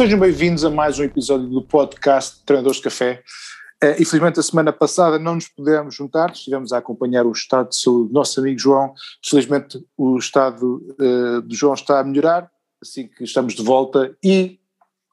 Sejam 0.00 0.18
bem-vindos 0.18 0.64
a 0.64 0.70
mais 0.70 0.98
um 0.98 1.04
episódio 1.04 1.46
do 1.46 1.60
podcast 1.60 2.42
Treinadores 2.46 2.78
de 2.78 2.84
Café. 2.84 3.22
Uh, 3.84 4.00
infelizmente, 4.00 4.40
a 4.40 4.42
semana 4.42 4.72
passada 4.72 5.18
não 5.18 5.34
nos 5.34 5.46
pudemos 5.46 5.94
juntar, 5.94 6.30
estivemos 6.30 6.72
a 6.72 6.78
acompanhar 6.78 7.26
o 7.26 7.32
estado 7.32 7.68
de 7.68 7.76
saúde 7.76 8.08
do 8.08 8.14
nosso 8.14 8.40
amigo 8.40 8.58
João. 8.58 8.94
Felizmente, 9.22 9.78
o 9.98 10.16
estado 10.16 10.82
uh, 10.98 11.42
do 11.42 11.54
João 11.54 11.74
está 11.74 12.00
a 12.00 12.02
melhorar, 12.04 12.50
assim 12.80 13.08
que 13.08 13.24
estamos 13.24 13.52
de 13.52 13.62
volta 13.62 14.16
e 14.24 14.58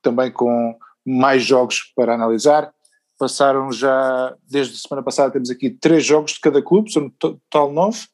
também 0.01 0.31
com 0.31 0.77
mais 1.05 1.43
jogos 1.43 1.91
para 1.93 2.13
analisar. 2.13 2.73
Passaram 3.19 3.69
já, 3.73 4.33
desde 4.49 4.73
a 4.73 4.77
semana 4.87 5.03
passada, 5.03 5.33
temos 5.33 5.49
aqui 5.49 5.69
três 5.69 6.05
jogos 6.05 6.31
de 6.31 6.39
cada 6.39 6.61
clube, 6.61 6.93
são 6.93 7.09
total 7.09 7.73
nove. 7.73 8.05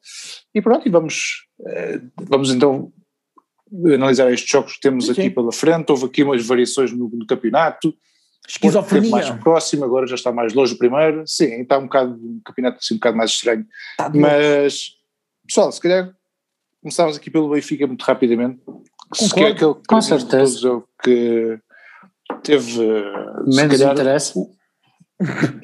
E 0.52 0.60
pronto, 0.60 0.88
e 0.88 0.90
vamos, 0.90 1.46
uh, 1.60 2.10
vamos 2.28 2.50
então 2.50 2.92
analisar 3.94 4.32
estes 4.32 4.50
jogos 4.50 4.74
que 4.74 4.80
temos 4.80 5.06
sim, 5.06 5.12
aqui 5.12 5.22
sim. 5.22 5.30
pela 5.30 5.52
frente, 5.52 5.90
houve 5.90 6.06
aqui 6.06 6.22
umas 6.22 6.44
variações 6.46 6.92
no, 6.92 7.08
no 7.08 7.26
campeonato, 7.26 7.94
Esquizofrenia. 8.46 9.10
mais 9.10 9.30
próximo, 9.30 9.84
agora 9.84 10.06
já 10.06 10.14
está 10.14 10.30
mais 10.30 10.52
longe 10.52 10.74
do 10.74 10.78
primeiro, 10.78 11.24
sim, 11.26 11.62
está 11.62 11.78
um 11.78 11.84
bocado, 11.84 12.12
um 12.14 12.40
campeonato 12.44 12.78
assim 12.80 12.94
um 12.94 12.98
bocado 12.98 13.16
mais 13.16 13.30
estranho, 13.30 13.66
tá 13.96 14.10
mas 14.14 14.96
pessoal, 15.46 15.72
se 15.72 15.80
calhar 15.80 16.14
começámos 16.82 17.16
aqui 17.16 17.30
pelo 17.30 17.50
Benfica 17.50 17.86
muito 17.86 18.02
rapidamente, 18.02 18.60
Concordo, 19.08 19.34
que 19.34 19.40
é 19.40 19.48
aquele 19.48 19.74
com 19.86 20.00
certeza. 20.00 20.82
que 21.02 21.58
teve 22.42 22.80
menos 23.46 23.78
calhar, 23.78 23.92
interesse. 23.92 24.34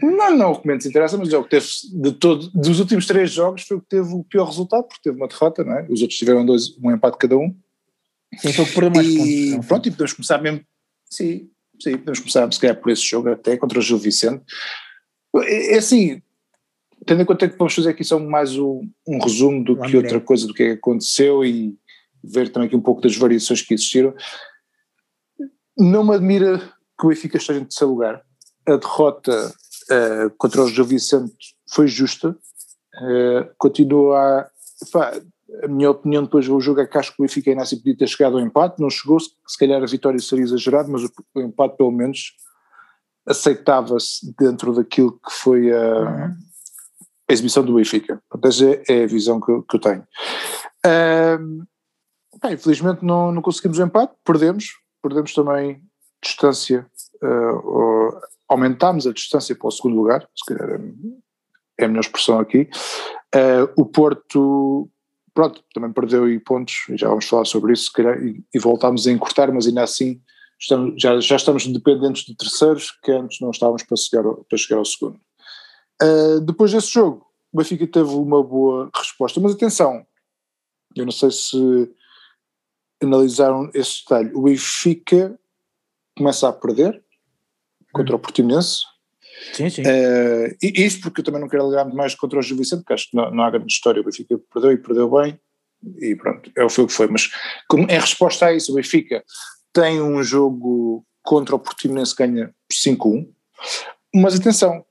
Não, 0.01 0.37
não, 0.37 0.53
o 0.53 0.61
que 0.61 0.67
menos 0.67 0.87
interessa, 0.87 1.19
mas 1.19 1.33
é 1.33 1.39
o 1.39 1.45
que 1.45 1.51
teve 1.51 1.67
de 1.93 2.13
todo, 2.13 2.51
dos 2.53 2.79
últimos 2.79 3.07
três 3.07 3.31
jogos 3.31 3.63
foi 3.63 3.77
o 3.77 3.81
que 3.81 3.89
teve 3.89 4.09
o 4.15 4.25
pior 4.25 4.47
resultado, 4.47 4.85
porque 4.85 5.03
teve 5.03 5.17
uma 5.17 5.29
derrota, 5.29 5.65
não 5.65 5.73
é? 5.73 5.87
Os 5.91 6.01
outros 6.01 6.19
tiveram 6.19 6.47
dois, 6.47 6.77
um 6.83 6.91
empate 6.91 7.19
cada 7.19 7.37
um. 7.37 7.55
Sim, 8.39 8.53
foi 8.53 8.67
por 8.67 8.95
mais 8.95 9.07
e, 9.07 9.51
pontos. 9.53 9.67
Pronto, 9.67 9.89
e 9.89 9.91
podemos 9.91 10.13
começar 10.13 10.39
mesmo, 10.39 10.61
sim, 11.05 11.51
sim, 11.81 11.97
podemos 11.99 12.21
começar 12.21 12.53
se 12.53 12.61
calhar 12.61 12.77
por 12.81 12.91
esse 12.91 13.03
jogo 13.03 13.31
até 13.31 13.57
contra 13.57 13.79
o 13.79 13.83
Gil 13.83 13.99
Vicente. 13.99 14.43
É, 15.37 15.75
é 15.75 15.79
assim, 15.79 16.23
tendo 17.07 17.23
em 17.23 17.25
conta 17.25 17.49
que 17.49 17.57
vamos 17.57 17.75
fazer 17.75 17.91
aqui 17.91 18.05
só 18.05 18.19
mais 18.19 18.57
um, 18.57 18.89
um 19.07 19.19
resumo 19.19 19.65
do 19.65 19.81
que 19.81 19.97
outra 19.97 20.21
coisa 20.21 20.47
do 20.47 20.55
que, 20.55 20.63
é 20.63 20.67
que 20.67 20.79
aconteceu 20.79 21.45
e 21.45 21.77
ver 22.23 22.51
também 22.51 22.67
aqui 22.67 22.77
um 22.77 22.83
pouco 22.83 23.01
das 23.01 23.17
variações 23.17 23.63
que 23.63 23.75
existiram. 23.75 24.15
Não 25.77 26.05
me 26.05 26.15
admira 26.15 26.59
que 26.99 27.07
o 27.07 27.09
Benfica 27.09 27.39
esteja 27.39 27.61
em 27.61 27.65
terceiro 27.65 27.93
lugar. 27.93 28.23
A 28.67 28.77
derrota 28.77 29.55
uh, 29.91 30.31
contra 30.37 30.63
o 30.63 30.69
Gil 30.69 30.85
Vicente 30.85 31.57
foi 31.71 31.89
justa. 31.89 32.37
Uh, 33.01 33.49
continua 33.57 34.19
a. 34.19 34.51
Pá, 34.93 35.21
a 35.63 35.69
minha 35.69 35.91
opinião 35.91 36.25
depois 36.25 36.47
do 36.47 36.61
jogo 36.61 36.81
é 36.81 36.87
que 36.87 36.97
acho 36.97 37.15
que 37.15 37.21
o 37.21 37.25
Benfica 37.25 37.51
ainda 37.51 37.63
assim 37.63 37.77
podia 37.77 37.97
ter 37.97 38.09
chegado 38.09 38.39
ao 38.39 38.45
empate, 38.45 38.81
não 38.81 38.91
chegou, 38.91 39.19
se 39.21 39.59
calhar 39.59 39.83
a 39.83 39.87
vitória 39.87 40.19
seria 40.19 40.45
exagerada, 40.45 40.89
mas 40.89 41.03
o 41.35 41.41
empate 41.41 41.77
pelo 41.77 41.91
menos 41.91 42.33
aceitava-se 43.27 44.35
dentro 44.39 44.73
daquilo 44.73 45.13
que 45.13 45.31
foi 45.31 45.73
a, 45.73 45.77
uhum. 45.77 46.37
a 47.29 47.33
exibição 47.33 47.65
do 47.65 47.75
Benfica. 47.75 48.23
Essa 48.45 48.83
é, 48.89 49.05
a 49.05 49.07
visão 49.07 49.41
que, 49.41 49.63
que 49.69 49.77
eu 49.77 49.81
tenho. 49.81 50.07
Um, 50.87 51.65
bem, 52.43 52.55
infelizmente 52.55 53.05
não, 53.05 53.31
não 53.31 53.43
conseguimos 53.43 53.79
o 53.79 53.83
empate, 53.83 54.15
perdemos, 54.25 54.73
perdemos 55.03 55.35
também 55.35 55.83
distância, 56.23 56.87
uh, 57.23 58.21
aumentámos 58.49 59.07
a 59.07 59.13
distância 59.13 59.55
para 59.55 59.69
o 59.69 59.71
segundo 59.71 59.97
lugar, 59.97 60.27
se 60.35 60.55
calhar 60.55 60.81
é, 60.81 60.81
é 61.83 61.85
a 61.85 61.89
melhor 61.89 62.01
expressão 62.01 62.39
aqui. 62.39 62.69
Uh, 63.35 63.71
o 63.77 63.87
Porto 63.87 64.91
pronto, 65.41 65.65
também 65.73 65.91
perdeu 65.91 66.25
aí 66.25 66.39
pontos, 66.39 66.85
e 66.91 66.99
já 66.99 67.09
vamos 67.09 67.27
falar 67.27 67.47
sobre 67.47 67.73
isso, 67.73 67.91
calhar, 67.91 68.23
e, 68.23 68.45
e 68.53 68.59
voltámos 68.59 69.07
a 69.07 69.11
encurtar, 69.11 69.51
mas 69.51 69.67
ainda 69.67 69.83
assim 69.83 70.21
estamos, 70.61 71.01
já, 71.01 71.19
já 71.19 71.37
estamos 71.37 71.67
dependentes 71.67 72.27
de 72.27 72.37
terceiros 72.37 72.91
que 73.03 73.11
antes 73.11 73.41
não 73.41 73.51
estávamos 73.51 73.83
para 73.83 73.97
chegar 73.97 74.27
ao, 74.27 74.45
para 74.45 74.59
chegar 74.59 74.77
ao 74.77 74.85
segundo. 74.85 75.19
Uh, 76.03 76.41
depois 76.43 76.73
desse 76.73 76.89
jogo, 76.89 77.27
o 77.51 77.57
Benfica 77.57 77.87
teve 77.87 78.11
uma 78.11 78.43
boa 78.43 78.91
resposta, 78.95 79.41
mas 79.41 79.55
atenção, 79.55 80.07
eu 80.95 81.07
não 81.07 81.13
sei 81.13 81.31
se 81.31 81.91
analisaram 83.03 83.71
esse 83.73 84.03
detalhe, 84.03 84.31
o 84.35 84.43
Benfica 84.43 85.41
começa 86.19 86.51
a 86.51 86.53
perder 86.53 87.03
contra 87.95 88.15
o 88.15 88.19
Portimonense, 88.19 88.83
Sim, 89.53 89.71
sim. 89.71 89.83
Uh, 89.83 90.57
e 90.63 90.85
isso 90.85 91.01
porque 91.01 91.21
eu 91.21 91.25
também 91.25 91.41
não 91.41 91.49
quero 91.49 91.63
alegar 91.63 91.85
muito 91.85 91.97
mais 91.97 92.15
contra 92.15 92.39
o 92.39 92.43
Gil 92.43 92.57
Vicente, 92.57 92.81
porque 92.81 92.93
acho 92.93 93.11
que 93.11 93.17
não, 93.17 93.31
não 93.31 93.45
há 93.45 93.51
grande 93.51 93.73
história. 93.73 94.01
O 94.01 94.05
Benfica 94.05 94.39
perdeu 94.53 94.73
e 94.73 94.77
perdeu 94.77 95.11
bem, 95.11 95.39
e 96.01 96.15
pronto, 96.15 96.51
é 96.57 96.65
o 96.65 96.69
que 96.69 96.89
foi. 96.89 97.09
Mas 97.09 97.31
como 97.69 97.91
é 97.91 97.99
resposta 97.99 98.47
a 98.47 98.55
isso, 98.55 98.73
o 98.73 98.75
Benfica 98.75 99.25
tem 99.73 100.01
um 100.01 100.23
jogo 100.23 101.05
contra 101.23 101.55
o 101.55 101.59
Portimonense 101.59 102.15
ganha 102.17 102.53
5-1, 102.73 103.29
mas 104.15 104.39
atenção, 104.39 104.85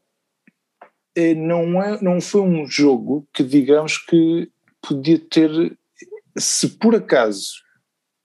eh, 1.16 1.34
não, 1.34 1.82
é, 1.82 2.02
não 2.02 2.22
foi 2.22 2.42
um 2.42 2.66
jogo 2.66 3.28
que 3.34 3.44
digamos 3.44 3.98
que 3.98 4.50
podia 4.82 5.20
ter, 5.20 5.78
se 6.38 6.70
por 6.70 6.96
acaso 6.96 7.50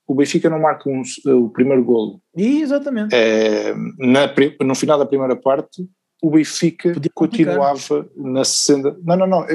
o 0.07 0.13
Benfica 0.13 0.49
não 0.49 0.59
marca 0.59 0.89
um, 0.89 1.01
o 1.25 1.49
primeiro 1.49 1.83
golo. 1.83 2.21
Exatamente. 2.35 3.13
É, 3.13 3.73
na, 3.97 4.33
no 4.61 4.75
final 4.75 4.99
da 4.99 5.05
primeira 5.05 5.35
parte, 5.35 5.87
o 6.21 6.31
Benfica 6.31 6.93
continuava 7.13 8.09
na 8.15 8.43
senda. 8.43 8.97
Não, 9.03 9.15
não, 9.15 9.27
não. 9.27 9.45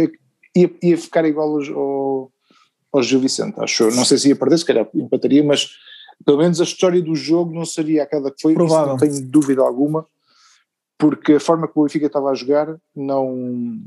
Ia, 0.56 0.71
ia 0.82 0.98
ficar 0.98 1.25
igual 1.25 1.60
ao, 1.75 2.32
ao 2.93 3.03
Gil 3.03 3.21
Vicente, 3.21 3.59
acho. 3.59 3.91
Não 3.91 4.04
sei 4.04 4.19
se 4.19 4.28
ia 4.28 4.37
perder, 4.37 4.59
se 4.59 4.65
calhar 4.65 4.88
empataria, 4.94 5.43
mas 5.44 5.71
pelo 6.25 6.38
menos 6.38 6.60
a 6.60 6.65
história 6.65 7.00
do 7.00 7.15
jogo 7.15 7.54
não 7.54 7.65
seria 7.65 8.03
aquela 8.03 8.31
que 8.31 8.43
foi. 8.43 8.54
Provável. 8.54 8.88
não 8.88 8.97
tenho 8.97 9.21
dúvida 9.26 9.62
alguma, 9.62 10.06
porque 10.98 11.34
a 11.34 11.41
forma 11.41 11.66
que 11.66 11.78
o 11.78 11.82
Benfica 11.84 12.06
estava 12.06 12.31
a 12.31 12.34
jogar 12.34 12.77
não. 12.94 13.78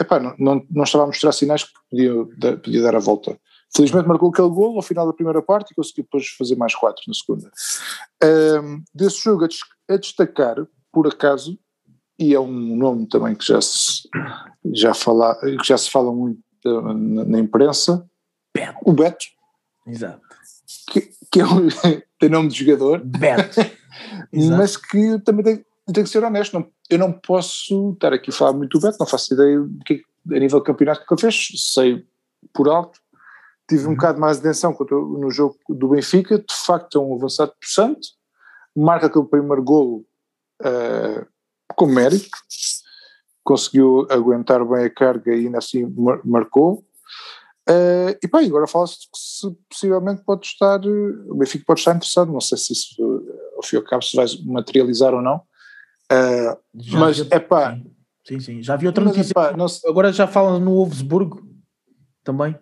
Epá, 0.00 0.18
não, 0.18 0.34
não, 0.38 0.66
não 0.70 0.84
estava 0.84 1.04
a 1.04 1.06
mostrar 1.06 1.32
sinais 1.32 1.64
que 1.64 1.72
podia, 1.90 2.56
podia 2.56 2.82
dar 2.82 2.96
a 2.96 3.00
volta. 3.00 3.38
Felizmente 3.74 4.08
marcou 4.08 4.30
aquele 4.30 4.48
gol 4.48 4.76
ao 4.76 4.82
final 4.82 5.06
da 5.06 5.12
primeira 5.12 5.42
parte 5.42 5.70
e 5.70 5.74
conseguiu 5.74 6.04
depois 6.04 6.26
fazer 6.28 6.56
mais 6.56 6.74
quatro 6.74 7.02
na 7.06 7.14
segunda. 7.14 7.50
Um, 8.62 8.82
desse 8.94 9.18
jogo 9.22 9.44
a, 9.44 9.94
a 9.94 9.96
destacar, 9.96 10.56
por 10.90 11.06
acaso, 11.06 11.58
e 12.20 12.34
é 12.34 12.38
um 12.38 12.76
nome 12.76 13.06
também 13.06 13.34
que 13.34 13.46
já 13.46 13.62
se, 13.62 14.02
já 14.74 14.92
fala, 14.92 15.34
que 15.40 15.66
já 15.66 15.78
se 15.78 15.90
fala 15.90 16.12
muito 16.12 16.38
na, 16.62 17.24
na 17.24 17.38
imprensa, 17.38 18.06
Beto. 18.54 18.78
o 18.84 18.92
Beto. 18.92 19.24
Exato. 19.86 20.20
Que, 20.90 21.10
que 21.32 21.40
é 21.40 21.46
um, 21.46 21.68
tem 22.20 22.28
nome 22.28 22.50
de 22.50 22.62
jogador. 22.62 23.02
Beto. 23.02 23.58
mas 24.58 24.76
que 24.76 25.18
também 25.20 25.42
tem, 25.42 25.64
tem 25.94 26.04
que 26.04 26.10
ser 26.10 26.22
honesto. 26.22 26.52
Não, 26.52 26.70
eu 26.90 26.98
não 26.98 27.10
posso 27.10 27.92
estar 27.94 28.12
aqui 28.12 28.28
a 28.28 28.34
falar 28.34 28.52
muito 28.52 28.78
do 28.78 28.82
Beto, 28.86 28.98
não 29.00 29.06
faço 29.06 29.32
ideia 29.32 29.58
do 29.58 29.78
que 29.78 30.02
a 30.30 30.38
nível 30.38 30.58
de 30.58 30.66
campeonato 30.66 31.06
que 31.06 31.14
ele 31.14 31.20
fez, 31.22 31.48
sei 31.56 32.04
por 32.52 32.68
alto. 32.68 33.00
Tive 33.66 33.86
uhum. 33.86 33.92
um 33.92 33.94
bocado 33.94 34.20
mais 34.20 34.38
de 34.38 34.46
atenção 34.46 34.76
no 34.90 35.30
jogo 35.30 35.56
do 35.70 35.88
Benfica, 35.88 36.38
de 36.38 36.54
facto 36.54 36.98
é 36.98 37.00
um 37.00 37.14
avançado 37.14 37.54
possante, 37.58 38.10
marca 38.76 39.06
aquele 39.06 39.24
primeiro 39.24 39.62
golo 39.62 40.04
uh, 40.60 41.26
com 41.80 41.86
mérito, 41.86 42.28
conseguiu 43.42 44.06
aguentar 44.10 44.62
bem 44.66 44.84
a 44.84 44.90
carga 44.90 45.34
e 45.34 45.46
ainda 45.46 45.56
assim 45.56 45.86
mar 45.86 46.20
marcou. 46.26 46.84
Uh, 47.66 48.12
e 48.22 48.28
bem, 48.30 48.46
agora 48.48 48.66
fala-se 48.66 48.98
que 48.98 49.16
se 49.16 49.50
possivelmente 49.66 50.22
pode 50.22 50.44
estar, 50.44 50.78
o 50.84 51.34
Benfica 51.36 51.64
pode 51.66 51.80
estar 51.80 51.96
interessado, 51.96 52.30
não 52.30 52.40
sei 52.40 52.58
se 52.58 52.74
isso 52.74 53.24
ao 53.56 53.62
fim 53.62 53.76
e 53.76 53.78
ao 53.78 53.84
cabo 53.84 54.02
se 54.02 54.14
vai 54.14 54.26
materializar 54.44 55.14
ou 55.14 55.22
não, 55.22 55.36
uh, 55.36 56.58
mas 56.98 57.20
é 57.30 57.38
pá. 57.38 57.80
Sim, 58.26 58.40
sim, 58.40 58.62
já 58.62 58.76
vi 58.76 58.86
outra 58.86 59.02
mas, 59.02 59.16
notícia, 59.16 59.32
epá, 59.32 59.68
se... 59.68 59.88
agora 59.88 60.12
já 60.12 60.26
falam 60.26 60.60
no 60.60 60.74
Wolfsburgo 60.74 61.42
também, 62.22 62.54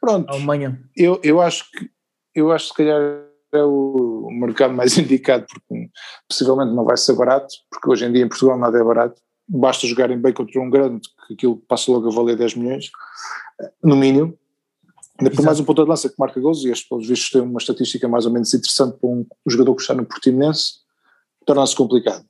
Pronto, 0.00 0.30
Alemanha. 0.30 0.82
Eu, 0.96 1.20
eu 1.22 1.40
acho 1.40 1.70
que, 1.70 1.88
eu 2.34 2.50
acho 2.50 2.64
que 2.66 2.70
se 2.72 2.76
calhar 2.76 3.24
é 3.56 3.64
o 3.64 4.28
mercado 4.30 4.74
mais 4.74 4.96
indicado, 4.98 5.46
porque 5.46 5.90
possivelmente 6.28 6.74
não 6.74 6.84
vai 6.84 6.96
ser 6.96 7.14
barato, 7.14 7.54
porque 7.70 7.90
hoje 7.90 8.04
em 8.04 8.12
dia 8.12 8.24
em 8.24 8.28
Portugal 8.28 8.58
nada 8.58 8.78
é 8.78 8.84
barato, 8.84 9.20
basta 9.48 9.86
jogarem 9.86 10.18
bem 10.18 10.32
contra 10.32 10.60
um 10.60 10.70
grande, 10.70 11.08
que 11.26 11.34
aquilo 11.34 11.56
passa 11.68 11.90
logo 11.90 12.08
a 12.08 12.14
valer 12.14 12.36
10 12.36 12.54
milhões, 12.56 12.90
no 13.82 13.96
mínimo. 13.96 14.36
Ainda 15.18 15.30
por 15.30 15.44
mais 15.44 15.60
um 15.60 15.64
ponto 15.64 15.82
de 15.82 15.88
lança 15.88 16.08
que 16.08 16.16
marca 16.18 16.40
gols, 16.40 16.64
e 16.64 16.70
este, 16.70 16.88
pelos 16.88 17.06
vistos, 17.06 17.30
tem 17.30 17.40
uma 17.40 17.58
estatística 17.58 18.08
mais 18.08 18.26
ou 18.26 18.32
menos 18.32 18.52
interessante 18.52 18.98
para 18.98 19.08
um, 19.08 19.24
jogador 19.46 19.74
que 19.76 19.82
está 19.82 19.94
no 19.94 20.04
Portimonense, 20.04 20.80
torna-se 21.46 21.76
complicado. 21.76 22.24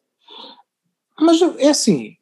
Mas 1.19 1.41
é 1.59 1.69
assim, 1.71 2.17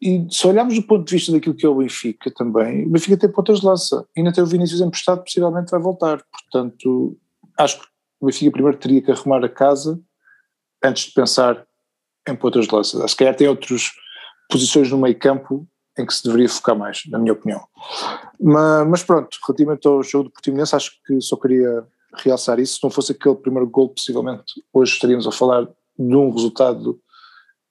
e 0.00 0.26
se 0.30 0.46
olharmos 0.46 0.74
do 0.74 0.82
ponto 0.82 1.04
de 1.04 1.14
vista 1.14 1.30
daquilo 1.30 1.54
que 1.54 1.66
é 1.66 1.68
o 1.68 1.74
Benfica 1.74 2.30
também, 2.30 2.86
o 2.86 2.90
Benfica 2.90 3.18
tem 3.18 3.30
pontas 3.30 3.60
de 3.60 3.66
lança, 3.66 4.06
e 4.16 4.20
ainda 4.20 4.32
tem 4.32 4.42
o 4.42 4.46
Vinícius 4.46 4.80
emprestado, 4.80 5.22
possivelmente 5.22 5.70
vai 5.70 5.80
voltar, 5.80 6.24
portanto, 6.32 7.18
acho 7.58 7.80
que 7.80 7.86
o 8.20 8.26
Benfica 8.26 8.52
primeiro 8.52 8.76
teria 8.76 9.02
que 9.02 9.10
arrumar 9.10 9.44
a 9.44 9.48
casa 9.48 9.98
antes 10.84 11.04
de 11.04 11.12
pensar 11.12 11.66
em 12.28 12.36
pontas 12.36 12.66
de 12.66 12.74
lança. 12.74 13.08
Se 13.08 13.16
calhar 13.16 13.34
tem 13.34 13.48
outras 13.48 13.90
posições 14.48 14.90
no 14.90 14.98
meio 14.98 15.18
campo 15.18 15.66
em 15.98 16.06
que 16.06 16.14
se 16.14 16.22
deveria 16.24 16.48
focar 16.48 16.76
mais, 16.76 17.02
na 17.08 17.18
minha 17.18 17.32
opinião. 17.32 17.66
Mas, 18.40 18.88
mas 18.88 19.02
pronto, 19.02 19.36
relativamente 19.46 19.86
ao 19.86 20.02
jogo 20.02 20.24
do 20.24 20.30
Portimonense, 20.30 20.76
acho 20.76 20.92
que 21.06 21.20
só 21.20 21.36
queria 21.36 21.86
realçar 22.14 22.58
isso. 22.58 22.76
Se 22.76 22.82
não 22.82 22.90
fosse 22.90 23.12
aquele 23.12 23.36
primeiro 23.36 23.68
gol, 23.68 23.88
possivelmente 23.88 24.62
hoje 24.72 24.92
estaríamos 24.92 25.26
a 25.26 25.32
falar 25.32 25.64
de 25.64 26.16
um 26.16 26.30
resultado 26.30 27.00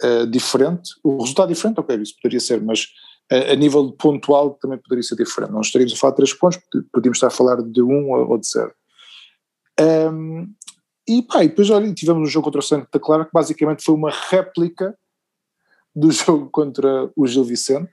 uh, 0.03 0.27
diferente. 0.27 0.91
O 1.03 1.21
resultado 1.21 1.49
diferente, 1.49 1.79
ok, 1.79 1.95
isso 1.97 2.15
poderia 2.21 2.39
ser, 2.39 2.61
mas 2.61 2.85
uh, 3.31 3.51
a 3.51 3.55
nível 3.55 3.91
pontual 3.93 4.51
também 4.61 4.77
poderia 4.77 5.03
ser 5.03 5.15
diferente. 5.15 5.51
Não 5.51 5.61
estaríamos 5.61 5.93
a 5.93 5.97
falar 5.97 6.11
de 6.11 6.17
três 6.17 6.33
pontos, 6.33 6.59
podíamos 6.91 7.17
estar 7.17 7.27
a 7.27 7.31
falar 7.31 7.61
de 7.61 7.81
um 7.81 8.11
ou 8.11 8.37
de 8.37 8.47
zero. 8.47 8.73
Um, 9.79 10.53
e 11.07 11.23
pá, 11.23 11.43
e 11.43 11.47
depois 11.47 11.69
olha, 11.69 11.91
tivemos 11.93 12.21
um 12.21 12.31
jogo 12.31 12.45
contra 12.45 12.59
o 12.59 12.63
Santa 12.63 12.99
Clara 12.99 13.25
que 13.25 13.31
basicamente 13.33 13.83
foi 13.83 13.95
uma 13.95 14.11
réplica 14.11 14.95
do 15.95 16.11
jogo 16.13 16.49
contra 16.51 17.09
o 17.15 17.25
Gil 17.25 17.43
Vicente, 17.43 17.89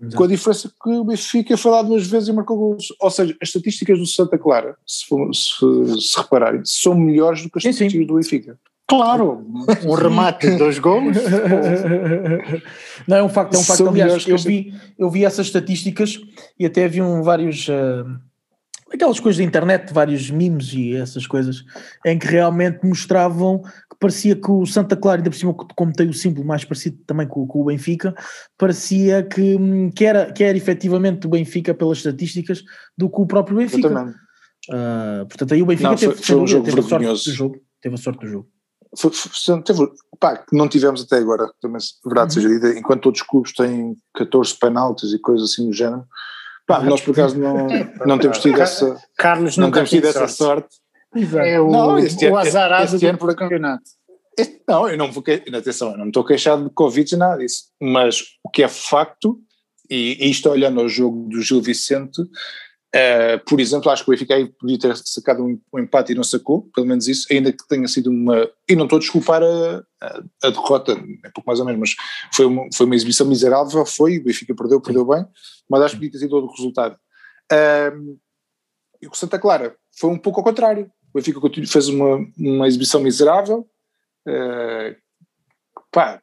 Exato. 0.00 0.16
com 0.16 0.24
a 0.24 0.28
diferença 0.28 0.72
que 0.82 0.90
o 0.90 1.04
Benfica 1.04 1.56
foi 1.56 1.70
lá 1.72 1.82
duas 1.82 2.06
vezes 2.06 2.28
e 2.28 2.32
marcou 2.32 2.56
gols. 2.56 2.86
Ou 3.00 3.10
seja, 3.10 3.36
as 3.42 3.48
estatísticas 3.48 3.98
do 3.98 4.06
Santa 4.06 4.38
Clara, 4.38 4.76
se, 4.86 5.04
se, 5.04 6.00
se 6.00 6.18
repararem, 6.18 6.62
são 6.64 6.94
melhores 6.94 7.42
do 7.42 7.50
que 7.50 7.58
as 7.58 7.64
sim, 7.64 7.70
estatísticas 7.70 8.04
sim. 8.04 8.06
do 8.06 8.14
Benfica. 8.14 8.58
Claro, 8.88 9.44
um 9.84 9.92
remate 9.92 10.48
de 10.48 10.56
dois 10.56 10.78
gols. 10.78 11.14
Não, 13.06 13.18
é 13.18 13.22
um 13.22 13.28
facto, 13.28 13.54
é 13.54 13.58
um 13.58 13.62
facto. 13.62 13.86
Aliás, 13.86 14.26
eu 14.26 14.38
vi, 14.38 14.72
eu 14.98 15.10
vi 15.10 15.26
essas 15.26 15.46
estatísticas 15.46 16.18
e 16.58 16.64
até 16.64 16.88
vi 16.88 17.02
um, 17.02 17.22
vários. 17.22 17.68
Uh, 17.68 18.18
aquelas 18.92 19.20
coisas 19.20 19.38
da 19.38 19.44
internet, 19.44 19.92
vários 19.92 20.30
memes 20.30 20.72
e 20.72 20.94
essas 20.94 21.26
coisas, 21.26 21.64
em 22.04 22.18
que 22.18 22.26
realmente 22.26 22.84
mostravam 22.84 23.60
que 23.60 23.96
parecia 23.98 24.34
que 24.34 24.50
o 24.50 24.64
Santa 24.66 24.96
Clara, 24.96 25.18
ainda 25.18 25.30
por 25.30 25.36
cima, 25.36 25.54
como 25.54 25.92
tem 25.92 26.08
o 26.08 26.14
símbolo 26.14 26.46
mais 26.46 26.64
parecido 26.64 26.98
também 27.06 27.26
com, 27.26 27.46
com 27.46 27.60
o 27.60 27.64
Benfica, 27.64 28.14
parecia 28.56 29.22
que, 29.22 29.56
que, 29.94 30.04
era, 30.04 30.32
que 30.32 30.42
era 30.42 30.56
efetivamente 30.56 31.26
o 31.26 31.30
Benfica 31.30 31.74
pelas 31.74 31.98
estatísticas 31.98 32.62
do 32.96 33.10
que 33.10 33.20
o 33.20 33.26
próprio 33.26 33.56
Benfica. 33.56 34.14
Uh, 34.68 35.26
portanto, 35.26 35.54
aí 35.54 35.62
o 35.62 35.66
Benfica 35.66 35.90
não, 35.90 35.96
teve, 35.96 36.14
foi, 36.14 36.24
foi 36.24 36.36
um 36.36 36.46
jogo 36.46 36.64
teve, 36.64 36.80
a 36.80 36.82
sorte 36.82 37.06
do 37.06 37.32
jogo, 37.32 37.60
teve 37.80 37.94
a 37.94 37.98
sorte 37.98 38.20
do 38.20 38.28
jogo. 38.28 38.48
Foi, 38.96 39.10
foi, 39.12 39.62
teve, 39.62 39.86
pá, 40.18 40.44
não 40.52 40.68
tivemos 40.68 41.02
até 41.02 41.16
agora, 41.16 41.50
também, 41.60 41.78
verdade 42.04 42.36
uhum. 42.36 42.42
seja 42.42 42.48
dita, 42.48 42.78
enquanto 42.78 43.06
outros 43.06 43.24
clubes 43.24 43.52
têm 43.52 43.96
14 44.14 44.58
penaltis 44.58 45.12
e 45.12 45.18
coisas 45.18 45.50
assim 45.50 45.66
do 45.66 45.72
género, 45.72 46.04
Pá, 46.68 46.82
nós 46.82 47.00
por 47.00 47.12
acaso 47.12 47.38
não, 47.38 47.66
não 48.06 48.18
temos 48.18 48.40
tido 48.40 48.60
essa. 48.60 48.94
Carlos 49.16 49.56
não 49.56 49.70
temos 49.70 49.88
tido 49.88 50.06
essa 50.06 50.28
sorte. 50.28 50.76
Exato. 51.16 51.46
É 51.46 51.58
o, 51.58 51.70
não, 51.70 51.98
este 51.98 52.28
o 52.28 52.36
azar 52.36 52.70
este, 52.82 52.96
este 52.96 53.06
ano 53.06 53.18
por 53.18 53.34
campeonato. 53.34 53.84
Este, 54.36 54.60
não, 54.68 54.86
eu 54.86 54.98
não 54.98 55.10
vou 55.10 55.24
atenção, 55.56 55.92
eu 55.92 55.98
não 55.98 56.08
estou 56.08 56.22
queixado 56.22 56.64
de 56.64 56.70
Covid 56.70 57.14
e 57.14 57.16
nada 57.16 57.38
disso. 57.38 57.64
Mas 57.80 58.20
o 58.44 58.50
que 58.50 58.62
é 58.62 58.68
facto, 58.68 59.40
e, 59.90 60.18
e 60.20 60.30
isto 60.30 60.50
olhando 60.50 60.78
ao 60.80 60.88
jogo 60.90 61.26
do 61.30 61.40
Gil 61.40 61.62
Vicente, 61.62 62.20
Uh, 62.94 63.38
por 63.44 63.60
exemplo, 63.60 63.90
acho 63.90 64.02
que 64.02 64.10
o 64.10 64.12
Benfica 64.12 64.34
podia 64.58 64.78
ter 64.78 64.96
sacado 64.96 65.44
um, 65.44 65.60
um, 65.74 65.78
empate 65.78 66.12
e 66.12 66.14
não 66.14 66.24
sacou, 66.24 66.70
pelo 66.74 66.86
menos 66.86 67.06
isso, 67.06 67.26
ainda 67.30 67.52
que 67.52 67.68
tenha 67.68 67.86
sido 67.86 68.10
uma. 68.10 68.48
E 68.66 68.74
não 68.74 68.84
estou 68.84 68.96
a 68.96 69.00
desculpar 69.00 69.42
a, 69.42 69.84
a, 70.00 70.22
a 70.44 70.50
derrota, 70.50 70.92
é 70.92 71.30
pouco 71.30 71.46
mais 71.46 71.60
ou 71.60 71.66
menos, 71.66 71.78
mas 71.78 71.96
foi 72.32 72.46
uma, 72.46 72.66
foi 72.72 72.86
uma 72.86 72.94
exibição 72.94 73.26
miserável, 73.26 73.84
foi, 73.84 74.16
o 74.16 74.24
Benfica 74.24 74.54
perdeu, 74.54 74.80
perdeu 74.80 75.04
bem, 75.04 75.26
mas 75.68 75.82
acho 75.82 75.94
que 75.94 75.98
podia 75.98 76.12
ter 76.12 76.18
sido 76.18 76.36
outro 76.36 76.50
resultado. 76.56 76.98
Uh, 77.52 78.18
e 79.02 79.06
o 79.06 79.14
Santa 79.14 79.38
Clara 79.38 79.76
foi 79.98 80.08
um 80.08 80.18
pouco 80.18 80.40
ao 80.40 80.44
contrário. 80.44 80.90
O 81.12 81.18
Benfica 81.18 81.40
fez 81.66 81.88
uma, 81.88 82.26
uma 82.38 82.66
exibição 82.66 83.02
miserável, 83.02 83.68
uh, 84.26 84.96
pá, 85.92 86.22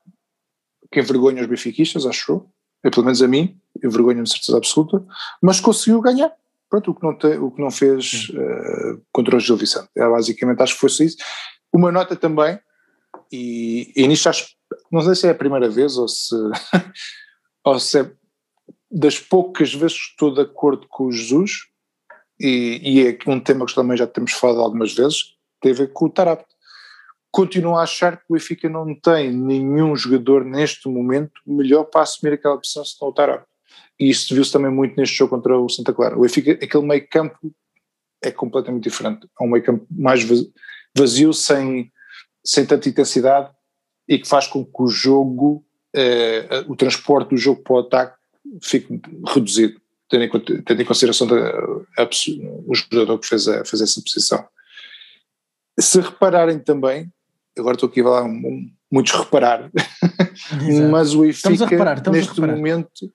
que 0.92 1.00
envergonha 1.00 1.44
os 1.44 1.48
benfiquistas, 1.48 2.08
acho 2.08 2.32
eu, 2.32 2.50
pelo 2.90 3.06
menos 3.06 3.22
a 3.22 3.28
mim, 3.28 3.60
envergonha-me 3.84 4.24
de 4.24 4.32
certeza 4.32 4.58
absoluta, 4.58 5.06
mas 5.42 5.60
conseguiu 5.60 6.02
ganhar 6.02 6.34
pronto, 6.82 6.92
o 6.92 6.96
que 6.96 7.04
não, 7.04 7.18
te, 7.18 7.28
o 7.38 7.52
que 7.52 7.62
não 7.62 7.72
fez 7.72 8.30
uh, 8.30 9.02
contra 9.12 9.38
o 9.38 9.40
Gil 9.40 9.58
Vicente. 9.58 9.90
É, 9.96 10.08
basicamente, 10.08 10.62
acho 10.62 10.74
que 10.74 10.80
foi 10.80 11.06
isso. 11.06 11.18
Uma 11.74 11.92
nota 11.92 12.16
também, 12.16 12.60
e, 13.32 13.92
e 13.96 14.08
nisto 14.08 14.28
acho, 14.28 14.48
não 14.92 15.02
sei 15.02 15.16
se 15.16 15.28
é 15.28 15.32
a 15.32 15.36
primeira 15.36 15.70
vez 15.70 15.98
ou 15.98 16.08
se, 16.08 16.36
ou 17.64 17.80
se 17.80 18.00
é 18.00 18.12
das 18.92 19.20
poucas 19.20 19.74
vezes 19.74 19.98
que 19.98 20.12
estou 20.12 20.34
de 20.34 20.42
acordo 20.42 20.88
com 20.88 21.06
o 21.06 21.12
Jesus, 21.12 21.52
e, 22.40 22.80
e 22.84 23.08
é 23.08 23.18
um 23.28 23.40
tema 23.40 23.66
que 23.66 23.76
também 23.76 23.98
já 23.98 24.08
temos 24.08 24.34
falado 24.34 24.62
algumas 24.62 24.94
vezes, 24.94 25.36
tem 25.62 25.72
a 25.72 25.76
ver 25.76 25.94
com 25.94 26.06
o 26.06 26.10
Tarap. 26.10 26.44
Continuo 27.32 27.76
a 27.76 27.84
achar 27.84 28.18
que 28.18 28.24
o 28.30 28.34
Benfica 28.34 28.70
não 28.70 28.98
tem 28.98 29.32
nenhum 29.32 29.94
jogador 29.96 30.46
neste 30.46 30.88
momento 30.88 31.42
melhor 31.46 31.84
para 31.86 32.02
assumir 32.02 32.34
aquela 32.34 32.58
posição 32.58 32.86
senão 32.86 33.10
o 33.10 33.14
Tarap 33.14 33.46
e 34.00 34.10
isso 34.10 34.34
viu-se 34.34 34.52
também 34.52 34.72
muito 34.72 34.96
neste 34.98 35.16
jogo 35.16 35.36
contra 35.36 35.58
o 35.58 35.70
Santa 35.70 35.94
Clara. 35.94 36.18
O 36.18 36.22
Benfica, 36.22 36.52
aquele 36.52 36.86
meio 36.86 37.08
campo 37.08 37.52
é 38.22 38.32
completamente 38.32 38.84
diferente. 38.84 39.28
É 39.40 39.44
um 39.44 39.48
meio 39.48 39.64
campo 39.64 39.86
mais 39.90 40.22
vazio, 40.96 41.34
sem, 41.34 41.92
sem 42.44 42.66
tanta 42.66 42.90
intensidade 42.90 43.50
e 44.08 44.20
que 44.20 44.28
faz 44.28 44.48
com 44.48 44.64
que 44.64 44.84
o 44.84 44.88
jogo, 44.88 45.66
eh, 45.96 46.66
o 46.68 46.76
transporte 46.76 47.30
do 47.30 47.38
jogo 47.38 47.64
para 47.64 47.74
o 47.74 47.80
ataque 47.80 48.18
fique 48.62 49.02
reduzido, 49.28 49.82
tendo 50.10 50.24
em, 50.24 50.64
tendo 50.64 50.82
em 50.82 50.86
consideração 50.86 51.28
da, 51.28 51.50
a, 51.98 52.10
o 52.68 52.76
jogador 52.76 53.18
que 53.18 53.28
fez, 53.28 53.48
a, 53.48 53.66
fez 53.66 53.82
essa 53.82 54.02
posição. 54.02 54.46
Se 55.80 56.00
repararem 56.00 56.60
também, 56.60 57.12
agora 57.58 57.76
estou 57.76 57.90
aqui 57.90 58.02
a 58.02 58.04
falar 58.04 58.24
um, 58.26 58.70
muitos 58.92 59.14
reparar, 59.14 59.72
mas 60.92 61.16
o 61.16 61.22
Benfica 61.22 61.66
reparar, 61.66 62.10
neste 62.12 62.40
momento 62.40 63.12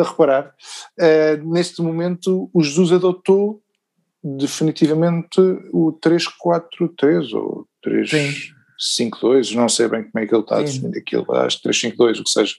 a 0.00 0.04
reparar, 0.04 0.54
uh, 0.98 1.52
neste 1.52 1.82
momento 1.82 2.50
o 2.52 2.62
Jesus 2.62 2.92
adotou 2.92 3.62
definitivamente 4.22 5.40
o 5.72 5.92
3-4-3 6.02 7.34
ou 7.34 7.68
3-5-2, 7.86 9.54
não 9.54 9.68
sei 9.68 9.86
bem 9.86 10.04
como 10.04 10.24
é 10.24 10.26
que 10.26 10.34
ele 10.34 10.42
está 10.42 10.58
a 10.58 10.62
definir 10.62 10.98
aquilo, 10.98 11.30
acho 11.34 11.62
3-5-2, 11.62 12.20
o 12.20 12.24
que 12.24 12.30
seja. 12.30 12.56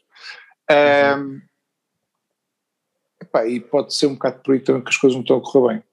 Um, 1.18 1.42
epá, 3.20 3.48
e 3.48 3.60
pode 3.60 3.96
ser 3.96 4.06
um 4.08 4.14
bocado 4.14 4.42
por 4.44 4.54
aí 4.54 4.60
também 4.60 4.84
que 4.84 4.90
as 4.90 4.98
coisas 4.98 5.16
não 5.16 5.22
estão 5.22 5.38
a 5.38 5.42
correr 5.42 5.74
bem. 5.74 5.84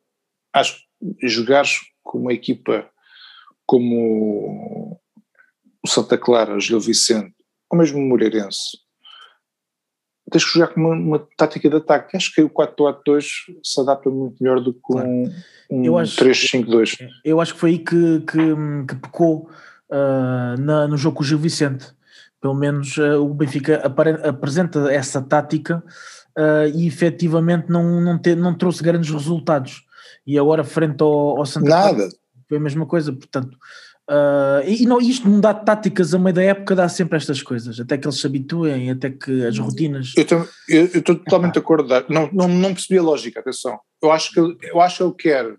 Acho 0.53 0.77
que 1.19 1.29
jogares 1.29 1.81
com 2.03 2.19
uma 2.19 2.33
equipa 2.33 2.89
como 3.65 5.01
o 5.83 5.89
Santa 5.89 6.19
Clara, 6.19 6.55
o 6.55 6.61
Gil 6.61 6.81
Vicente, 6.81 7.35
ou 7.71 7.79
mesmo 7.79 7.99
o 7.99 8.03
Moreirense, 8.03 8.79
tens 10.33 10.45
que 10.45 10.55
jogar 10.55 10.69
com 10.69 10.81
uma, 10.81 10.95
uma, 10.95 11.29
tática 11.37 11.69
de 11.69 11.77
ataque. 11.77 12.17
Acho 12.17 12.35
que 12.35 12.43
o 12.43 12.51
4-4-2 12.51 13.25
se 13.63 13.81
adapta 13.81 14.11
muito 14.11 14.43
melhor 14.43 14.61
do 14.61 14.73
que 14.73 14.81
claro. 14.83 15.09
um, 15.09 15.25
um 15.71 15.83
3-5-2. 15.83 17.09
Eu 17.25 17.41
acho 17.41 17.55
que 17.55 17.61
foi 17.61 17.71
aí 17.71 17.79
que, 17.79 18.21
que, 18.21 18.55
que 18.89 18.97
pecou 18.97 19.49
uh, 19.91 20.61
na, 20.61 20.89
no 20.89 20.97
jogo 20.97 21.19
com 21.19 21.23
o 21.23 21.27
Gil 21.27 21.39
Vicente. 21.39 21.87
Pelo 22.41 22.55
menos 22.55 22.97
uh, 22.97 23.23
o 23.23 23.33
Benfica 23.33 23.83
apresenta 24.25 24.93
essa 24.93 25.23
tática 25.23 25.83
uh, 26.37 26.67
e 26.75 26.87
efetivamente 26.87 27.67
não, 27.69 28.01
não, 28.01 28.19
te, 28.19 28.35
não 28.35 28.55
trouxe 28.55 28.83
grandes 28.83 29.11
resultados. 29.11 29.85
E 30.27 30.39
agora, 30.39 30.65
frente 30.65 31.03
ao, 31.03 31.39
ao 31.39 31.47
Santa 31.47 31.69
Nada. 31.69 32.09
foi 32.49 32.57
a 32.57 32.61
mesma 32.61 32.87
coisa. 32.87 33.13
Portanto, 33.13 33.57
Uh, 34.11 34.67
e 34.67 34.85
não, 34.85 35.01
isto 35.01 35.29
não 35.29 35.41
dá 35.41 35.55
táticas 35.55 36.13
a 36.13 36.19
meio 36.19 36.35
da 36.35 36.43
época, 36.43 36.75
dá 36.75 36.89
sempre 36.89 37.17
estas 37.17 37.41
coisas, 37.41 37.79
até 37.79 37.97
que 37.97 38.07
eles 38.07 38.21
se 38.21 38.27
habituem, 38.27 38.91
até 38.91 39.11
que 39.11 39.47
as 39.47 39.57
rotinas. 39.59 40.13
Eu 40.69 40.85
estou 40.87 41.15
totalmente 41.15 41.55
de 41.55 41.61
acordo, 41.61 41.89
não, 42.09 42.29
não, 42.33 42.49
não 42.49 42.75
percebi 42.75 42.99
a 42.99 43.03
lógica, 43.03 43.41
atenção. 43.41 43.79
Eu 44.03 44.11
acho 44.11 44.33
que, 44.33 44.41
eu 44.41 44.81
acho 44.81 44.97
que 44.97 45.03
ele 45.03 45.15
quer. 45.15 45.57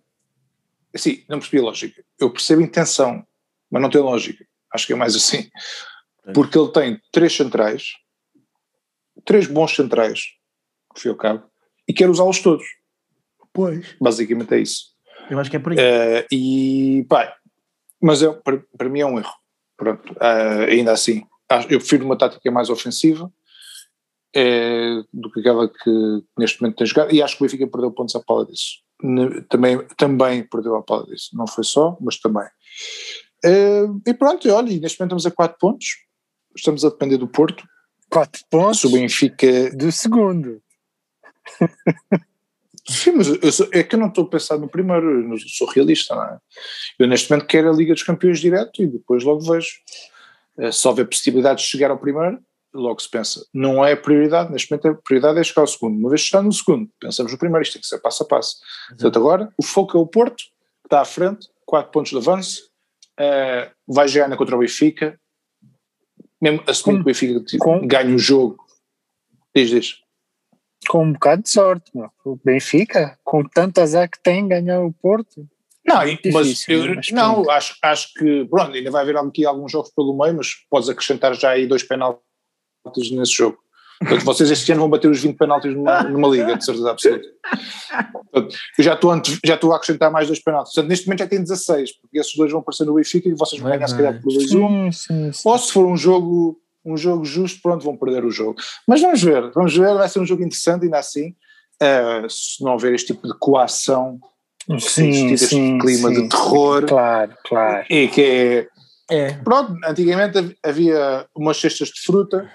Assim, 0.93 1.23
não 1.29 1.39
percebi 1.39 1.59
a 1.59 1.65
lógica. 1.65 2.03
Eu 2.19 2.29
percebo 2.29 2.61
a 2.61 2.65
intenção, 2.65 3.25
mas 3.71 3.81
não 3.81 3.89
tem 3.89 4.01
lógica. 4.01 4.45
Acho 4.71 4.87
que 4.87 4.93
é 4.93 4.95
mais 4.95 5.15
assim. 5.15 5.49
Porque 6.33 6.57
ele 6.57 6.71
tem 6.71 6.99
três 7.11 7.35
centrais, 7.35 7.93
três 9.25 9.47
bons 9.47 9.75
centrais, 9.75 10.21
que 10.93 11.01
foi 11.01 11.11
o 11.11 11.17
cabo, 11.17 11.43
e 11.87 11.93
quer 11.93 12.09
usá-los 12.09 12.39
todos. 12.39 12.65
Pois. 13.53 13.95
Basicamente 13.99 14.53
é 14.53 14.59
isso. 14.59 14.93
Eu 15.29 15.39
acho 15.39 15.49
que 15.49 15.55
é 15.55 15.59
por 15.59 15.71
aí. 15.71 15.77
Uh, 15.77 16.25
e, 16.31 17.05
pá, 17.07 17.35
mas 18.03 18.21
é, 18.21 18.29
para, 18.33 18.61
para 18.77 18.89
mim 18.89 18.99
é 18.99 19.05
um 19.05 19.17
erro. 19.17 19.33
Pronto, 19.77 20.11
uh, 20.13 20.69
ainda 20.69 20.91
assim, 20.91 21.23
eu 21.69 21.79
prefiro 21.79 22.05
uma 22.05 22.17
tática 22.17 22.51
mais 22.51 22.69
ofensiva 22.69 23.31
é, 24.35 25.01
do 25.13 25.31
que 25.31 25.39
aquela 25.39 25.69
que 25.69 26.23
neste 26.37 26.61
momento 26.61 26.77
tem 26.77 26.87
jogado, 26.87 27.13
e 27.13 27.21
acho 27.21 27.37
que 27.37 27.43
o 27.43 27.45
Benfica 27.45 27.67
perdeu 27.67 27.91
pontos 27.91 28.15
à 28.15 28.19
pala 28.19 28.45
disso. 28.45 28.81
Também, 29.49 29.85
também 29.97 30.43
perdeu 30.43 30.75
a 30.75 30.83
pala 30.83 31.05
disso, 31.05 31.29
não 31.33 31.47
foi 31.47 31.63
só, 31.63 31.97
mas 32.01 32.19
também. 32.19 32.45
Uh, 33.45 34.01
e 34.05 34.13
pronto, 34.13 34.49
olha, 34.51 34.77
neste 34.79 34.99
momento 34.99 35.17
estamos 35.17 35.25
a 35.25 35.31
4 35.31 35.57
pontos, 35.57 35.87
estamos 36.55 36.83
a 36.83 36.89
depender 36.89 37.17
do 37.17 37.27
Porto. 37.27 37.63
4 38.09 38.43
pontos? 38.49 38.83
O 38.83 38.91
Benfica. 38.91 39.71
Do 39.75 39.91
segundo. 39.91 40.61
Sim, 42.85 43.13
mas 43.13 43.55
sou, 43.55 43.69
é 43.71 43.81
que 43.81 43.95
eu 43.95 43.99
não 43.99 44.07
estou 44.07 44.25
a 44.25 44.29
pensar 44.29 44.57
no 44.57 44.67
primeiro, 44.67 45.31
eu 45.31 45.37
sou 45.39 45.67
realista, 45.67 46.15
não 46.15 46.23
é? 46.23 46.37
Eu 46.99 47.07
neste 47.07 47.29
momento 47.29 47.47
quero 47.47 47.69
a 47.69 47.73
Liga 47.73 47.93
dos 47.93 48.03
Campeões 48.03 48.39
direto 48.39 48.81
e 48.81 48.87
depois 48.87 49.23
logo 49.23 49.39
vejo. 49.41 49.71
Eh, 50.57 50.71
se 50.71 50.87
houver 50.87 51.07
possibilidade 51.07 51.61
de 51.61 51.67
chegar 51.67 51.91
ao 51.91 51.97
primeiro, 51.97 52.39
logo 52.73 52.99
se 52.99 53.09
pensa. 53.09 53.45
Não 53.53 53.85
é 53.85 53.93
a 53.93 53.97
prioridade, 53.97 54.51
neste 54.51 54.71
momento 54.71 54.87
a 54.87 54.95
prioridade 54.95 55.39
é 55.39 55.43
chegar 55.43 55.61
ao 55.61 55.67
segundo. 55.67 55.97
Uma 55.97 56.09
vez 56.09 56.21
que 56.21 56.25
está 56.25 56.41
no 56.41 56.51
segundo, 56.51 56.89
pensamos 56.99 57.31
no 57.31 57.37
primeiro, 57.37 57.63
isto 57.63 57.73
tem 57.73 57.81
que 57.81 57.87
ser 57.87 57.99
passo 57.99 58.23
a 58.23 58.25
passo. 58.25 58.57
Exato. 58.57 59.01
Portanto, 59.01 59.17
agora 59.17 59.53
o 59.57 59.63
foco 59.63 59.97
é 59.97 60.01
o 60.01 60.07
Porto, 60.07 60.43
está 60.83 61.01
à 61.01 61.05
frente, 61.05 61.47
4 61.65 61.91
pontos 61.91 62.11
de 62.11 62.17
avanço, 62.17 62.69
uh, 63.19 63.71
vai 63.87 64.07
jogar 64.07 64.27
na 64.27 64.37
contra 64.37 64.55
o 64.55 64.59
Benfica, 64.59 65.19
mesmo 66.41 66.63
assumindo 66.67 67.03
que 67.03 67.09
o 67.09 67.13
Benfica 67.13 67.59
com, 67.59 67.87
ganha 67.87 68.13
o 68.13 68.19
jogo, 68.19 68.57
diz, 69.55 69.69
diz. 69.69 70.02
Com 70.89 71.05
um 71.05 71.13
bocado 71.13 71.43
de 71.43 71.49
sorte, 71.49 71.91
meu. 71.95 72.09
o 72.25 72.37
Benfica, 72.43 73.17
com 73.23 73.43
tanto 73.43 73.79
azar 73.79 74.09
que 74.09 74.21
tem, 74.21 74.47
ganhar 74.47 74.81
o 74.81 74.91
Porto. 74.93 75.47
Não, 75.85 75.97
mas, 76.31 76.67
eu, 76.69 76.95
mas 76.95 77.11
não 77.11 77.49
acho, 77.49 77.75
acho 77.81 78.13
que, 78.13 78.45
pronto, 78.45 78.73
ainda 78.73 78.89
vai 78.89 79.01
haver 79.01 79.17
aqui 79.17 79.45
alguns 79.45 79.71
jogos 79.71 79.91
pelo 79.93 80.17
meio, 80.17 80.35
mas 80.35 80.55
podes 80.69 80.87
acrescentar 80.87 81.33
já 81.35 81.49
aí 81.51 81.67
dois 81.67 81.83
penaltis 81.83 82.21
nesse 83.11 83.33
jogo. 83.33 83.57
Portanto, 83.99 84.25
vocês 84.25 84.51
este 84.51 84.71
ano 84.71 84.81
vão 84.81 84.89
bater 84.89 85.09
os 85.09 85.21
20 85.21 85.37
penaltis 85.37 85.73
numa, 85.73 86.03
numa 86.03 86.27
liga, 86.27 86.57
de 86.57 86.65
certeza 86.65 86.89
absoluta. 86.89 87.27
Portanto, 88.31 88.55
eu 88.77 88.83
já 88.83 88.93
estou, 88.93 89.21
já 89.45 89.55
estou 89.55 89.71
a 89.71 89.75
acrescentar 89.75 90.11
mais 90.11 90.27
dois 90.27 90.39
penaltis. 90.39 90.73
Portanto, 90.73 90.89
neste 90.89 91.05
momento 91.05 91.19
já 91.19 91.27
tem 91.27 91.39
16, 91.39 91.91
porque 91.99 92.19
esses 92.19 92.35
dois 92.35 92.51
vão 92.51 92.61
aparecer 92.61 92.85
no 92.85 92.95
Benfica 92.95 93.29
e 93.29 93.33
vocês 93.33 93.61
vão 93.61 93.71
ganhar 93.71 93.87
se 93.87 93.95
calhar 93.95 94.21
por 94.21 94.33
2-1. 94.33 95.41
Ou 95.45 95.57
se 95.57 95.71
for 95.71 95.85
um 95.85 95.95
jogo, 95.95 96.59
um 96.85 96.97
jogo 96.97 97.25
justo, 97.25 97.61
pronto, 97.61 97.83
vão 97.83 97.97
perder 97.97 98.25
o 98.25 98.31
jogo. 98.31 98.55
Mas 98.87 99.01
vamos 99.01 99.21
ver, 99.21 99.51
vamos 99.51 99.75
ver, 99.75 99.93
vai 99.93 100.09
ser 100.09 100.19
um 100.19 100.25
jogo 100.25 100.43
interessante 100.43 100.85
ainda 100.85 100.99
assim, 100.99 101.29
uh, 101.81 102.29
se 102.29 102.63
não 102.63 102.73
houver 102.73 102.93
este 102.93 103.13
tipo 103.13 103.27
de 103.27 103.33
coação, 103.39 104.19
sim, 104.79 105.33
este 105.33 105.47
sim, 105.47 105.77
clima 105.79 106.09
sim. 106.09 106.23
de 106.23 106.29
terror. 106.29 106.85
Claro, 106.85 107.33
claro. 107.45 107.85
E 107.89 108.07
que 108.07 108.21
é, 108.21 108.67
é. 109.09 109.33
Pronto, 109.33 109.77
antigamente 109.85 110.57
havia 110.63 111.25
umas 111.35 111.57
cestas 111.57 111.89
de 111.89 112.01
fruta 112.01 112.49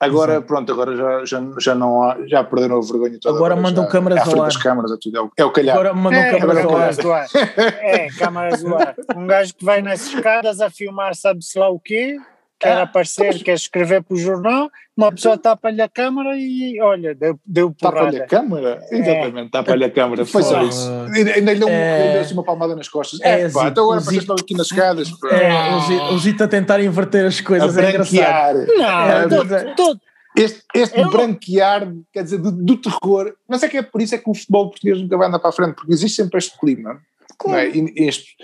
Agora, 0.00 0.32
Exato. 0.32 0.46
pronto, 0.46 0.72
agora 0.72 0.96
já, 0.96 1.24
já, 1.26 1.42
já 1.58 1.74
não 1.74 2.02
há, 2.02 2.16
já 2.26 2.42
perderam 2.42 2.78
a 2.78 2.80
vergonha 2.80 3.18
toda. 3.20 3.36
Agora, 3.36 3.52
agora 3.52 3.68
mandam 3.68 3.84
já, 3.84 3.90
câmaras 3.90 4.18
é 4.18 4.22
ao 4.22 4.40
ar. 4.40 4.44
das 4.46 4.56
câmaras, 4.56 4.92
é 4.92 4.96
tudo, 4.98 5.18
é 5.18 5.20
o, 5.20 5.30
é 5.36 5.44
o 5.44 5.50
calhar. 5.50 5.76
Agora 5.76 5.92
mandam 5.92 6.20
é, 6.20 6.38
câmaras 6.38 6.64
ao 6.64 6.76
ar. 6.76 6.94
Do 6.96 7.12
ar. 7.12 7.26
É, 7.82 8.08
câmaras 8.08 8.62
do 8.62 8.74
ar. 8.74 8.94
Um 9.14 9.26
gajo 9.26 9.54
que 9.54 9.62
vai 9.62 9.82
nas 9.82 10.06
escadas 10.06 10.58
a 10.62 10.70
filmar 10.70 11.14
sabe-se 11.14 11.58
lá 11.58 11.68
o 11.68 11.78
quê, 11.78 12.16
quer 12.60 12.76
ah, 12.76 12.82
aparecer, 12.82 13.42
quer 13.42 13.54
escrever 13.54 14.02
para 14.02 14.14
o 14.14 14.18
jornal, 14.18 14.70
uma 14.94 15.10
pessoa 15.10 15.38
tapa-lhe 15.38 15.80
a 15.80 15.88
câmara 15.88 16.36
e 16.36 16.78
olha, 16.80 17.14
deu, 17.14 17.40
deu 17.44 17.72
porrada. 17.72 18.04
Tapa-lhe 18.04 18.22
a 18.22 18.26
câmara? 18.26 18.86
É. 18.90 18.98
Exatamente, 18.98 19.50
tapa-lhe 19.50 19.84
a 19.84 19.90
câmara. 19.90 20.26
Foi 20.26 20.42
só 20.42 20.62
isso. 20.62 20.90
Ainda 21.14 21.52
lhe 21.54 21.58
deu 21.58 21.68
é, 21.68 22.20
assim 22.20 22.34
uma 22.34 22.44
palmada 22.44 22.76
nas 22.76 22.88
costas. 22.88 23.18
É, 23.22 23.42
é 23.42 23.48
pá, 23.48 23.68
então 23.68 23.84
agora 23.84 24.00
vocês 24.00 24.18
estão 24.18 24.36
aqui 24.38 24.54
nas 24.54 24.66
escadas. 24.66 25.10
É, 25.30 26.12
os 26.12 26.26
Ita 26.26 26.44
a 26.44 26.48
tentar 26.48 26.80
inverter 26.80 27.24
as 27.24 27.40
coisas, 27.40 27.76
a 27.78 27.82
é. 27.82 28.66
Não, 28.66 29.10
é, 29.10 29.74
todo, 29.74 30.00
este, 30.36 30.62
este 30.74 31.02
branquear, 31.06 31.92
quer 32.12 32.22
dizer, 32.22 32.38
do, 32.38 32.52
do, 32.52 32.76
terror, 32.76 33.34
mas 33.48 33.62
é 33.62 33.68
que 33.68 33.78
é 33.78 33.82
por 33.82 34.00
isso 34.00 34.14
é 34.14 34.18
que 34.18 34.30
o 34.30 34.34
futebol 34.34 34.70
português 34.70 35.00
nunca 35.00 35.16
vai 35.16 35.28
andar 35.28 35.38
para 35.38 35.50
a 35.50 35.52
frente, 35.52 35.74
porque 35.74 35.92
existe 35.92 36.22
sempre 36.22 36.38
este 36.38 36.56
clima. 36.58 37.00
Claro. 37.38 37.58
É? 37.58 37.70
E, 37.70 37.92
este, 37.96 38.36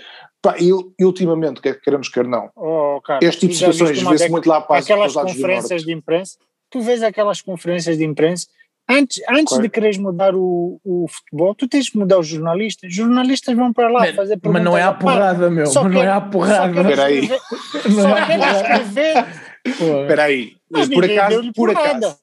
e, 0.59 0.69
e, 0.99 1.05
ultimamente, 1.05 1.61
quer 1.61 1.79
queremos, 1.79 2.09
quer 2.09 2.25
não, 2.25 2.49
oh, 2.55 3.01
cara, 3.01 3.19
este 3.23 3.41
tipo 3.41 3.53
de 3.53 3.59
situações 3.59 4.01
vê-se 4.01 4.29
muito 4.29 4.47
lá 4.47 4.61
para 4.61 4.79
aquelas 4.79 5.13
conferências 5.13 5.83
de 5.83 5.93
imprensa. 5.93 6.37
Tu 6.69 6.81
vês 6.81 7.01
aquelas 7.01 7.41
conferências 7.41 7.97
de 7.97 8.03
imprensa. 8.03 8.47
Antes, 8.89 9.21
antes 9.29 9.49
claro. 9.49 9.63
de 9.63 9.69
quereres 9.69 9.97
mudar 9.97 10.33
o, 10.33 10.79
o 10.83 11.07
futebol, 11.09 11.53
tu 11.53 11.67
tens 11.67 11.89
que 11.89 11.97
mudar 11.97 12.19
os 12.19 12.27
jornalistas. 12.27 12.89
Os 12.89 12.95
jornalistas 12.95 13.53
vão 13.53 13.73
para 13.73 13.89
lá 13.89 13.99
mas, 13.99 14.15
fazer 14.15 14.37
perguntas. 14.37 14.63
Mas 14.63 14.63
não 14.63 14.77
é 14.77 14.83
a 14.83 14.93
porrada, 14.93 15.49
meu. 15.49 15.65
Só 15.67 15.83
mas 15.83 15.93
não 15.93 16.03
é 16.03 16.09
a 16.09 16.21
porrada. 16.21 16.81
Espera 16.81 17.03
aí. 17.03 17.27
Só 17.27 18.25
querem 18.25 18.49
escrever. 18.49 19.25
Espera 19.65 20.23
aí. 20.23 20.55
Mas 20.71 20.87
por 20.87 21.03
acaso, 21.03 21.53
por 21.53 21.69
acaso. 21.69 22.17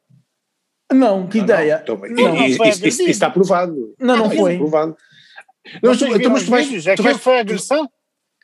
Não, 0.92 1.26
que 1.26 1.38
ideia. 1.38 1.84
Não, 1.86 1.96
não, 1.96 2.34
não, 2.34 2.44
isso, 2.46 2.64
isso, 2.64 2.86
isso, 2.86 3.02
está 3.02 3.28
provado. 3.28 3.94
Não, 3.98 4.16
não 4.16 4.30
foi. 4.30 4.56
Provado. 4.56 4.96
Não, 5.82 5.96
tu, 5.96 6.30
mas 6.30 6.44
tu 6.44 6.50
vais, 6.50 6.84
tu 6.96 7.02
vais, 7.02 7.18
foi 7.18 7.40
agressão? 7.40 7.88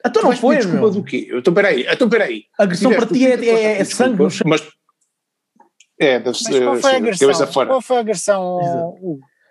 Então 0.05 0.23
não 0.23 0.33
foi, 0.33 0.57
desculpa 0.57 0.81
meu. 0.81 0.91
do 0.91 1.05
quê? 1.05 1.29
Então 1.33 1.53
peraí, 1.53 1.87
então 1.89 2.09
peraí. 2.09 2.45
Agressão 2.59 2.93
para 2.93 3.07
ti 3.07 3.27
é, 3.27 3.45
é, 3.45 3.81
é 3.81 3.85
sangue 3.85 4.23
no 4.23 4.31
chão. 4.31 4.47
Mas, 4.49 4.63
é, 6.01 6.19
deve 6.19 6.39
ser. 6.39 6.65
Qual 6.65 6.77
foi 6.77 6.93
a 6.93 6.97
agressão? 6.97 7.67
Qual 7.67 7.81
foi 7.83 7.97
a 7.97 8.01
agressão? 8.01 8.99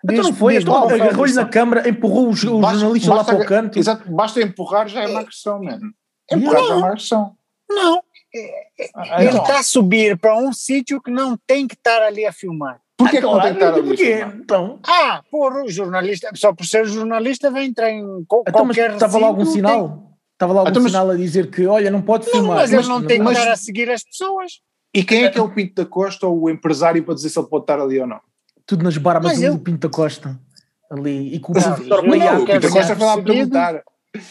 Então 0.04 0.24
não 0.24 0.34
foi, 0.34 0.56
então 0.56 0.90
agarrou-lhe 0.90 1.34
na 1.34 1.46
câmara, 1.46 1.88
empurrou 1.88 2.30
o 2.30 2.34
jornalista 2.34 3.14
lá 3.14 3.24
para 3.24 3.36
o 3.36 3.46
canto. 3.46 3.78
Exato, 3.78 4.10
basta 4.10 4.42
empurrar 4.42 4.88
já 4.88 5.04
é 5.04 5.08
uma 5.08 5.20
agressão, 5.20 5.62
mano. 5.62 5.92
Empurrar 6.32 6.64
já 6.64 6.74
é 6.74 6.78
uma 6.78 6.88
agressão. 6.88 7.36
Não, 7.70 8.02
ah, 8.96 9.24
ele 9.24 9.38
está 9.38 9.60
a 9.60 9.64
subir 9.64 10.18
para 10.18 10.38
um 10.38 10.54
sítio 10.54 11.02
que 11.02 11.10
não 11.10 11.38
tem 11.48 11.68
que 11.68 11.74
estar 11.74 12.02
ali 12.04 12.26
a 12.26 12.32
filmar. 12.32 12.80
Por 12.96 13.10
que, 13.10 13.18
ah, 13.18 13.22
que 13.22 13.26
não 13.26 13.42
tem 13.42 13.52
que 13.52 13.58
estar 13.58 13.74
ali 13.74 13.84
Porquê? 13.84 14.04
a 14.04 14.18
filmar? 14.18 14.36
Então. 14.38 14.80
Ah, 14.88 15.24
porra, 15.32 15.64
o 15.64 15.70
jornalista, 15.70 16.30
só 16.36 16.54
por 16.54 16.66
ser 16.66 16.86
jornalista 16.86 17.50
vai 17.50 17.66
entrar 17.66 17.92
em 17.92 18.04
co 18.26 18.44
então, 18.48 18.66
qualquer 18.66 18.92
Estava 18.92 19.18
lá 19.18 19.28
algum 19.28 19.46
sinal? 19.46 20.10
Estava 20.40 20.54
lá 20.54 20.60
algum 20.62 20.72
então, 20.72 20.88
sinal 20.88 21.10
a 21.10 21.18
dizer 21.18 21.52
que, 21.52 21.66
olha, 21.66 21.92
não 21.92 22.02
pode 22.02 22.24
filmar. 22.32 22.44
Não, 22.44 22.56
mas 22.56 22.72
ele 22.72 22.84
não, 22.84 23.02
não 23.02 23.06
tem 23.06 23.22
que 23.22 23.30
estar 23.30 23.52
a 23.52 23.58
seguir 23.58 23.90
as 23.90 24.02
pessoas. 24.02 24.62
E 24.94 25.04
quem 25.04 25.26
é 25.26 25.30
que 25.30 25.38
é 25.38 25.42
o 25.42 25.50
Pinto 25.50 25.76
da 25.76 25.86
Costa 25.86 26.28
ou 26.28 26.44
o 26.44 26.50
empresário 26.50 27.04
para 27.04 27.14
dizer 27.14 27.28
se 27.28 27.38
ele 27.38 27.50
pode 27.50 27.64
estar 27.64 27.78
ali 27.78 28.00
ou 28.00 28.08
não? 28.08 28.22
Tudo 28.66 28.86
nas 28.86 28.96
barbas 28.98 29.38
do 29.38 29.44
eu... 29.44 29.60
Pinto 29.60 29.90
da 29.90 29.94
Costa. 29.94 30.40
Ali. 30.90 31.36
E 31.36 31.40
com 31.42 31.52
o 31.52 31.56
Pinto 31.56 31.90
da 31.90 32.70
Costa 32.70 32.96
foi 32.96 33.06
lá 33.06 33.22
perguntar. 33.22 33.84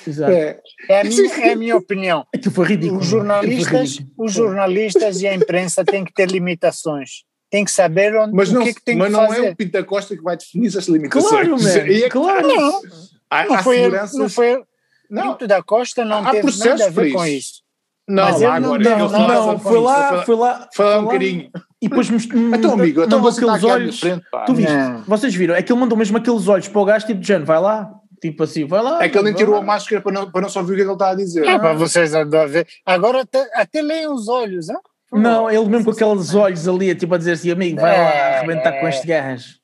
Exato. 0.06 0.32
É, 0.32 0.58
é, 0.88 1.00
a 1.02 1.04
minha, 1.04 1.34
é 1.34 1.52
a 1.52 1.56
minha 1.56 1.76
opinião. 1.76 2.26
Aquilo 2.34 2.54
foi 2.54 2.66
ridículo. 2.66 3.00
Os 3.00 3.06
jornalistas, 3.06 3.90
ridículo. 3.90 4.26
os 4.26 4.32
jornalistas 4.32 5.20
e 5.20 5.28
a 5.28 5.34
imprensa 5.34 5.84
têm 5.84 6.06
que 6.06 6.14
ter 6.14 6.30
limitações. 6.30 7.22
Tem 7.50 7.66
que 7.66 7.70
saber 7.70 8.16
onde, 8.16 8.32
mas 8.34 8.50
não, 8.50 8.62
o 8.62 8.64
que, 8.64 8.70
é 8.70 8.74
que 8.74 8.82
tem 8.82 8.96
mas 8.96 9.08
que 9.08 9.12
não 9.12 9.28
fazer. 9.28 9.46
é 9.46 9.50
o 9.50 9.56
Pinta 9.56 9.84
Costa 9.84 10.16
que 10.16 10.22
vai 10.22 10.38
definir 10.38 10.68
essas 10.68 10.88
limitações. 10.88 11.30
Claro, 11.30 11.50
man, 11.50 11.68
é, 11.94 12.08
claro. 12.08 12.48
Não, 12.48 12.82
há, 13.30 13.44
não, 13.44 13.54
há 13.54 13.62
foi, 13.62 13.76
seguranças... 13.76 14.18
não 14.18 14.28
foi. 14.30 14.62
Não. 15.10 15.32
Pinto 15.32 15.46
da 15.46 15.62
Costa 15.62 16.04
não 16.04 16.18
há 16.26 16.30
teve 16.30 16.58
nada 16.58 16.86
a 16.86 16.90
ver 16.90 17.06
isso. 17.06 17.16
com 17.16 17.26
isso. 17.26 17.62
Não, 18.08 18.24
mas 18.24 18.40
lá 18.40 18.54
agora, 18.54 18.82
não, 18.82 18.98
não, 18.98 19.28
não, 19.28 19.46
não 19.48 19.58
foi, 19.58 19.80
lá, 19.80 20.22
foi 20.22 20.36
lá, 20.36 20.68
foi 20.72 20.86
lá 20.86 20.98
um 20.98 21.04
bocadinho. 21.04 21.50
E 21.80 21.88
depois 21.88 22.08
então, 22.54 22.72
amigo, 22.72 23.02
então 23.02 23.20
você 23.20 23.44
aqueles 23.44 23.64
olhos. 23.64 24.00
Frente, 24.00 24.24
tu 24.46 24.54
viste? 24.54 24.72
Vocês 25.06 25.34
viram? 25.34 25.54
É 25.54 25.62
que 25.62 25.70
ele 25.70 25.80
mandou 25.80 25.96
mesmo 25.96 26.16
aqueles 26.16 26.48
olhos 26.48 26.68
para 26.68 26.80
o 26.80 26.84
gajo, 26.84 27.06
tipo, 27.06 27.22
Jano, 27.22 27.44
vai 27.44 27.60
lá, 27.60 27.92
Tipo 28.20 28.42
assim, 28.42 28.66
vai 28.66 28.82
lá. 28.82 29.02
É 29.02 29.08
que 29.08 29.16
ele 29.16 29.26
nem 29.26 29.34
tirou 29.34 29.54
a 29.54 29.62
máscara 29.62 30.02
para 30.02 30.12
não, 30.12 30.30
para 30.30 30.40
não 30.40 30.48
só 30.48 30.60
ouvir 30.60 30.72
o 30.72 30.76
que 30.76 30.82
ele 30.82 30.92
está 30.92 31.10
a 31.10 31.14
dizer. 31.14 31.46
É, 31.46 31.58
para 31.58 31.74
vocês 31.74 32.14
a 32.14 32.24
ver. 32.24 32.66
Agora 32.84 33.22
até, 33.22 33.48
até 33.54 33.80
leem 33.80 34.08
os 34.08 34.28
olhos, 34.28 34.68
hein? 34.68 34.76
Não, 35.12 35.50
ele 35.50 35.64
mesmo 35.66 35.84
com 35.86 35.90
aqueles 35.92 36.34
olhos 36.34 36.68
ali, 36.68 36.94
tipo 36.94 37.14
a 37.14 37.18
dizer 37.18 37.32
assim, 37.32 37.50
amigo, 37.50 37.80
vai 37.80 37.96
é, 37.96 38.02
lá 38.02 38.36
arrebentar 38.36 38.74
é. 38.74 38.80
com 38.80 38.88
este 38.88 39.06
gajo. 39.06 39.58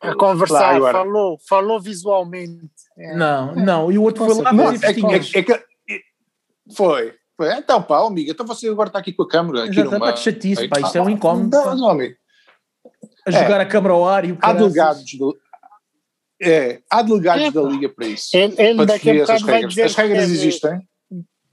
A 0.00 0.14
conversar, 0.16 0.78
claro, 0.78 0.98
falou, 0.98 1.38
falou 1.48 1.80
visualmente. 1.80 2.71
É. 2.98 3.14
Não, 3.14 3.54
não, 3.54 3.92
e 3.92 3.98
o 3.98 4.02
outro 4.02 4.24
foi 4.24 4.42
lá. 4.42 4.52
Não, 4.52 4.70
é, 4.70 4.74
é, 4.74 5.38
é, 5.38 5.42
que, 5.42 5.64
foi. 6.74 7.14
foi. 7.36 7.52
Então, 7.54 7.82
pá, 7.82 8.06
amiga, 8.06 8.32
então 8.32 8.46
você 8.46 8.68
agora 8.68 8.88
está 8.88 8.98
aqui 8.98 9.12
com 9.12 9.22
a 9.22 9.28
câmera. 9.28 9.64
Aqui 9.64 9.80
Exato, 9.80 9.98
numa... 9.98 10.12
que 10.12 10.20
chatice, 10.20 10.68
pá, 10.68 10.80
isto 10.80 10.96
é 10.96 11.02
um 11.02 11.10
incómodo. 11.10 11.50
Não, 11.50 11.76
não, 11.76 11.88
amigo. 11.90 12.14
A 13.26 13.30
jogar 13.30 13.60
a 13.60 13.66
câmera 13.66 13.94
ao 13.94 14.06
ar 14.06 14.24
e 14.24 14.32
o 14.32 14.38
Há 14.40 14.52
delegados 14.52 15.04
do, 15.16 15.36
é, 16.42 16.80
há 16.90 17.02
delegados 17.02 17.44
é, 17.44 17.50
da 17.52 17.62
Liga 17.62 17.88
para 17.88 18.06
isso. 18.08 18.36
Ele, 18.36 18.54
ele 18.58 18.74
para 18.74 18.86
daqui 18.86 19.10
a 19.10 19.14
essas 19.14 19.42
regras. 19.42 19.78
As 19.78 19.94
regras 19.94 20.28
existem. 20.28 20.80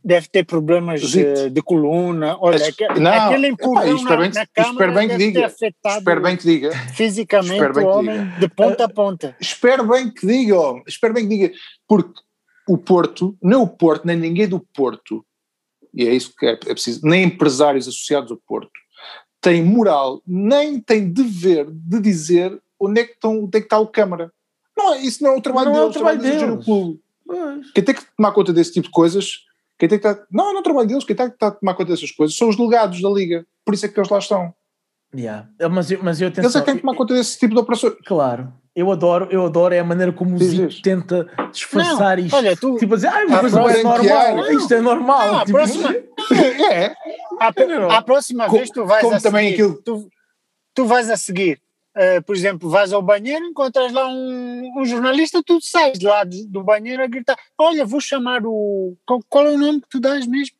Deve 0.03 0.29
ter 0.29 0.45
problemas 0.45 1.01
de, 1.01 1.49
de, 1.49 1.61
coluna. 1.61 2.37
Olha, 2.39 2.55
As, 2.55 2.69
aquele, 2.69 2.99
não, 2.99 3.11
aquele 3.11 3.47
empurrão 3.47 3.83
bem, 3.83 4.03
na, 4.03 4.47
na 4.55 4.69
espero 4.69 4.93
bem 4.93 5.09
que 5.09 5.17
diga. 5.17 5.53
Espero 5.85 6.21
bem 6.21 6.37
que 6.37 6.43
diga. 6.43 6.71
Fisicamente 6.93 7.79
o 7.79 7.87
homem 7.87 8.23
diga. 8.23 8.39
de 8.39 8.47
ponta 8.47 8.85
a 8.85 8.89
ponta. 8.89 9.35
Espero 9.41 9.85
bem 9.85 10.09
que 10.09 10.25
diga, 10.25 10.57
homem. 10.57 10.83
Espero 10.87 11.13
bem 11.13 11.27
que 11.27 11.37
diga. 11.37 11.51
Porque 11.85 12.21
o 12.67 12.77
Porto, 12.77 13.37
nem 13.41 13.57
o 13.57 13.67
Porto, 13.67 14.05
nem 14.05 14.15
ninguém 14.15 14.47
do 14.47 14.59
Porto, 14.59 15.25
e 15.93 16.07
é 16.07 16.13
isso 16.13 16.33
que 16.37 16.45
é, 16.45 16.51
é 16.51 16.55
preciso, 16.55 17.01
nem 17.03 17.23
empresários 17.23 17.87
associados 17.87 18.31
ao 18.31 18.37
Porto, 18.37 18.71
tem 19.41 19.63
moral, 19.63 20.21
nem 20.25 20.79
tem 20.79 21.11
dever 21.11 21.67
de 21.69 21.99
dizer 21.99 22.61
onde 22.79 23.01
é 23.01 23.03
que, 23.05 23.13
estão, 23.13 23.43
onde 23.43 23.57
é 23.57 23.59
que 23.59 23.65
está 23.65 23.79
o 23.79 23.87
Câmara. 23.87 24.31
Não, 24.77 24.93
é, 24.93 25.01
isso 25.01 25.23
não 25.23 25.31
é 25.31 25.37
o 25.37 25.41
trabalho 25.41 25.71
não 25.71 25.73
deles, 25.73 25.87
é 25.87 25.89
o 25.89 25.93
trabalho, 25.93 26.21
trabalho 26.21 26.51
deles. 26.51 26.65
clube. 26.65 27.01
Quem 27.73 27.83
tem 27.83 27.95
que 27.95 28.05
tomar 28.15 28.31
conta 28.31 28.53
desse 28.53 28.73
tipo 28.73 28.87
de 28.87 28.91
coisas, 28.91 29.45
quem 29.79 29.87
tem 29.87 29.97
que 29.97 30.05
estar, 30.05 30.25
não, 30.29 30.51
não 30.51 30.57
é 30.57 30.59
o 30.59 30.63
trabalho 30.63 30.87
deles, 30.87 31.05
quem 31.05 31.15
tem 31.15 31.27
que 31.27 31.35
estar 31.35 31.47
a 31.47 31.51
tomar 31.51 31.73
conta 31.73 31.93
dessas 31.93 32.11
coisas 32.11 32.35
são 32.35 32.49
os 32.49 32.57
delegados 32.57 33.01
da 33.01 33.09
Liga, 33.09 33.45
por 33.65 33.73
isso 33.73 33.85
é 33.85 33.89
que 33.89 33.97
eles 33.97 34.09
lá 34.09 34.19
estão. 34.19 34.53
Yeah. 35.15 35.47
Mas, 35.71 35.89
eu, 35.89 36.03
mas 36.03 36.21
eu 36.21 36.27
atenção, 36.27 36.43
Eles 36.43 36.55
é 36.55 36.59
que 36.59 36.65
têm 36.65 36.75
que 36.75 36.81
tomar 36.81 36.95
conta 36.95 37.13
desse 37.15 37.39
tipo 37.39 37.55
de 37.55 37.61
operações. 37.61 37.95
Claro, 38.05 38.53
eu 38.75 38.91
adoro, 38.91 39.27
eu 39.31 39.45
adoro 39.45 39.73
é 39.73 39.79
a 39.79 39.83
maneira 39.83 40.11
como 40.11 40.35
o 40.35 40.37
Zico 40.37 40.81
tenta 40.83 41.27
disfarçar 41.51 42.17
não, 42.17 42.25
isto. 42.25 42.35
Olha, 42.35 42.57
tu, 42.57 42.75
tipo 42.77 42.93
a 42.93 42.97
dizer, 42.97 43.07
ah, 43.07 43.25
mas 43.41 43.53
não 43.53 43.69
é 43.69 43.81
normal, 43.81 44.35
não. 44.35 44.51
isto 44.51 44.73
é 44.73 44.81
normal. 44.81 45.33
Não, 45.33 45.45
tipo, 45.45 45.57
a 45.57 45.61
próxima, 45.61 45.95
é, 46.71 46.95
a, 47.39 47.97
a 47.97 48.01
próxima 48.01 48.49
vez 48.49 48.69
tu 48.69 48.85
vais 48.85 49.01
como 49.01 49.15
a 49.15 49.19
também 49.19 49.51
seguir, 49.51 49.63
aquilo... 49.63 49.81
tu, 49.81 50.09
tu 50.75 50.85
vais 50.85 51.09
a 51.09 51.15
seguir 51.15 51.59
Uh, 51.97 52.21
por 52.23 52.35
exemplo, 52.35 52.69
vais 52.69 52.93
ao 52.93 53.01
banheiro, 53.01 53.45
encontras 53.45 53.91
lá 53.91 54.07
um, 54.07 54.71
um 54.77 54.85
jornalista, 54.85 55.41
tu 55.43 55.59
sais 55.59 55.97
de 55.97 56.05
lá 56.05 56.23
do 56.23 56.63
banheiro 56.63 57.03
a 57.03 57.07
gritar: 57.07 57.35
Olha, 57.57 57.83
vou 57.83 57.99
chamar 57.99 58.45
o. 58.45 58.95
Qual, 59.05 59.19
qual, 59.27 59.47
é 59.47 59.51
o 59.51 59.57
nome 59.57 59.81
que 59.81 59.89
tu 59.89 59.99
dás 59.99 60.27
mesmo? 60.27 60.55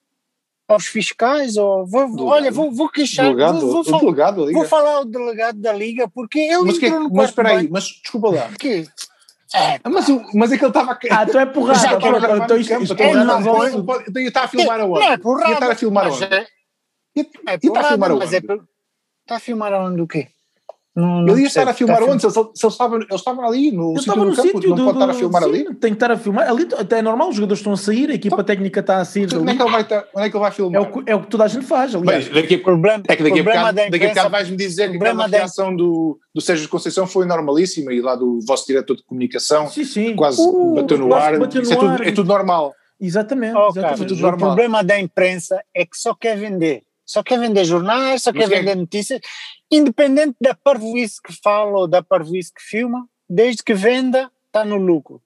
Aos 0.67 0.88
fiscais? 0.88 1.55
Ou 1.55 1.86
vou, 1.86 2.25
olha, 2.25 2.51
vou, 2.51 2.71
vou 2.71 2.89
queixar. 2.89 3.27
Delegado, 3.27 3.59
vou, 3.59 3.71
vou, 3.71 3.83
falar, 3.83 4.00
delegado 4.00 4.51
vou 4.51 4.65
falar 4.65 4.95
ao 4.98 5.05
delegado 5.05 5.59
da 5.59 5.71
Liga, 5.71 6.07
porque 6.07 6.39
ele 6.39 6.63
mas 6.63 6.75
entrou 6.77 6.91
que, 6.91 7.09
no 7.09 7.15
Mas 7.15 7.29
espera 7.29 7.50
aí, 7.50 7.69
mas 7.69 7.83
desculpa 7.86 8.29
lá. 8.31 8.50
Que? 8.59 8.88
É, 9.53 9.79
mas, 9.89 10.05
mas 10.33 10.51
é 10.51 10.57
que 10.57 10.63
ele 10.63 10.69
estava. 10.69 11.00
Ah, 11.12 11.24
então 11.27 11.41
é 11.41 11.45
porrada. 11.45 11.79
Já, 11.79 11.93
então, 11.93 12.17
então, 12.17 12.38
então 12.38 12.57
isto, 12.57 12.83
isto 12.83 13.01
é 13.01 13.13
não, 13.13 13.39
não, 13.39 14.01
Então 14.07 14.21
estar 14.21 14.43
a 14.43 14.48
filmar 14.48 14.79
aonde? 14.79 15.00
Não 15.00 15.12
é 15.12 15.17
porrada. 15.17 15.50
Ia 15.50 15.53
estar 15.53 15.71
a 15.71 15.75
filmar 15.75 16.07
aonde? 16.07 16.24
É, 16.24 16.48
é 17.45 17.57
porrada, 17.57 18.05
a 18.05 18.15
mas 18.15 18.33
é. 18.33 18.38
Está 18.38 19.36
a 19.36 19.39
filmar 19.39 19.74
aonde 19.74 20.01
o 20.01 20.07
quê? 20.07 20.27
Não, 21.00 21.22
não 21.22 21.34
ele 21.34 21.41
ia 21.41 21.48
estar 21.48 21.68
a 21.68 21.74
filmar 21.74 22.03
onde? 22.03 22.22
Se 22.22 22.27
eles, 22.27 22.34
se 22.34 22.65
eles, 22.65 22.74
estavam, 22.74 22.98
eles 22.98 23.15
estavam 23.15 23.46
ali, 23.46 23.72
no 23.72 23.98
sítio 23.98 24.13
do 24.13 24.25
no 24.25 24.36
campo, 24.36 24.48
sítio 24.48 24.70
não 24.70 24.75
do, 24.75 24.86
pode 24.86 24.98
estar 24.98 25.10
a 25.10 25.13
filmar 25.13 25.44
sim, 25.44 25.50
ali? 25.50 25.63
Tem 25.75 25.91
que 25.91 25.96
estar 25.96 26.12
a 26.12 26.18
filmar. 26.18 26.50
Ali 26.50 26.68
até 26.77 27.00
é 27.00 27.01
normal, 27.01 27.29
os 27.29 27.36
jogadores 27.36 27.60
estão 27.60 27.74
a 27.74 27.77
sair, 27.77 28.10
a 28.10 28.13
equipa 28.13 28.36
então, 28.36 28.46
técnica 28.46 28.79
está 28.82 28.98
a 28.98 29.06
sair. 29.06 29.24
Então, 29.24 29.41
onde, 29.41 29.51
é 29.51 29.56
que 29.56 29.62
ele 29.62 29.72
vai 29.72 29.82
estar, 29.82 30.06
onde 30.13 30.27
é 30.27 30.29
que 30.29 30.36
ele 30.36 30.41
vai 30.44 30.51
filmar? 30.51 30.82
É 30.82 30.86
o, 30.86 31.03
é 31.06 31.15
o 31.15 31.22
que 31.22 31.27
toda 31.27 31.44
a 31.46 31.48
gente 31.48 31.65
faz, 31.65 31.96
aliás. 31.96 32.27
Bem, 32.27 32.41
daqui, 32.41 32.58
problema, 32.58 33.03
é 33.08 33.15
que 33.15 33.24
daqui 33.24 33.39
a 33.39 33.44
bocado, 33.44 33.75
daqui 33.75 34.06
a 34.06 34.10
bocado 34.10 34.29
vais-me 34.29 34.58
dizer 34.58 34.91
que 34.91 35.06
a 35.06 35.27
reação 35.27 35.75
do, 35.75 36.20
do 36.36 36.41
Sérgio 36.41 36.68
Conceição 36.68 37.08
foi 37.08 37.25
normalíssima 37.25 37.94
e 37.94 38.01
lá 38.01 38.15
do 38.15 38.39
vosso 38.46 38.68
diretor 38.68 38.96
de 38.96 39.03
comunicação 39.03 39.70
sim, 39.70 39.86
sim. 39.86 40.15
quase 40.15 40.41
uh, 40.41 40.75
bateu 40.75 40.98
no 40.98 41.13
ar. 41.13 41.39
Bateu 41.39 41.62
no 41.62 41.72
é, 41.72 41.75
tudo, 41.75 42.03
é 42.03 42.12
tudo 42.12 42.27
normal. 42.27 42.74
Exatamente. 43.00 43.56
Oh, 43.56 43.70
exatamente. 43.70 44.22
Cara, 44.22 44.36
o 44.36 44.38
problema 44.38 44.84
da 44.84 45.00
imprensa 45.00 45.63
é 45.74 45.86
que 45.86 45.96
só 45.98 46.13
quer 46.13 46.38
vender 46.38 46.84
só 47.10 47.24
quer 47.24 47.39
vender 47.39 47.65
jornais, 47.65 48.22
só 48.22 48.32
quer 48.32 48.48
vender 48.48 48.75
notícias, 48.75 49.20
independente 49.72 50.36
da 50.42 50.54
parvoíce 50.54 51.22
que 51.22 51.34
fala 51.34 51.80
ou 51.80 51.88
da 51.88 52.02
parvoíce 52.02 52.54
que 52.54 52.62
filma, 52.62 53.08
desde 53.30 53.64
que 53.64 53.74
venda, 53.74 54.32
está 54.48 54.66
no 54.66 54.78
lucro. 54.78 55.22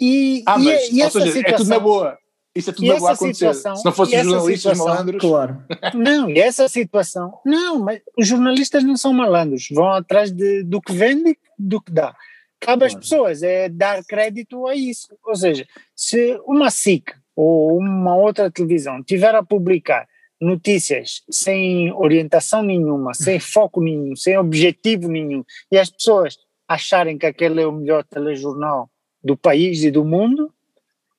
E, 0.00 0.42
ah, 0.46 0.58
e, 0.58 0.64
mas, 0.64 0.90
e 0.90 1.02
essa 1.02 1.20
seja, 1.20 1.32
situação, 1.32 1.54
é 1.54 1.56
tudo 1.58 1.68
na 1.68 1.78
boa. 1.78 2.18
Isso 2.54 2.70
é 2.70 2.72
tudo 2.72 2.86
na 2.86 2.98
boa 2.98 3.12
acontecer. 3.12 3.54
Se 3.54 3.84
não 3.84 3.92
fossem 3.92 4.24
jornalistas 4.24 4.78
malandros. 4.78 5.20
Claro. 5.20 5.64
Não, 5.94 6.30
e 6.30 6.38
essa 6.38 6.68
situação. 6.68 7.40
Não, 7.44 7.80
mas 7.80 8.00
os 8.16 8.26
jornalistas 8.26 8.84
não 8.84 8.96
são 8.96 9.12
malandros. 9.12 9.68
Vão 9.70 9.88
atrás 9.90 10.30
de, 10.30 10.62
do 10.62 10.80
que 10.80 10.92
vende 10.92 11.30
e 11.30 11.38
do 11.58 11.80
que 11.80 11.92
dá. 11.92 12.14
Cabe 12.60 12.86
às 12.86 12.94
pessoas 12.94 13.42
é 13.42 13.68
dar 13.68 14.02
crédito 14.04 14.66
a 14.66 14.74
isso. 14.74 15.08
Ou 15.24 15.36
seja, 15.36 15.66
se 15.94 16.40
uma 16.46 16.70
SIC 16.70 17.12
ou 17.36 17.76
uma 17.76 18.16
outra 18.16 18.50
televisão 18.50 19.02
tiver 19.02 19.34
a 19.34 19.42
publicar 19.42 20.08
notícias 20.44 21.22
sem 21.30 21.92
orientação 21.92 22.62
nenhuma, 22.62 23.14
sem 23.14 23.40
foco 23.40 23.80
nenhum, 23.80 24.14
sem 24.14 24.36
objetivo 24.36 25.08
nenhum, 25.08 25.44
e 25.70 25.78
as 25.78 25.90
pessoas 25.90 26.36
acharem 26.68 27.18
que 27.18 27.26
aquele 27.26 27.60
é 27.60 27.66
o 27.66 27.72
melhor 27.72 28.04
telejornal 28.04 28.90
do 29.22 29.36
país 29.36 29.82
e 29.82 29.90
do 29.90 30.04
mundo, 30.04 30.52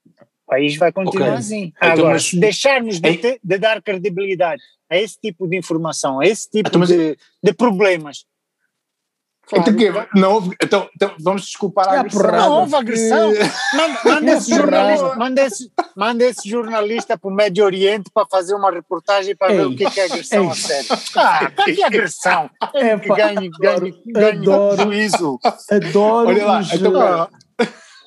o 0.05 0.47
país 0.47 0.75
vai 0.77 0.91
continuar 0.91 1.27
okay. 1.29 1.39
assim. 1.39 1.73
Então, 1.75 1.91
Agora, 1.91 2.13
mas, 2.13 2.33
deixarmos 2.33 2.99
de, 2.99 3.17
ter, 3.17 3.39
de, 3.43 3.57
dar 3.57 3.81
credibilidade 3.81 4.61
a 4.89 4.97
esse 4.97 5.19
tipo 5.19 5.47
de 5.47 5.57
informação, 5.57 6.19
a 6.19 6.25
esse 6.25 6.49
tipo 6.49 6.69
então, 6.69 6.81
de, 6.81 7.17
de 7.41 7.53
problemas, 7.53 8.25
Claro. 9.47 9.69
Então, 9.69 10.07
não 10.15 10.33
houve, 10.33 10.55
então, 10.61 10.89
então, 10.95 11.11
vamos 11.19 11.43
desculpar 11.43 11.87
a 11.87 11.99
agressão. 11.99 12.31
Não 12.31 12.51
houve 12.51 12.75
agressão. 12.75 13.31
Manda, 13.73 13.99
manda, 14.03 14.31
esse 14.31 14.49
jornalista, 14.49 15.15
manda, 15.15 15.41
esse, 15.41 15.71
manda 15.95 16.23
esse 16.25 16.49
jornalista 16.49 17.17
para 17.17 17.29
o 17.29 17.33
Médio 17.33 17.63
Oriente 17.63 18.09
para 18.11 18.25
fazer 18.25 18.55
uma 18.55 18.71
reportagem 18.71 19.35
para 19.35 19.51
Ei. 19.51 19.57
ver 19.57 19.65
o 19.67 19.75
que 19.75 19.83
é 19.83 20.05
agressão 20.05 20.43
Ei. 20.45 20.49
a 20.49 20.55
sério. 20.55 20.89
Ah, 21.15 21.51
que 21.63 21.81
é 21.81 21.85
agressão? 21.85 22.49
É, 22.75 22.97
que 22.97 23.07
ganhe, 23.07 23.49
ganhe, 23.59 24.03
ganhe 24.07 24.37
adoro, 24.39 24.83
juízo. 24.83 25.39
Adoro 25.71 26.27
Olha 26.29 26.45
lá, 26.45 26.61
então, 26.61 27.29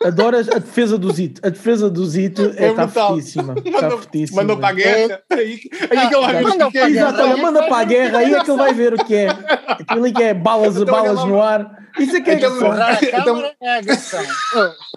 Adoro 0.05 0.39
a 0.39 0.43
defesa 0.43 0.97
do 0.97 1.11
Zito. 1.11 1.41
A 1.45 1.51
defesa 1.51 1.91
do 1.91 2.07
Zito 2.07 2.55
é, 2.57 2.67
é 2.67 2.75
tá 2.75 2.87
fortíssima. 2.87 3.55
Tá 3.55 3.91
fortíssima. 3.91 4.43
Mandou 4.43 4.59
para 4.59 4.69
a 4.69 4.73
guerra. 4.73 5.23
É. 5.31 5.35
Aí, 5.35 5.61
aí 5.91 6.09
que 6.09 6.15
ele 6.15 6.27
vai 6.27 6.45
ver 6.45 6.65
o 6.65 6.71
que 6.71 6.79
é. 6.79 6.89
Exato, 6.89 7.21
olha, 7.23 7.37
manda 7.37 7.63
para 7.67 7.77
a 7.79 7.85
guerra, 7.85 8.19
aí 8.19 8.35
é 8.35 8.45
que 8.45 8.51
ele 8.51 8.59
vai 8.59 8.75
ver 8.75 8.95
o 8.95 9.05
que 9.05 9.15
é. 9.15 9.29
Aquilo 9.29 10.05
ali 10.05 10.13
que 10.13 10.23
é 10.23 10.35
balas, 10.35 10.77
então, 10.77 10.95
balas 10.95 11.25
no 11.25 11.43
ar. 11.43 11.79
Isso 11.99 12.17
é 12.17 12.21
que 12.21 12.31
é 12.31 12.35
agressão. 12.35 12.73
Então, 13.03 13.51
é 13.61 13.79
agressão. 13.79 14.25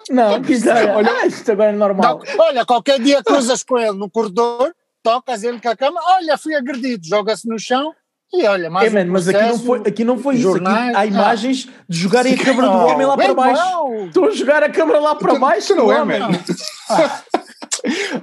Não, 0.10 0.41
isto, 0.41 0.69
olha, 0.69 1.12
ah, 1.12 1.25
isto 1.25 1.52
agora 1.52 1.69
é 1.69 1.75
normal. 1.75 2.21
Não, 2.23 2.45
olha, 2.45 2.65
qualquer 2.65 2.99
dia 2.99 3.23
cruzas 3.23 3.63
com 3.63 3.78
ele 3.78 3.97
no 3.97 4.10
corredor, 4.10 4.73
tocas 5.02 5.43
ele 5.43 5.60
com 5.60 5.69
a 5.69 5.75
cama, 5.75 5.99
olha, 6.17 6.38
fui 6.38 6.54
agredido, 6.54 7.08
joga-se 7.08 7.47
no 7.47 7.58
chão 7.58 7.93
e 8.34 8.46
olha, 8.48 8.70
mais 8.70 8.88
é, 8.88 8.89
um 8.89 9.06
man, 9.06 9.12
mas 9.12 9.28
aqui 9.28 9.44
não 9.44 9.60
foi, 9.60 9.80
aqui 9.80 10.04
não 10.04 10.17
foi 10.17 10.38
jornais, 10.38 10.89
isso. 10.89 10.89
Aqui 10.89 10.98
há 10.98 11.06
imagens 11.06 11.70
de 11.89 11.98
jogarem 11.98 12.34
a 12.34 12.38
câmara 12.38 12.70
do 12.70 12.78
homem 12.78 13.06
lá 13.06 13.17
para 13.17 13.34
baixo. 13.34 13.62
Estão 14.06 14.26
a 14.26 14.32
jogar 14.32 14.63
a 14.63 14.70
câmara 14.70 15.00
lá 15.00 15.15
para 15.15 15.32
então, 15.32 15.41
baixo. 15.41 15.76
Não 15.76 15.91
é, 15.91 16.06
man. 16.06 16.30
Ah. 16.89 17.24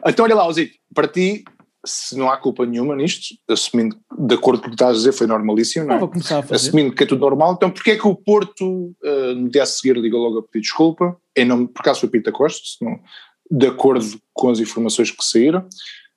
então, 0.08 0.24
olha 0.24 0.34
lá, 0.34 0.50
Zito, 0.50 0.74
para 0.94 1.06
ti, 1.06 1.44
se 1.84 2.16
não 2.16 2.30
há 2.30 2.36
culpa 2.38 2.64
nenhuma 2.64 2.96
nisto, 2.96 3.34
assumindo, 3.48 3.96
de 4.18 4.34
acordo 4.34 4.60
com 4.60 4.66
o 4.66 4.70
que 4.70 4.76
estás 4.76 4.90
a 4.90 4.94
dizer, 4.94 5.12
foi 5.12 5.26
normalíssimo, 5.26 5.86
não 5.86 5.96
é? 5.96 5.98
vou 5.98 6.08
começar 6.08 6.38
a 6.38 6.42
fazer. 6.42 6.54
Assumindo 6.54 6.94
que 6.94 7.02
é 7.02 7.06
tudo 7.06 7.20
normal, 7.20 7.54
então 7.54 7.70
porquê 7.70 7.92
é 7.92 7.96
que 7.96 8.06
o 8.06 8.14
Porto, 8.14 8.94
uh, 9.04 9.34
no 9.34 9.50
dia 9.50 9.62
a 9.62 9.66
seguir, 9.66 9.96
ligou 9.96 10.20
logo 10.22 10.38
a 10.38 10.42
pedir 10.42 10.62
desculpa? 10.62 11.16
Em 11.36 11.44
nome, 11.44 11.68
por 11.68 11.80
acaso 11.80 12.00
foi 12.00 12.08
Pita 12.08 12.32
Costa, 12.32 12.62
não, 12.80 12.98
de 13.50 13.66
acordo 13.66 14.04
com 14.32 14.50
as 14.50 14.58
informações 14.58 15.10
que 15.10 15.24
saíram, 15.24 15.66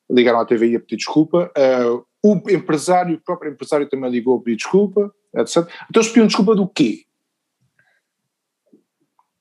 ligaram 0.09 0.39
à 0.39 0.45
TVI 0.45 0.77
a 0.77 0.79
pedir 0.79 0.97
desculpa. 0.97 1.51
Uh, 1.57 2.03
o 2.23 2.35
empresário, 2.49 3.15
o 3.15 3.21
próprio 3.21 3.51
empresário 3.51 3.89
também 3.89 4.11
ligou 4.11 4.37
a 4.37 4.41
pedir 4.41 4.57
desculpa, 4.57 5.13
etc. 5.35 5.57
Então 5.89 6.01
eles 6.01 6.07
pediam 6.07 6.27
desculpa 6.27 6.55
do 6.55 6.67
quê? 6.67 7.05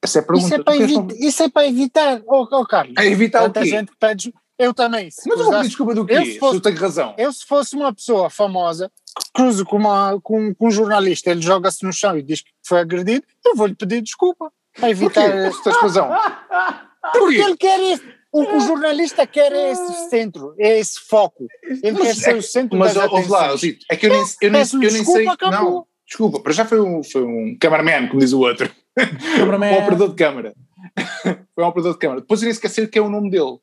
Essa 0.03 0.21
é 0.21 0.23
a 0.23 0.25
pergunta. 0.25 0.47
Isso 0.47 0.55
é 0.55 0.63
para, 0.63 0.77
evita, 0.77 1.15
isso 1.19 1.43
é 1.43 1.49
para 1.51 1.67
evitar, 1.67 2.23
oh, 2.27 2.49
oh 2.51 2.67
Carlos. 2.67 2.95
É 2.99 3.07
evitar 3.07 3.45
o 3.45 3.53
quê? 3.53 3.67
gente 3.67 3.93
pede, 4.01 4.35
eu 4.59 4.73
também. 4.73 5.11
Mas 5.27 5.27
eu 5.27 5.45
vou 5.45 5.53
pedir 5.53 5.69
desculpa 5.69 5.95
do 5.95 6.07
quê? 6.07 6.15
Eu, 6.15 6.25
se, 6.25 6.39
fosse, 6.39 6.53
se 6.53 6.57
eu 6.57 6.63
tenho 6.63 6.79
razão. 6.79 7.15
Eu 7.19 7.33
se 7.33 7.45
fosse 7.47 7.77
uma 7.77 7.95
pessoa 7.95 8.31
famosa, 8.31 8.91
cruzo 9.35 9.65
com, 9.67 9.77
uma, 9.77 10.19
com, 10.23 10.55
com 10.55 10.69
um 10.69 10.71
jornalista, 10.71 11.31
ele 11.31 11.43
joga-se 11.43 11.85
no 11.85 11.93
chão 11.93 12.17
e 12.17 12.23
diz 12.23 12.41
que 12.41 12.51
foi 12.63 12.81
agredido, 12.81 13.27
eu 13.45 13.55
vou-lhe 13.55 13.75
pedir 13.75 14.01
desculpa. 14.01 14.51
Para 14.75 14.91
evitar... 14.91 15.31
Por 15.31 15.53
quê? 15.53 15.63
tens 15.65 15.77
razão. 15.77 16.09
Porque 17.13 17.37
ele 17.37 17.57
quer 17.57 17.81
isso. 17.93 18.20
O, 18.33 18.43
o, 18.43 18.61
jornalista 18.61 19.27
quer 19.27 19.53
esse 19.53 20.09
centro, 20.09 20.55
é 20.57 20.79
esse 20.79 21.01
foco. 21.01 21.49
Ele 21.65 21.93
mas, 21.93 22.03
quer 22.03 22.15
ser 22.15 22.31
é, 22.31 22.35
o 22.35 22.43
centro 22.43 22.79
mas, 22.79 22.95
das 22.95 23.11
Mas, 23.11 23.29
lá, 23.29 23.55
é 23.91 23.97
que 23.97 24.07
eu 24.07 24.11
nem, 24.11 24.25
eu 24.41 24.51
nem, 24.53 24.63
eu 24.63 24.93
nem 24.93 25.05
sei. 25.05 25.27
Acabou. 25.27 25.71
Não, 25.71 25.87
desculpa, 26.07 26.39
para 26.39 26.53
já 26.53 26.65
foi 26.65 26.81
um, 26.81 27.03
foi 27.03 27.25
um 27.25 27.57
cameraman, 27.59 28.07
como 28.07 28.21
diz 28.21 28.33
o 28.33 28.41
outro. 28.41 28.71
um 28.97 29.79
operador 29.79 30.11
de 30.11 30.15
câmara. 30.15 30.55
foi 31.55 31.65
um 31.65 31.67
operador 31.67 31.93
de 31.93 31.99
câmara. 31.99 32.21
Depois 32.21 32.41
eu 32.41 32.47
nem 32.47 32.53
esquecer 32.53 32.89
que 32.89 32.99
é 32.99 33.03
o 33.03 33.11
nome 33.11 33.31
dele. 33.31 33.59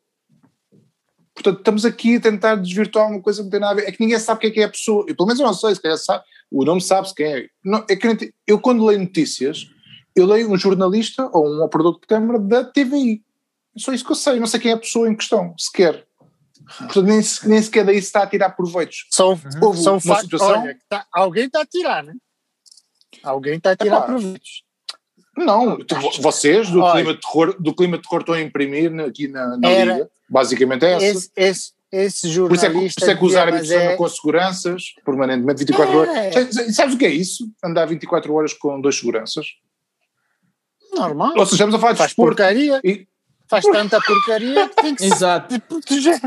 Portanto, 1.33 1.59
estamos 1.59 1.85
aqui 1.85 2.15
a 2.15 2.19
tentar 2.19 2.55
desvirtuar 2.55 3.09
uma 3.09 3.21
coisa 3.21 3.39
que 3.39 3.43
não 3.43 3.51
tem 3.51 3.59
nada 3.59 3.73
a 3.73 3.75
ver. 3.75 3.87
É 3.87 3.91
que 3.91 4.01
ninguém 4.01 4.17
sabe 4.17 4.41
quem 4.41 4.49
é 4.49 4.53
que 4.53 4.59
é 4.59 4.63
a 4.63 4.69
pessoa. 4.69 5.05
Eu, 5.07 5.15
pelo 5.15 5.27
menos 5.27 5.39
eu 5.39 5.45
não 5.45 5.53
sei, 5.53 5.75
se 5.75 5.81
calhar 5.81 5.97
sabe. 5.97 6.23
O 6.51 6.65
nome 6.65 6.81
sabe-se 6.81 7.13
quem 7.13 7.25
é. 7.25 7.47
Não, 7.63 7.85
é 7.87 7.95
que 7.95 8.33
eu, 8.47 8.59
quando 8.59 8.85
leio 8.85 8.99
notícias, 8.99 9.69
eu 10.15 10.25
leio 10.25 10.51
um 10.51 10.57
jornalista 10.57 11.29
ou 11.31 11.47
um 11.47 11.61
operador 11.61 11.99
de 11.99 12.07
câmara 12.07 12.39
da 12.39 12.63
TVI. 12.63 13.21
É 13.77 13.79
só 13.79 13.93
isso 13.93 14.03
que 14.03 14.11
eu 14.11 14.15
sei, 14.15 14.39
não 14.39 14.47
sei 14.47 14.59
quem 14.59 14.71
é 14.71 14.73
a 14.73 14.79
pessoa 14.79 15.07
em 15.07 15.15
questão, 15.15 15.53
sequer. 15.57 16.05
Portanto, 16.77 17.03
nem, 17.03 17.21
nem 17.45 17.61
sequer 17.61 17.85
daí 17.85 18.01
se 18.01 18.07
está 18.07 18.23
a 18.23 18.27
tirar 18.27 18.49
proveitos. 18.49 19.05
São, 19.11 19.39
Houve 19.61 19.81
são 19.81 19.99
uma 20.03 20.19
situação. 20.19 20.61
Olha, 20.61 20.77
tá, 20.89 21.05
alguém 21.13 21.45
está 21.45 21.61
a 21.61 21.65
tirar, 21.65 22.03
né? 22.03 22.13
Alguém 23.23 23.55
está 23.57 23.71
a 23.71 23.75
tirar 23.75 24.01
proveitos. 24.01 24.63
Não, 25.37 25.77
vocês 26.19 26.71
do 26.71 26.91
clima, 26.91 27.13
de 27.13 27.21
terror, 27.21 27.55
do 27.61 27.75
clima 27.75 27.97
de 27.97 28.03
terror 28.03 28.21
estão 28.21 28.33
a 28.33 28.41
imprimir 28.41 28.91
aqui 28.99 29.27
na, 29.27 29.55
na 29.57 29.69
Era, 29.69 29.93
Liga. 29.93 30.09
Basicamente 30.27 30.83
é 30.83 30.93
essa. 30.93 31.05
Esse, 31.05 31.31
esse, 31.35 31.71
esse 31.91 32.29
jornalista. 32.29 32.71
Por 32.71 32.81
isso 32.81 32.89
é, 32.89 32.89
por 32.89 33.03
isso 33.03 33.11
é 33.11 33.15
que 33.15 33.25
os 33.25 33.35
árbitros 33.35 33.71
é... 33.71 33.85
andam 33.85 33.97
com 33.97 34.09
seguranças 34.09 34.83
permanentemente 35.05 35.59
24 35.59 35.93
é. 35.93 35.97
horas. 35.97 36.75
Sabes 36.75 36.95
o 36.95 36.97
que 36.97 37.05
é 37.05 37.11
isso? 37.11 37.47
Andar 37.63 37.85
24 37.85 38.33
horas 38.33 38.53
com 38.53 38.81
dois 38.81 38.97
seguranças? 38.97 39.45
Normal. 40.91 41.33
Ou 41.37 41.45
seja, 41.45 41.55
estamos 41.55 41.75
a 41.75 41.79
falar 41.79 41.93
de 41.93 41.99
Faz 41.99 42.13
porcaria. 42.13 42.81
E, 42.83 43.07
faz 43.49 43.65
tanta 43.65 43.99
porcaria 44.01 44.69
que 44.69 44.75
tem 44.75 44.95
que 44.95 45.05
Exato. 45.05 45.53
se 45.53 45.59
proteger. 45.59 46.19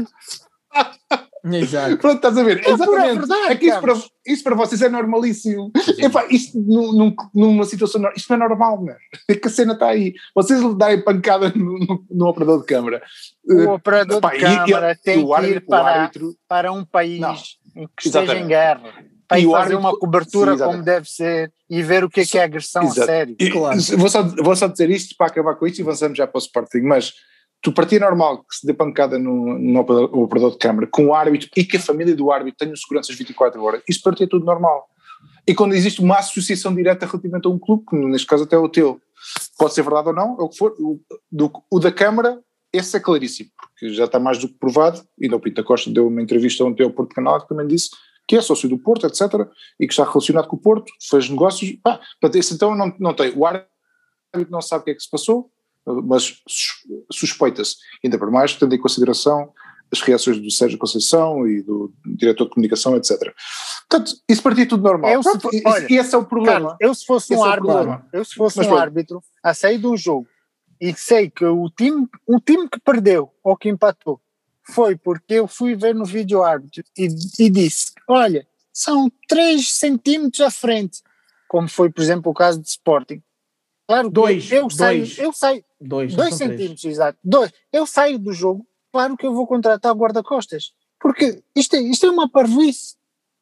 Exato. 1.44 1.96
Pronto, 1.98 2.16
estás 2.16 2.36
a 2.36 2.42
ver? 2.42 2.60
É 2.66 2.70
Exatamente. 2.70 3.18
Verdade, 3.18 3.52
é 3.52 3.56
que 3.56 3.66
isso 3.66 3.80
para, 3.80 3.94
isso 4.26 4.44
para 4.44 4.54
vocês 4.54 4.82
é 4.82 4.88
normalíssimo. 4.88 5.72
Epá, 5.98 6.26
isto 6.30 6.58
num, 6.58 7.14
numa 7.34 7.64
situação. 7.64 8.02
Isto 8.14 8.36
não 8.36 8.44
é 8.44 8.48
normal, 8.48 8.84
não 8.84 8.92
é? 8.92 9.34
que 9.34 9.48
a 9.48 9.50
cena 9.50 9.72
está 9.72 9.88
aí. 9.88 10.14
Vocês 10.34 10.62
darem 10.76 11.02
pancada 11.02 11.50
no, 11.50 11.78
no, 11.78 12.04
no, 12.10 12.26
operador 12.26 12.60
de 12.60 12.66
câmara. 12.66 13.02
O 13.48 13.60
eh, 13.60 13.68
operador 13.68 14.18
Epá, 14.18 14.30
de 14.30 14.40
câmara 14.40 14.98
tem 15.02 15.26
que 15.26 15.46
ir 15.46 15.66
para, 15.66 16.02
árbitro, 16.02 16.36
para 16.46 16.72
um 16.72 16.84
país 16.84 17.20
não, 17.20 17.34
em 17.74 17.88
que 17.96 18.06
esteja 18.06 18.36
em 18.36 18.46
guerra 18.46 18.92
para 19.30 19.38
ir 19.38 19.44
fazer 19.44 19.56
árbitro, 19.56 19.78
uma 19.78 19.96
cobertura 19.96 20.58
sim, 20.58 20.64
como 20.64 20.82
deve 20.82 21.08
ser 21.08 21.52
e 21.70 21.82
ver 21.84 22.02
o 22.02 22.10
que 22.10 22.20
é, 22.20 22.24
que 22.26 22.36
é 22.36 22.42
agressão 22.42 22.82
Exato. 22.82 23.02
a 23.02 23.06
sério. 23.06 23.36
E, 23.38 23.48
claro. 23.48 23.78
vou, 23.96 24.08
só, 24.08 24.22
vou 24.22 24.56
só 24.56 24.66
dizer 24.66 24.90
isto 24.90 25.14
para 25.16 25.28
acabar 25.28 25.54
com 25.54 25.68
isto 25.68 25.78
e 25.78 25.82
avançamos 25.82 26.18
já 26.18 26.26
para 26.26 26.36
o 26.36 26.42
Sporting, 26.42 26.80
mas 26.80 27.12
tu 27.62 27.72
partir 27.72 28.00
normal 28.00 28.38
que 28.38 28.56
se 28.56 28.66
dê 28.66 28.74
pancada 28.74 29.20
no, 29.20 29.56
no 29.56 29.80
operador 29.80 30.50
de 30.50 30.58
câmara 30.58 30.88
com 30.90 31.06
o 31.06 31.14
árbitro 31.14 31.48
e 31.56 31.62
que 31.62 31.76
a 31.76 31.80
família 31.80 32.16
do 32.16 32.32
árbitro 32.32 32.58
tenha 32.58 32.74
seguranças 32.74 33.14
24 33.14 33.62
horas, 33.62 33.82
isso 33.88 34.02
partir 34.02 34.24
é 34.24 34.26
tudo 34.26 34.44
normal. 34.44 34.88
E 35.46 35.54
quando 35.54 35.74
existe 35.74 36.00
uma 36.00 36.18
associação 36.18 36.74
direta 36.74 37.06
relativamente 37.06 37.46
a 37.46 37.50
um 37.50 37.58
clube, 37.58 37.84
que 37.88 37.94
neste 37.94 38.26
caso 38.26 38.44
até 38.44 38.56
é 38.56 38.58
o 38.58 38.68
teu, 38.68 39.00
pode 39.56 39.74
ser 39.74 39.82
verdade 39.82 40.08
ou 40.08 40.14
não, 40.14 40.36
é 40.40 40.42
o 40.42 40.48
que 40.48 40.58
for, 40.58 40.74
o, 40.80 40.98
do, 41.30 41.52
o 41.70 41.78
da 41.78 41.92
Câmara, 41.92 42.40
esse 42.72 42.96
é 42.96 43.00
claríssimo, 43.00 43.50
porque 43.56 43.94
já 43.94 44.06
está 44.06 44.18
mais 44.18 44.38
do 44.38 44.48
que 44.48 44.54
provado, 44.54 45.02
e 45.20 45.32
o 45.32 45.40
Pinta 45.40 45.62
Costa 45.62 45.88
deu 45.88 46.08
uma 46.08 46.20
entrevista 46.20 46.64
ontem 46.64 46.82
ao 46.82 46.90
Porto 46.90 47.14
Canal 47.14 47.40
que 47.40 47.48
também 47.48 47.66
disse 47.66 47.90
que 48.30 48.36
é 48.36 48.40
sócio 48.40 48.68
do 48.68 48.78
Porto, 48.78 49.08
etc., 49.08 49.44
e 49.80 49.88
que 49.88 49.92
está 49.92 50.04
relacionado 50.04 50.46
com 50.46 50.54
o 50.54 50.60
Porto, 50.60 50.92
fez 51.02 51.28
negócios. 51.28 51.76
Ah, 51.84 51.98
portanto, 52.20 52.36
esse 52.36 52.54
então 52.54 52.76
não, 52.76 52.94
não 53.00 53.12
tem. 53.12 53.36
O 53.36 53.44
árbitro 53.44 53.66
não 54.48 54.62
sabe 54.62 54.82
o 54.82 54.84
que 54.84 54.90
é 54.92 54.94
que 54.94 55.02
se 55.02 55.10
passou, 55.10 55.50
mas 55.84 56.36
suspeita-se, 57.10 57.74
ainda 58.04 58.16
por 58.16 58.30
mais, 58.30 58.54
tendo 58.54 58.72
em 58.72 58.78
consideração 58.78 59.52
as 59.92 60.00
reações 60.00 60.40
do 60.40 60.48
Sérgio 60.48 60.78
Conceição 60.78 61.44
e 61.48 61.60
do 61.60 61.92
diretor 62.06 62.44
de 62.44 62.50
comunicação, 62.50 62.96
etc. 62.96 63.34
Portanto, 63.88 64.12
isso 64.28 64.42
partia 64.44 64.68
tudo 64.68 64.84
normal. 64.84 65.10
Eu, 65.10 65.22
Pronto, 65.22 65.40
for, 65.40 65.50
olha, 65.64 65.86
esse 65.90 66.14
é 66.14 66.18
o 66.18 66.24
problema. 66.24 66.60
Carlos, 66.60 66.76
eu 66.80 66.94
se 66.94 67.04
fosse 67.04 67.32
esse 67.32 67.42
um 67.42 67.44
é 67.44 67.50
árbitro, 67.50 68.02
eu 68.12 68.24
se 68.24 68.34
fosse 68.36 68.58
Mas, 68.58 68.66
um 68.68 68.76
árbitro 68.76 69.20
a 69.42 69.52
sair 69.52 69.78
do 69.78 69.96
jogo 69.96 70.28
e 70.80 70.94
sei 70.94 71.28
que 71.28 71.44
o 71.44 71.68
time, 71.68 72.06
o 72.28 72.38
time 72.38 72.68
que 72.68 72.78
perdeu 72.78 73.32
ou 73.42 73.56
que 73.56 73.68
empatou 73.68 74.20
foi 74.70 74.96
porque 74.96 75.34
eu 75.34 75.46
fui 75.46 75.74
ver 75.74 75.94
no 75.94 76.04
vídeo 76.04 76.42
árbitro 76.42 76.82
e, 76.96 77.08
e 77.38 77.50
disse: 77.50 77.92
olha, 78.08 78.46
são 78.72 79.10
3 79.28 79.68
centímetros 79.68 80.40
à 80.40 80.50
frente, 80.50 81.02
como 81.48 81.68
foi, 81.68 81.90
por 81.90 82.00
exemplo, 82.00 82.30
o 82.30 82.34
caso 82.34 82.60
de 82.60 82.68
Sporting. 82.68 83.22
Claro, 83.86 84.08
dois, 84.08 84.50
eu, 84.52 84.62
eu 84.62 84.70
saio, 84.70 84.98
dois, 85.00 85.18
eu 85.18 85.32
saio, 85.32 85.64
dois, 85.80 86.14
dois 86.14 86.34
centímetros, 86.36 86.80
três. 86.82 86.94
exato, 86.94 87.18
dois. 87.24 87.52
Eu 87.72 87.84
saio 87.86 88.18
do 88.18 88.32
jogo 88.32 88.64
claro 88.92 89.16
que 89.16 89.26
eu 89.26 89.34
vou 89.34 89.46
contratar 89.46 89.94
guarda-costas. 89.94 90.72
Porque 90.98 91.42
isto 91.56 91.76
é, 91.76 91.80
isto 91.80 92.06
é 92.06 92.10
uma 92.10 92.28
parvoíce. 92.28 92.96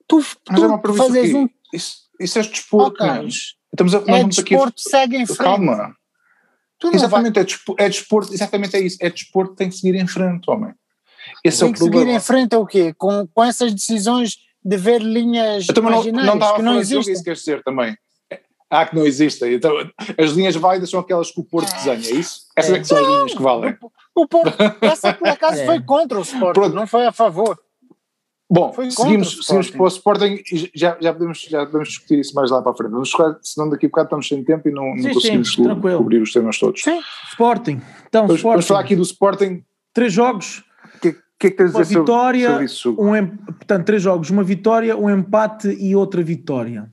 Tu, 0.07 0.19
Mas 0.49 0.61
tu 0.61 0.65
é 0.65 0.67
uma 0.67 0.81
parvoíce 0.81 1.35
um. 1.35 1.49
Isso, 1.73 2.09
isso 2.19 2.39
é 2.39 2.43
desporto, 2.43 3.03
oh, 3.03 3.27
Estamos 3.27 3.95
a, 3.95 3.99
é 4.07 4.25
desporto, 4.25 4.69
aqui... 4.69 4.91
segue 4.91 5.17
em 5.17 5.27
frente. 5.27 5.39
Calma. 5.39 5.97
exatamente, 6.95 7.35
vai... 7.35 7.45
é, 7.79 7.85
é 7.85 7.89
desporto, 7.89 8.33
exatamente 8.33 8.77
é 8.77 8.81
isso. 8.81 8.97
É 9.01 9.11
desporto 9.11 9.55
tem 9.55 9.69
que 9.69 9.77
seguir 9.77 9.97
em 9.97 10.07
frente, 10.07 10.49
homem. 10.49 10.73
Esse 11.45 11.61
tem 11.61 11.69
é 11.69 11.71
o 11.71 11.73
que 11.73 11.79
problema. 11.79 12.07
seguir 12.07 12.17
em 12.17 12.21
frente 12.21 12.55
é 12.55 12.59
o 12.59 12.67
quê? 12.67 12.95
Com, 12.97 13.27
com 13.27 13.45
essas 13.45 13.73
decisões 13.75 14.37
de 14.65 14.77
ver 14.77 15.01
linhas 15.01 15.67
imaginárias 15.69 16.35
não, 16.35 16.37
não 16.37 16.57
que 16.57 16.63
não 16.63 16.79
existem. 16.79 17.15
Isso 17.15 17.25
quer 17.25 17.35
dizer 17.35 17.63
também. 17.63 17.97
Ah, 18.71 18.85
que 18.85 18.95
não 18.95 19.07
existem. 19.07 19.55
Então, 19.55 19.73
as 20.19 20.33
linhas 20.33 20.55
válidas 20.55 20.91
são 20.91 21.01
aquelas 21.01 21.31
que 21.31 21.41
o 21.41 21.45
Porto 21.45 21.73
desenha, 21.73 21.97
é 21.97 22.21
isso? 22.21 22.43
Essas 22.55 22.73
é, 22.73 22.77
é 22.77 22.81
que 22.81 22.87
são 22.87 22.99
as 22.99 23.07
linhas 23.07 23.35
que 23.35 23.43
valem. 23.43 23.77
O 24.15 24.27
Porto, 24.27 24.53
essa 24.83 25.15
por 25.15 25.29
acaso 25.29 25.61
é. 25.61 25.65
foi 25.67 25.81
contra 25.81 26.19
o 26.19 26.23
Sporting, 26.23 26.61
Pronto. 26.61 26.75
não 26.75 26.87
foi 26.87 27.07
a 27.07 27.13
favor. 27.13 27.59
Bom, 28.51 28.73
seguimos, 28.91 29.47
seguimos 29.47 29.71
para 29.71 29.83
o 29.83 29.89
Sporting 29.89 30.43
e 30.51 30.71
já, 30.75 30.97
já, 31.01 31.13
podemos, 31.13 31.41
já 31.41 31.67
podemos 31.67 31.89
discutir 31.89 32.19
isso 32.19 32.35
mais 32.35 32.51
lá 32.51 32.63
para 32.63 32.73
a 32.73 32.75
frente. 32.75 32.93
Vamos 32.93 33.11
chegar, 33.11 33.39
senão 33.43 33.69
daqui 33.69 33.87
a 33.87 33.89
bocado 33.89 34.07
estamos 34.07 34.29
sem 34.29 34.43
tempo 34.43 34.69
e 34.69 34.73
não, 34.73 34.97
sim, 34.97 35.03
não 35.03 35.15
conseguimos 35.15 35.53
sim, 35.53 35.65
cobrir 35.65 36.23
os 36.23 36.33
temas 36.33 36.59
todos. 36.59 36.83
Sim, 36.83 36.99
Sporting. 37.31 37.81
Então, 38.07 38.27
vamos, 38.27 38.37
Sporting. 38.37 38.55
vamos 38.55 38.67
falar 38.67 38.81
aqui 38.81 38.97
do 38.97 39.03
Sporting. 39.03 39.63
Três 39.93 40.13
jogos. 40.13 40.65
O 41.39 41.41
que, 41.41 41.47
é 41.47 41.51
que 41.51 41.57
tens 41.57 41.77
a 41.77 41.83
dizer 41.83 42.01
vitória, 42.01 42.51
sobre, 42.51 42.69
sobre 42.69 43.01
isso? 43.01 43.01
Um, 43.01 43.37
portanto, 43.37 43.87
três 43.87 44.03
jogos, 44.03 44.29
uma 44.29 44.43
vitória, 44.43 44.97
um 44.97 45.09
empate 45.09 45.69
e 45.69 45.95
outra 45.95 46.21
vitória. 46.21 46.91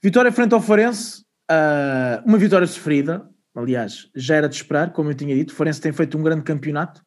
Vitória 0.00 0.30
frente 0.30 0.54
ao 0.54 0.60
Farense, 0.60 1.22
uh, 1.50 2.22
uma 2.24 2.38
vitória 2.38 2.68
sofrida, 2.68 3.28
aliás, 3.52 4.08
já 4.14 4.36
era 4.36 4.48
de 4.48 4.54
esperar, 4.54 4.92
como 4.92 5.10
eu 5.10 5.14
tinha 5.14 5.34
dito, 5.34 5.50
o 5.50 5.54
Farense 5.56 5.80
tem 5.80 5.92
feito 5.92 6.16
um 6.16 6.22
grande 6.22 6.44
campeonato, 6.44 7.00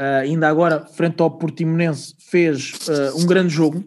uh, 0.00 0.22
ainda 0.22 0.48
agora, 0.48 0.86
frente 0.86 1.20
ao 1.20 1.30
Portimonense, 1.30 2.14
fez 2.30 2.72
uh, 2.88 3.20
um 3.20 3.26
grande 3.26 3.52
jogo, 3.52 3.84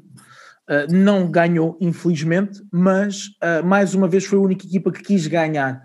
não 0.89 1.29
ganhou, 1.29 1.77
infelizmente, 1.81 2.62
mas 2.71 3.31
mais 3.65 3.93
uma 3.93 4.07
vez 4.07 4.23
foi 4.25 4.39
a 4.39 4.41
única 4.41 4.65
equipa 4.65 4.89
que 4.89 5.03
quis 5.03 5.27
ganhar. 5.27 5.84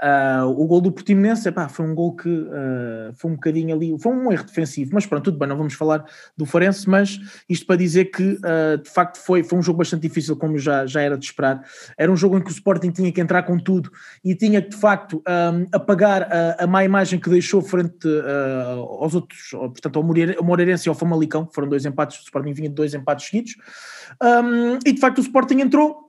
Uh, 0.00 0.46
o 0.46 0.64
gol 0.66 0.80
do 0.80 0.92
Portimonense 0.92 1.52
foi 1.70 1.84
um 1.84 1.92
gol 1.92 2.14
que 2.14 2.28
uh, 2.28 3.12
foi 3.14 3.32
um 3.32 3.34
bocadinho 3.34 3.74
ali, 3.74 3.98
foi 3.98 4.12
um 4.12 4.30
erro 4.30 4.44
defensivo, 4.44 4.92
mas 4.94 5.04
pronto, 5.06 5.24
tudo 5.24 5.38
bem, 5.38 5.48
não 5.48 5.56
vamos 5.56 5.74
falar 5.74 6.04
do 6.36 6.46
Farense, 6.46 6.88
mas 6.88 7.18
isto 7.48 7.66
para 7.66 7.74
dizer 7.74 8.04
que 8.06 8.34
uh, 8.34 8.80
de 8.80 8.88
facto 8.88 9.18
foi, 9.18 9.42
foi 9.42 9.58
um 9.58 9.62
jogo 9.62 9.78
bastante 9.78 10.02
difícil, 10.02 10.36
como 10.36 10.56
já, 10.56 10.86
já 10.86 11.00
era 11.00 11.18
de 11.18 11.24
esperar. 11.24 11.64
Era 11.96 12.12
um 12.12 12.16
jogo 12.16 12.38
em 12.38 12.42
que 12.42 12.48
o 12.48 12.52
Sporting 12.52 12.92
tinha 12.92 13.10
que 13.10 13.20
entrar 13.20 13.42
com 13.42 13.58
tudo 13.58 13.90
e 14.24 14.36
tinha 14.36 14.62
que 14.62 14.68
de 14.68 14.76
facto 14.76 15.20
um, 15.26 15.66
apagar 15.72 16.28
a, 16.32 16.62
a 16.62 16.66
má 16.66 16.84
imagem 16.84 17.18
que 17.18 17.28
deixou 17.28 17.60
frente 17.60 18.06
aos 19.00 19.14
outros, 19.14 19.50
portanto, 19.50 19.98
ao 19.98 20.44
Moreirense 20.44 20.88
e 20.88 20.90
ao 20.90 20.94
Famalicão, 20.94 21.48
foram 21.52 21.68
dois 21.68 21.84
empates, 21.84 22.18
o 22.18 22.22
Sporting 22.22 22.52
vinha 22.52 22.68
de 22.68 22.74
dois 22.74 22.94
empates 22.94 23.26
seguidos, 23.26 23.56
um, 24.22 24.78
e 24.86 24.92
de 24.92 25.00
facto 25.00 25.18
o 25.18 25.22
Sporting 25.22 25.60
entrou 25.60 26.08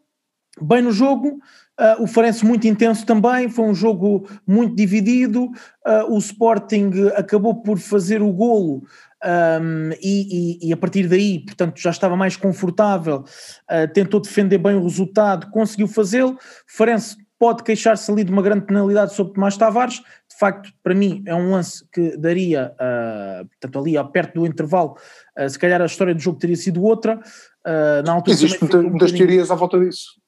bem 0.62 0.82
no 0.82 0.91
jogo. 0.91 1.39
Uh, 1.79 2.03
o 2.03 2.07
Farense 2.07 2.45
muito 2.45 2.67
intenso 2.67 3.05
também, 3.05 3.47
foi 3.47 3.63
um 3.63 3.73
jogo 3.73 4.27
muito 4.45 4.75
dividido. 4.75 5.45
Uh, 5.45 6.13
o 6.13 6.17
Sporting 6.17 6.91
acabou 7.15 7.61
por 7.61 7.79
fazer 7.79 8.21
o 8.21 8.33
golo 8.33 8.83
um, 9.23 9.91
e, 10.01 10.59
e, 10.61 10.67
e, 10.67 10.73
a 10.73 10.77
partir 10.77 11.07
daí, 11.07 11.39
portanto, 11.39 11.79
já 11.79 11.89
estava 11.89 12.17
mais 12.17 12.35
confortável, 12.35 13.19
uh, 13.19 13.93
tentou 13.93 14.19
defender 14.19 14.57
bem 14.57 14.75
o 14.75 14.83
resultado, 14.83 15.49
conseguiu 15.51 15.87
fazê-lo. 15.87 16.31
O 16.33 16.37
Farense 16.67 17.15
pode 17.39 17.63
queixar-se 17.63 18.11
ali 18.11 18.25
de 18.25 18.31
uma 18.31 18.41
grande 18.41 18.65
penalidade 18.65 19.13
sobre 19.13 19.31
Tomás 19.31 19.55
Tavares. 19.55 19.95
De 19.95 20.37
facto, 20.37 20.73
para 20.83 20.93
mim, 20.93 21.23
é 21.25 21.33
um 21.33 21.51
lance 21.51 21.85
que 21.93 22.17
daria, 22.17 22.73
portanto, 23.49 23.79
ali 23.79 24.11
perto 24.11 24.41
do 24.41 24.45
intervalo, 24.45 24.95
se 25.47 25.57
calhar 25.57 25.81
a 25.81 25.85
história 25.85 26.13
do 26.13 26.19
jogo 26.19 26.37
teria 26.37 26.55
sido 26.55 26.83
outra. 26.83 27.19
na 28.05 28.11
altura 28.11 28.35
Existem 28.35 28.59
muitas, 28.61 28.83
um 28.83 28.89
muitas 28.89 29.11
teorias 29.13 29.51
à 29.51 29.55
volta 29.55 29.79
disso. 29.79 30.19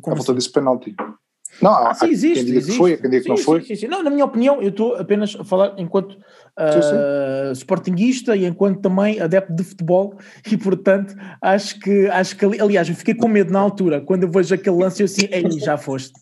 Como 0.00 0.14
à 0.14 0.16
volta 0.16 0.32
assim? 0.32 0.34
desse 0.34 0.52
penalti. 0.52 0.94
Não, 1.60 1.72
ah, 1.72 1.94
sim, 1.94 2.08
existe, 2.08 2.34
quem 2.34 2.44
diga 2.44 2.58
existe. 2.58 2.72
que 2.72 2.78
foi, 2.78 2.96
quem 2.96 3.10
diga 3.10 3.22
que 3.22 3.28
não 3.28 3.36
foi. 3.36 3.62
Sim, 3.62 3.74
sim, 3.74 3.88
Não, 3.88 4.02
na 4.02 4.10
minha 4.10 4.24
opinião, 4.24 4.62
eu 4.62 4.68
estou 4.68 4.94
apenas 4.94 5.34
a 5.38 5.42
falar 5.42 5.74
enquanto 5.76 6.12
uh, 6.12 7.52
sportinguista 7.52 8.36
e 8.36 8.44
enquanto 8.44 8.80
também 8.80 9.20
adepto 9.20 9.54
de 9.54 9.64
futebol 9.64 10.16
e, 10.50 10.56
portanto, 10.56 11.14
acho 11.42 11.80
que, 11.80 12.06
acho 12.08 12.36
que 12.36 12.44
aliás, 12.44 12.88
eu 12.88 12.94
fiquei 12.94 13.14
com 13.14 13.26
medo 13.26 13.52
na 13.52 13.58
altura, 13.58 14.00
quando 14.00 14.22
eu 14.24 14.30
vejo 14.30 14.54
aquele 14.54 14.76
lance, 14.76 15.02
eu 15.02 15.06
assim, 15.06 15.26
ei, 15.30 15.50
já 15.58 15.76
foste, 15.76 16.12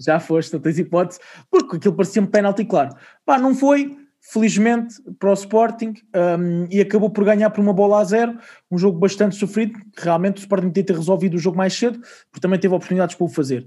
já 0.00 0.18
foste, 0.18 0.52
não 0.52 0.60
tens 0.60 0.78
hipótese, 0.78 1.20
porque 1.50 1.76
aquilo 1.76 1.94
parecia 1.94 2.22
um 2.22 2.26
penalti, 2.26 2.64
claro. 2.64 2.94
Pá, 3.24 3.38
não 3.38 3.54
foi, 3.54 3.96
felizmente 4.22 4.94
para 5.18 5.30
o 5.30 5.34
Sporting 5.34 5.94
um, 6.38 6.66
e 6.70 6.80
acabou 6.80 7.10
por 7.10 7.24
ganhar 7.24 7.50
por 7.50 7.60
uma 7.60 7.72
bola 7.72 8.00
a 8.00 8.04
zero, 8.04 8.38
um 8.70 8.78
jogo 8.78 8.98
bastante 8.98 9.34
sofrido, 9.34 9.78
realmente 9.98 10.38
o 10.38 10.40
Sporting 10.40 10.70
tinha 10.70 10.86
ter 10.86 10.96
resolvido 10.96 11.34
o 11.34 11.38
jogo 11.38 11.56
mais 11.56 11.74
cedo, 11.74 11.98
porque 12.30 12.40
também 12.40 12.58
teve 12.58 12.74
oportunidades 12.74 13.16
para 13.16 13.24
o 13.24 13.28
fazer. 13.28 13.66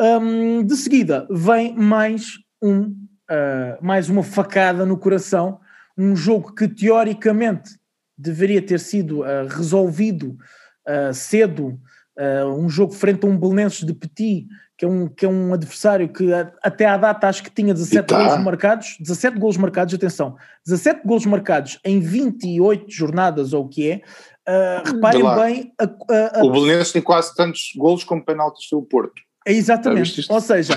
Um, 0.00 0.64
de 0.64 0.74
seguida 0.76 1.28
vem 1.30 1.76
mais 1.76 2.38
um 2.60 2.96
uh, 3.30 3.84
mais 3.84 4.08
uma 4.08 4.22
facada 4.22 4.86
no 4.86 4.96
coração, 4.96 5.60
um 5.96 6.16
jogo 6.16 6.54
que 6.54 6.66
teoricamente 6.66 7.78
deveria 8.16 8.62
ter 8.62 8.80
sido 8.80 9.20
uh, 9.20 9.46
resolvido 9.48 10.36
uh, 10.88 11.12
cedo, 11.12 11.78
um 12.58 12.68
jogo 12.68 12.92
frente 12.92 13.24
a 13.24 13.28
um 13.28 13.38
Belenenses 13.38 13.86
de 13.86 13.94
Petit 13.94 14.46
que 14.82 14.86
é 14.86 14.88
um, 14.88 15.06
que 15.06 15.24
é 15.24 15.28
um 15.28 15.54
adversário 15.54 16.08
que 16.08 16.28
até 16.60 16.86
à 16.86 16.96
data 16.96 17.28
acho 17.28 17.40
que 17.44 17.50
tinha 17.50 17.72
17 17.72 18.04
tá. 18.04 18.18
golos 18.18 18.44
marcados, 18.44 18.96
17 18.98 19.38
golos 19.38 19.56
marcados, 19.56 19.94
atenção, 19.94 20.34
17 20.66 21.06
golos 21.06 21.24
marcados 21.24 21.78
em 21.84 22.00
28 22.00 22.86
jornadas 22.88 23.52
ou 23.52 23.64
o 23.64 23.68
que 23.68 23.88
é, 23.88 24.00
uh, 24.48 24.92
reparem 24.92 25.22
bem... 25.36 25.72
A, 25.80 25.84
a, 25.84 26.40
a, 26.40 26.44
o 26.44 26.50
Belenenses 26.50 26.90
tem 26.90 27.00
quase 27.00 27.32
tantos 27.36 27.70
golos 27.76 28.02
como 28.02 28.24
penaltis 28.24 28.68
do 28.72 28.82
Porto. 28.82 29.22
É 29.46 29.52
exatamente, 29.52 30.26
ou 30.28 30.40
seja, 30.40 30.74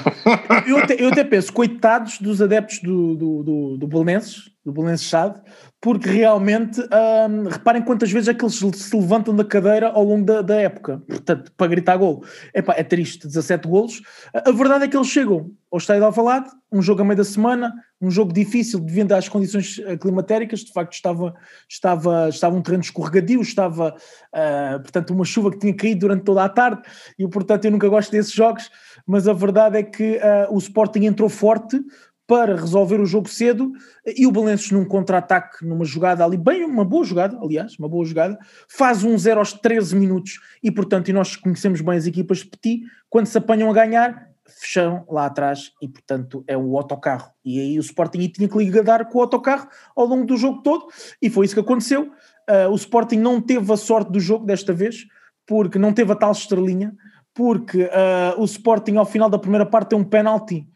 eu 0.68 0.78
até, 0.78 1.02
eu 1.02 1.10
até 1.10 1.24
penso, 1.26 1.52
coitados 1.52 2.20
dos 2.20 2.44
adeptos 2.44 2.80
do, 2.80 3.16
do, 3.16 3.44
do, 3.44 3.78
do 3.78 3.88
Belenenses, 3.88 4.52
do 4.66 4.74
Belenenses 4.74 5.08
Chade, 5.08 5.40
porque 5.80 6.10
realmente, 6.10 6.82
hum, 6.82 7.48
reparem 7.48 7.84
quantas 7.84 8.12
vezes 8.12 8.28
é 8.28 8.34
que 8.34 8.44
eles 8.44 8.56
se 8.56 8.96
levantam 8.96 9.36
da 9.36 9.46
cadeira 9.46 9.90
ao 9.90 10.04
longo 10.04 10.26
da, 10.26 10.42
da 10.42 10.56
época, 10.56 11.04
portanto, 11.08 11.52
para 11.56 11.68
gritar 11.68 11.96
gol. 11.98 12.26
Epá, 12.52 12.74
é 12.76 12.84
triste, 12.84 13.28
17 13.28 13.68
golos. 13.68 14.02
A 14.34 14.52
verdade 14.52 14.86
é 14.86 14.88
que 14.88 14.98
eles 14.98 15.08
chegam 15.08 15.52
ao 15.72 15.78
Estádio 15.78 16.02
de 16.02 16.06
Alvalade, 16.06 16.50
um 16.72 16.82
jogo 16.82 17.02
a 17.02 17.06
meio 17.06 17.18
da 17.18 17.24
semana, 17.24 17.72
um 18.02 18.10
jogo 18.10 18.34
difícil 18.34 18.80
devido 18.80 19.12
às 19.12 19.30
condições 19.30 19.80
eh, 19.86 19.96
climatéricas, 19.98 20.62
de 20.62 20.74
facto 20.74 20.94
estava, 20.94 21.36
estava, 21.70 22.30
estava 22.30 22.56
um 22.56 22.62
terreno 22.62 22.82
escorregadio, 22.82 23.42
estava, 23.42 23.96
uh, 24.34 24.80
portanto, 24.82 25.12
uma 25.12 25.26
chuva 25.26 25.52
que 25.52 25.60
tinha 25.60 25.76
caído 25.76 26.02
durante 26.02 26.24
toda 26.24 26.44
a 26.44 26.50
tarde, 26.50 26.82
e 27.20 27.28
portanto 27.28 27.66
eu 27.66 27.72
nunca 27.72 27.88
gosto 27.88 28.12
desses 28.12 28.34
jogos, 28.34 28.70
mas 29.06 29.28
a 29.28 29.34
verdade 29.34 29.78
é 29.78 29.84
que 29.84 30.18
uh, 30.18 30.54
o 30.54 30.58
Sporting 30.58 31.06
entrou 31.06 31.30
forte, 31.30 31.80
para 32.28 32.56
resolver 32.56 33.00
o 33.00 33.06
jogo 33.06 33.30
cedo 33.30 33.72
e 34.06 34.26
o 34.26 34.32
Belenenses 34.32 34.72
num 34.72 34.86
contra-ataque, 34.86 35.66
numa 35.66 35.86
jogada 35.86 36.24
ali, 36.24 36.38
bem 36.38 36.64
uma 36.66 36.84
boa 36.84 37.04
jogada, 37.04 37.38
aliás, 37.40 37.78
uma 37.78 37.88
boa 37.88 38.04
jogada, 38.04 38.38
faz 38.68 39.04
um 39.04 39.18
0 39.18 39.40
aos 39.40 39.54
13 39.54 39.96
minutos 39.96 40.40
e 40.64 40.72
portanto, 40.72 41.10
e 41.10 41.14
nós 41.14 41.36
conhecemos 41.36 41.82
bem 41.82 41.98
as 41.98 42.08
equipas 42.08 42.40
de 42.40 42.46
Petit, 42.46 42.82
quando 43.10 43.28
se 43.28 43.38
apanham 43.38 43.70
a 43.70 43.74
ganhar, 43.74 44.30
fecham 44.46 45.06
lá 45.10 45.26
atrás 45.26 45.72
e 45.82 45.88
portanto 45.88 46.44
é 46.48 46.58
o 46.58 46.78
autocarro. 46.78 47.32
E 47.44 47.60
aí 47.60 47.78
o 47.78 47.82
Sporting 47.82 48.28
tinha 48.28 48.50
que 48.50 48.58
ligar 48.58 49.06
com 49.06 49.20
o 49.20 49.22
autocarro 49.22 49.68
ao 49.96 50.06
longo 50.06 50.26
do 50.26 50.38
jogo 50.38 50.62
todo 50.64 50.88
e 51.22 51.30
foi 51.30 51.46
isso 51.46 51.56
que 51.56 51.62
aconteceu, 51.62 52.12
uh, 52.50 52.72
o 52.72 52.76
Sporting 52.76 53.18
não 53.18 53.40
teve 53.40 53.72
a 53.72 53.78
sorte 53.78 54.12
do 54.12 54.20
jogo 54.20 54.46
desta 54.46 54.74
vez, 54.74 55.06
porque 55.46 55.78
não 55.78 55.94
teve 55.94 56.12
a 56.12 56.16
tal 56.16 56.32
estrelinha, 56.32 56.96
porque 57.36 57.84
uh, 57.84 58.40
o 58.40 58.46
Sporting 58.46 58.96
ao 58.96 59.06
final 59.06 59.30
da 59.30 59.38
primeira 59.38 59.66
parte 59.66 59.90
tem 59.90 60.00
um 60.00 60.04
penalti 60.04 60.68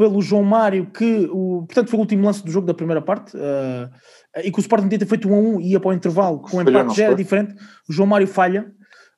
pelo 0.00 0.22
João 0.22 0.42
Mário, 0.42 0.86
que 0.86 1.28
o, 1.30 1.66
portanto 1.66 1.90
foi 1.90 1.98
o 1.98 2.00
último 2.00 2.24
lance 2.24 2.42
do 2.42 2.50
jogo 2.50 2.66
da 2.66 2.72
primeira 2.72 3.02
parte, 3.02 3.36
uh, 3.36 3.90
e 4.42 4.50
que 4.50 4.58
o 4.58 4.62
Sporting 4.62 4.88
tinha 4.88 4.98
ter 4.98 5.04
feito 5.04 5.28
1 5.28 5.34
a 5.34 5.38
1 5.38 5.60
e 5.60 5.72
ia 5.72 5.78
para 5.78 5.90
o 5.90 5.92
intervalo, 5.92 6.40
com 6.40 6.56
o 6.56 6.62
empate 6.62 6.96
já 6.96 7.04
era 7.04 7.14
diferente, 7.14 7.54
o 7.86 7.92
João 7.92 8.06
Mário 8.06 8.26
falha, 8.26 8.72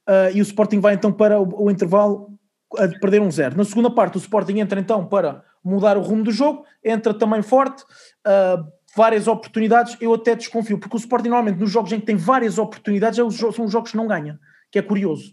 uh, 0.09 0.35
e 0.35 0.40
o 0.40 0.42
Sporting 0.42 0.81
vai 0.81 0.95
então 0.95 1.12
para 1.12 1.40
o, 1.40 1.66
o 1.66 1.71
intervalo 1.71 2.31
a 2.77 2.88
perder 2.99 3.23
um 3.23 3.31
zero. 3.31 3.57
Na 3.57 3.64
segunda 3.64 3.92
parte 3.92 4.16
o 4.16 4.18
Sporting 4.18 4.59
entra 4.59 4.81
então 4.81 5.07
para 5.07 5.45
mudar 5.64 5.97
o 5.97 6.01
rumo 6.01 6.25
do 6.25 6.33
jogo, 6.33 6.64
entra 6.83 7.14
também 7.14 7.42
forte, 7.42 7.85
uh, 8.27 8.66
várias 8.97 9.29
oportunidades, 9.29 9.97
eu 10.01 10.12
até 10.12 10.35
desconfio, 10.35 10.81
porque 10.81 10.97
o 10.97 10.99
Sporting 10.99 11.29
normalmente 11.29 11.61
nos 11.61 11.71
jogos 11.71 11.92
em 11.92 12.01
que 12.01 12.07
tem 12.07 12.16
várias 12.16 12.59
oportunidades 12.59 13.21
é 13.21 13.31
são 13.53 13.66
os 13.66 13.71
jogos 13.71 13.92
que 13.92 13.97
não 13.97 14.09
ganha, 14.09 14.37
que 14.68 14.81
é 14.81 14.83
curioso. 14.83 15.33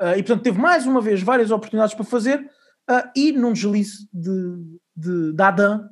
Uh, 0.00 0.16
e 0.16 0.22
portanto 0.22 0.44
teve 0.44 0.60
mais 0.60 0.86
uma 0.86 1.00
vez 1.00 1.20
várias 1.20 1.50
oportunidades 1.50 1.96
para 1.96 2.04
fazer 2.04 2.48
uh, 2.88 3.10
e 3.16 3.32
num 3.32 3.52
deslize 3.52 4.08
de, 4.12 4.30
de, 4.96 5.32
de 5.32 5.42
Adam, 5.42 5.88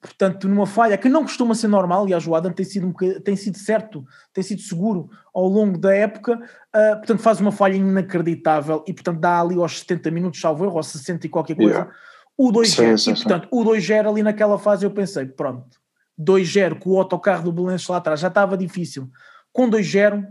portanto 0.00 0.48
numa 0.48 0.66
falha 0.66 0.96
que 0.96 1.08
não 1.08 1.22
costuma 1.22 1.54
ser 1.54 1.68
normal, 1.68 2.02
aliás 2.02 2.26
o 2.26 2.34
Adam 2.34 2.52
tem 2.52 2.64
sido, 2.64 2.86
um 2.86 2.92
tem 2.92 3.36
sido 3.36 3.58
certo, 3.58 4.04
tem 4.32 4.42
sido 4.42 4.60
seguro 4.60 5.10
ao 5.34 5.48
longo 5.48 5.78
da 5.78 5.94
época, 5.94 6.34
uh, 6.34 6.96
portanto 6.98 7.20
faz 7.20 7.40
uma 7.40 7.52
falha 7.52 7.74
inacreditável 7.74 8.84
e 8.86 8.92
portanto 8.92 9.20
dá 9.20 9.40
ali 9.40 9.56
aos 9.56 9.80
70 9.80 10.10
minutos, 10.10 10.40
salvo 10.40 10.64
erro, 10.64 10.76
aos 10.76 10.88
60 10.88 11.26
e 11.26 11.30
qualquer 11.30 11.56
coisa, 11.56 11.70
yeah. 11.70 11.92
o 12.36 12.52
2-0, 12.52 13.12
e 13.12 13.14
portanto 13.14 13.48
o 13.50 13.64
2-0 13.64 14.08
ali 14.08 14.22
naquela 14.22 14.58
fase 14.58 14.84
eu 14.84 14.90
pensei, 14.90 15.26
pronto, 15.26 15.78
2-0 16.20 16.78
com 16.78 16.90
o 16.90 16.98
autocarro 16.98 17.44
do 17.44 17.52
Belenenses 17.52 17.88
lá 17.88 17.96
atrás 17.96 18.20
já 18.20 18.28
estava 18.28 18.56
difícil, 18.56 19.10
com 19.56 19.70
2-0 19.70 20.26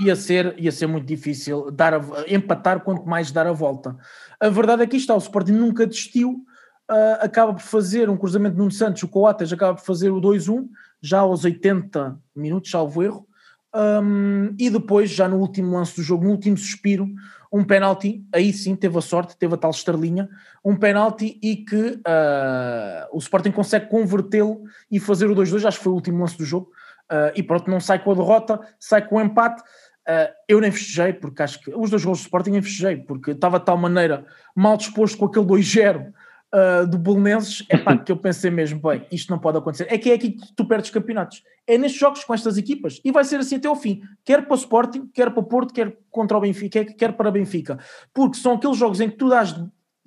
ia 0.00 0.16
ser, 0.16 0.58
ia 0.58 0.72
ser 0.72 0.86
muito 0.86 1.06
difícil 1.06 1.70
dar 1.70 1.92
a, 1.92 2.00
empatar 2.26 2.80
quanto 2.80 3.06
mais 3.06 3.30
dar 3.30 3.46
a 3.46 3.52
volta. 3.52 3.94
A 4.40 4.48
verdade 4.48 4.82
é 4.82 4.86
que 4.86 4.96
está, 4.96 5.14
o 5.14 5.18
Sporting 5.18 5.52
nunca 5.52 5.86
desistiu, 5.86 6.42
uh, 6.90 7.18
acaba 7.20 7.54
por 7.54 7.62
fazer 7.62 8.08
um 8.08 8.16
cruzamento 8.16 8.54
de 8.54 8.58
Nuno 8.58 8.70
Santos, 8.70 9.02
o 9.02 9.08
Coates 9.08 9.52
acaba 9.52 9.74
por 9.74 9.84
fazer 9.84 10.10
o 10.10 10.20
2-1, 10.20 10.66
já 11.00 11.20
aos 11.20 11.44
80 11.44 12.18
minutos, 12.34 12.70
salvo 12.70 13.02
erro, 13.02 13.26
um, 13.74 14.54
e 14.58 14.70
depois, 14.70 15.10
já 15.10 15.28
no 15.28 15.36
último 15.38 15.76
lance 15.76 15.96
do 15.96 16.02
jogo, 16.02 16.24
no 16.24 16.30
último 16.30 16.56
suspiro, 16.56 17.06
um 17.52 17.62
penalti, 17.62 18.24
aí 18.32 18.52
sim 18.52 18.74
teve 18.74 18.98
a 18.98 19.00
sorte, 19.00 19.36
teve 19.36 19.54
a 19.54 19.56
tal 19.56 19.70
estrelinha, 19.70 20.28
um 20.64 20.74
penalti 20.74 21.38
e 21.42 21.56
que 21.56 21.76
uh, 21.76 23.06
o 23.12 23.18
Sporting 23.18 23.50
consegue 23.50 23.88
convertê-lo 23.88 24.62
e 24.90 24.98
fazer 24.98 25.30
o 25.30 25.34
2-2, 25.34 25.66
acho 25.66 25.78
que 25.78 25.84
foi 25.84 25.92
o 25.92 25.96
último 25.96 26.20
lance 26.20 26.36
do 26.38 26.44
jogo, 26.44 26.70
Uh, 27.10 27.30
e 27.36 27.42
pronto, 27.42 27.70
não 27.70 27.78
sai 27.78 28.02
com 28.02 28.10
a 28.10 28.14
derrota, 28.14 28.60
sai 28.78 29.06
com 29.06 29.16
o 29.16 29.20
empate. 29.20 29.62
Uh, 30.08 30.30
eu 30.48 30.60
nem 30.60 30.70
festejei, 30.70 31.12
porque 31.12 31.42
acho 31.42 31.60
que 31.60 31.70
os 31.74 31.90
dois 31.90 32.04
gols 32.04 32.18
do 32.18 32.22
Sporting 32.22 32.50
nem 32.50 32.62
festejei, 32.62 32.96
porque 32.96 33.32
estava 33.32 33.58
de 33.58 33.64
tal 33.64 33.76
maneira 33.76 34.24
mal 34.54 34.76
disposto 34.76 35.16
com 35.18 35.26
aquele 35.26 35.46
2-0 35.46 36.12
uh, 36.56 36.86
do 36.86 36.98
Belenenses, 36.98 37.64
é 37.68 37.76
pá, 37.76 37.96
que 37.98 38.10
eu 38.10 38.16
pensei 38.16 38.50
mesmo, 38.50 38.80
bem, 38.80 39.06
isto 39.12 39.30
não 39.30 39.38
pode 39.38 39.58
acontecer. 39.58 39.86
É 39.90 39.98
que 39.98 40.10
é 40.10 40.14
aqui 40.14 40.30
que 40.30 40.54
tu 40.54 40.64
perdes 40.64 40.90
campeonatos. 40.90 41.42
É 41.66 41.76
nestes 41.76 42.00
jogos 42.00 42.24
com 42.24 42.32
estas 42.32 42.56
equipas. 42.56 43.00
E 43.04 43.12
vai 43.12 43.24
ser 43.24 43.36
assim 43.36 43.56
até 43.56 43.68
ao 43.68 43.76
fim. 43.76 44.02
Quer 44.24 44.46
para 44.46 44.54
o 44.54 44.56
Sporting, 44.56 45.10
quer 45.12 45.30
para 45.30 45.40
o 45.40 45.44
Porto, 45.44 45.74
quer 45.74 45.96
contra 46.10 46.38
o 46.38 46.40
Benfica, 46.40 46.84
quer 46.84 47.12
para 47.12 47.28
o 47.28 47.32
Benfica. 47.32 47.78
Porque 48.14 48.38
são 48.38 48.54
aqueles 48.54 48.76
jogos 48.76 49.00
em 49.00 49.10
que 49.10 49.16
tu 49.16 49.28
dás 49.28 49.54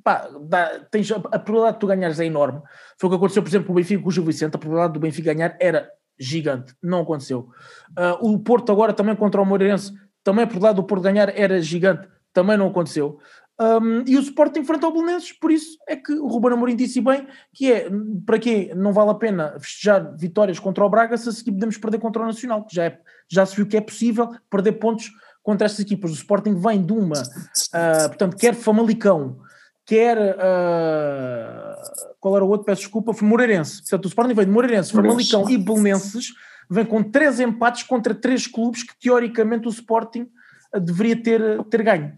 Pá, 0.01 0.29
dá, 0.43 0.79
tens, 0.89 1.11
a, 1.11 1.19
probabilidade 1.19 1.73
de 1.73 1.79
tu 1.79 1.87
ganhares 1.87 2.19
é 2.21 2.25
enorme. 2.25 2.61
Foi 2.97 3.07
o 3.07 3.11
que 3.11 3.17
aconteceu, 3.17 3.43
por 3.43 3.49
exemplo, 3.49 3.67
com 3.67 3.73
o 3.73 3.75
Benfica 3.75 4.01
com 4.01 4.07
o 4.07 4.11
Gil 4.11 4.23
Vicente, 4.23 4.55
a 4.55 4.57
probabilidade 4.57 4.93
do 4.93 4.99
Benfica 5.01 5.33
ganhar 5.33 5.57
era 5.59 5.89
gigante, 6.17 6.73
não 6.81 7.01
aconteceu. 7.01 7.49
Uh, 7.91 8.33
o 8.33 8.39
Porto 8.39 8.71
agora 8.71 8.93
também 8.93 9.13
contra 9.15 9.41
o 9.41 9.45
Moreirense, 9.45 9.93
também 10.23 10.47
por 10.47 10.61
lado 10.61 10.77
do 10.77 10.83
Porto 10.83 11.03
ganhar 11.03 11.29
era 11.37 11.61
gigante, 11.61 12.07
também 12.33 12.57
não 12.57 12.67
aconteceu. 12.67 13.19
Um, 13.59 14.03
e 14.07 14.15
o 14.15 14.21
Sporting 14.21 14.61
enfrenta 14.61 14.87
o 14.87 14.91
Belenenses, 14.91 15.33
por 15.33 15.51
isso 15.51 15.77
é 15.85 15.97
que 15.97 16.13
o 16.13 16.27
Ruben 16.27 16.53
Amorim 16.53 16.77
disse 16.77 17.01
bem 17.01 17.27
que 17.53 17.69
é, 17.69 17.89
para 18.25 18.39
quê 18.39 18.71
não 18.73 18.93
vale 18.93 19.11
a 19.11 19.15
pena 19.15 19.53
festejar 19.59 20.15
vitórias 20.15 20.57
contra 20.59 20.85
o 20.85 20.89
Braga 20.89 21.17
se 21.17 21.27
a 21.27 21.31
seguir 21.33 21.51
podemos 21.51 21.77
perder 21.77 21.99
contra 21.99 22.21
o 22.21 22.25
Nacional, 22.25 22.63
que 22.65 22.73
já, 22.73 22.85
é, 22.85 22.99
já 23.27 23.45
se 23.45 23.57
viu 23.57 23.67
que 23.67 23.75
é 23.75 23.81
possível 23.81 24.33
perder 24.49 24.73
pontos 24.73 25.11
contra 25.43 25.65
estas 25.65 25.81
equipas. 25.81 26.11
O 26.11 26.13
Sporting 26.13 26.55
vem 26.55 26.81
de 26.81 26.93
uma, 26.93 27.21
uh, 27.21 28.07
portanto, 28.07 28.37
quer 28.37 28.55
Famalicão, 28.55 29.39
quer. 29.85 30.17
Uh, 30.17 32.09
qual 32.19 32.35
era 32.35 32.45
o 32.45 32.49
outro? 32.49 32.65
Peço 32.65 32.81
desculpa, 32.81 33.13
foi 33.13 33.27
Moreirense. 33.27 33.81
Portanto, 33.81 34.05
o 34.05 34.07
Sporting 34.07 34.33
vem 34.35 34.45
de 34.45 34.51
Moreirense, 34.51 34.91
Famalicão 34.91 35.49
e 35.49 35.57
Belenenses, 35.57 36.33
vem 36.69 36.85
com 36.85 37.03
três 37.03 37.39
empates 37.39 37.83
contra 37.83 38.15
três 38.15 38.47
clubes 38.47 38.83
que 38.83 38.97
teoricamente 38.97 39.67
o 39.67 39.71
Sporting 39.71 40.29
uh, 40.73 40.79
deveria 40.79 41.21
ter, 41.21 41.63
ter 41.65 41.83
ganho. 41.83 42.13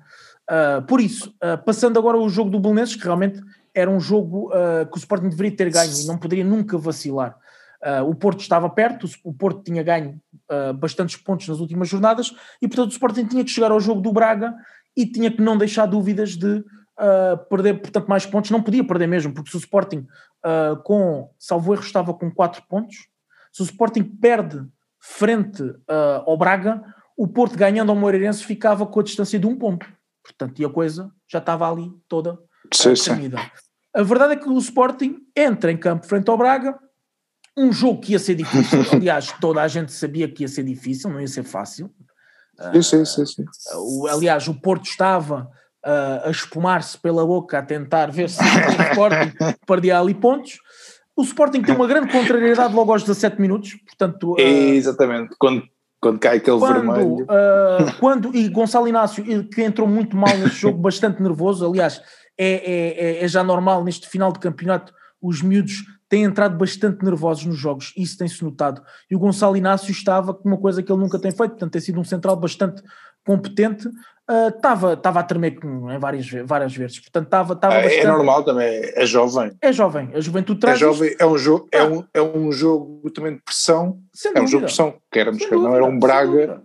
Uh, 0.52 0.82
por 0.82 1.00
isso, 1.00 1.34
passando 1.66 1.98
agora 1.98 2.18
o 2.18 2.28
jogo 2.28 2.50
do 2.50 2.60
Belenenses, 2.60 2.96
que 2.96 3.06
realmente 3.06 3.42
era 3.74 3.90
um 3.90 4.02
jogo 4.02 4.52
que 4.92 4.98
o 4.98 5.00
Sporting 5.00 5.30
deveria 5.30 5.56
ter 5.56 5.72
ganho 5.72 5.94
e 5.94 6.06
não 6.06 6.18
poderia 6.18 6.44
nunca 6.44 6.78
vacilar. 6.78 7.38
o 8.06 8.14
Porto 8.14 8.42
estava 8.42 8.70
perto, 8.70 9.08
o 9.24 9.34
Porto 9.34 9.64
tinha 9.64 9.82
ganho 9.82 10.20
bastantes 10.78 11.16
pontos 11.16 11.48
nas 11.48 11.62
últimas 11.62 11.88
jornadas 11.88 12.36
e, 12.62 12.68
portanto, 12.68 12.90
o 12.90 12.92
Sporting 12.92 13.26
tinha 13.28 13.46
que 13.46 13.50
chegar 13.50 13.72
ao 13.72 13.80
jogo 13.80 14.02
do 14.02 14.12
Braga 14.12 14.54
e 14.94 15.06
tinha 15.06 15.32
que 15.32 15.42
não 15.42 15.58
deixar 15.58 15.86
dúvidas 15.86 16.36
de 16.36 16.66
uh, 17.02 17.38
perder, 17.50 17.82
portanto, 17.82 18.08
mais 18.08 18.26
pontos. 18.26 18.52
Não 18.52 18.62
podia 18.62 18.84
perder 18.84 19.08
mesmo, 19.08 19.34
porque 19.34 19.50
se 19.50 19.58
o 19.58 19.60
Sporting, 19.60 20.08
uh, 20.46 20.82
com 20.84 21.30
salvo 21.38 21.74
erro, 21.74 21.84
estava 21.84 22.14
com 22.14 22.32
4 22.32 22.64
pontos, 22.68 23.08
se 23.52 23.62
o 23.62 23.66
Sporting 23.66 24.04
perde 24.04 24.64
frente 25.00 25.64
uh, 25.64 26.24
ao 26.26 26.38
Braga, 26.38 26.84
o 27.18 27.28
Porto 27.28 27.58
ganhando 27.58 27.90
ao 27.90 27.96
Moreirense 27.96 28.44
ficava 28.44 28.86
com 28.86 29.00
a 29.00 29.04
distância 29.04 29.40
de 29.40 29.48
um 29.48 29.56
ponto. 29.58 29.86
Portanto, 30.24 30.62
e 30.62 30.66
a 30.66 30.70
coisa 30.70 31.12
já 31.28 31.40
estava 31.40 31.70
ali 31.70 31.92
toda 32.08 32.38
sim, 32.74 32.96
sim. 32.96 33.32
A 33.94 34.04
verdade 34.04 34.34
é 34.34 34.36
que 34.38 34.48
o 34.48 34.58
Sporting 34.58 35.18
entra 35.36 35.72
em 35.72 35.78
campo 35.78 36.06
frente 36.06 36.30
ao 36.30 36.38
Braga, 36.38 36.78
um 37.58 37.72
jogo 37.72 38.00
que 38.00 38.14
ia 38.14 38.20
ser 38.20 38.36
difícil, 38.36 38.80
aliás, 38.94 39.34
toda 39.40 39.62
a 39.62 39.68
gente 39.68 39.92
sabia 39.92 40.32
que 40.32 40.44
ia 40.44 40.48
ser 40.48 40.64
difícil, 40.64 41.10
não 41.10 41.20
ia 41.20 41.28
ser 41.28 41.44
fácil. 41.44 41.92
Sim, 42.74 42.82
sim, 42.82 43.06
sim, 43.06 43.26
sim. 43.26 43.46
aliás, 44.10 44.48
o 44.48 44.54
Porto 44.54 44.86
estava 44.86 45.50
uh, 45.86 46.28
a 46.28 46.30
espumar-se 46.30 46.98
pela 46.98 47.26
boca 47.26 47.58
a 47.58 47.62
tentar 47.62 48.12
ver 48.12 48.30
se 48.30 48.42
o 48.42 48.82
Sporting 48.92 49.36
perdia 49.66 50.00
ali 50.00 50.14
pontos. 50.14 50.60
O 51.16 51.24
Sporting 51.24 51.62
tem 51.62 51.76
uma 51.76 51.88
grande 51.88 52.12
contrariedade 52.12 52.74
logo 52.74 52.92
aos 52.92 53.04
17 53.04 53.42
minutos, 53.42 53.76
portanto... 53.86 54.34
Uh, 54.34 54.40
Exatamente, 54.40 55.36
quando, 55.38 55.64
quando 56.02 56.20
cai 56.20 56.38
aquele 56.38 56.58
quando, 56.58 56.74
vermelho. 56.74 57.24
Uh, 57.24 57.98
quando, 58.00 58.36
e 58.36 58.50
Gonçalo 58.50 58.88
Inácio, 58.88 59.24
que 59.48 59.62
entrou 59.62 59.88
muito 59.88 60.18
mal 60.18 60.36
neste 60.38 60.62
jogo, 60.62 60.80
bastante 60.82 61.22
nervoso, 61.22 61.66
aliás, 61.66 62.02
é, 62.38 62.48
é, 62.48 63.06
é, 63.22 63.24
é 63.24 63.28
já 63.28 63.44
normal 63.44 63.84
neste 63.84 64.10
final 64.10 64.34
de 64.34 64.40
campeonato 64.40 64.92
os 65.22 65.44
miúdos 65.44 65.84
têm 66.10 66.24
entrado 66.24 66.58
bastante 66.58 67.06
nervosos 67.06 67.46
nos 67.46 67.58
jogos, 67.58 67.94
isso 67.96 68.18
tem-se 68.18 68.44
notado. 68.44 68.82
E 69.10 69.16
o 69.16 69.20
Gonçalo 69.20 69.56
Inácio 69.56 69.92
estava 69.92 70.34
com 70.34 70.50
uma 70.50 70.58
coisa 70.58 70.82
que 70.82 70.92
ele 70.92 71.00
nunca 71.00 71.20
tem 71.20 71.32
feito, 71.32 71.52
portanto, 71.52 71.72
tem 71.72 71.82
sido 71.82 72.00
um 72.00 72.04
central 72.04 72.36
bastante 72.36 72.82
competente, 73.24 73.88
estava 74.30 74.94
uh, 74.94 75.20
a 75.20 75.24
tremer 75.24 75.58
em 75.64 76.00
várias, 76.00 76.30
várias 76.46 76.76
vezes, 76.76 77.00
portanto 77.00 77.26
estava 77.26 77.60
ah, 77.62 77.74
é 77.74 77.84
bastante... 77.84 78.06
É 78.06 78.08
normal 78.08 78.44
também, 78.44 78.82
é 78.96 79.06
jovem. 79.06 79.52
É 79.62 79.72
jovem, 79.74 80.10
a 80.14 80.20
juventude 80.22 80.60
traz... 80.60 80.78
É 80.78 80.80
jovem, 80.80 81.16
é 81.20 81.26
um 81.26 81.38
jogo, 81.38 81.68
é 81.72 81.80
ah. 81.80 81.82
é, 81.82 81.88
um, 81.88 82.04
é 82.14 82.22
um 82.22 82.52
jogo 82.52 83.10
também 83.12 83.36
de 83.36 83.42
pressão, 83.42 84.00
Sem 84.14 84.32
é 84.36 84.42
um 84.42 84.48
jogo 84.48 84.66
de 84.66 84.74
pressão, 84.74 84.96
queremos 85.12 85.46
que 85.46 85.56
não 85.56 85.76
era 85.76 85.86
um 85.86 86.00
Braga, 86.00 86.62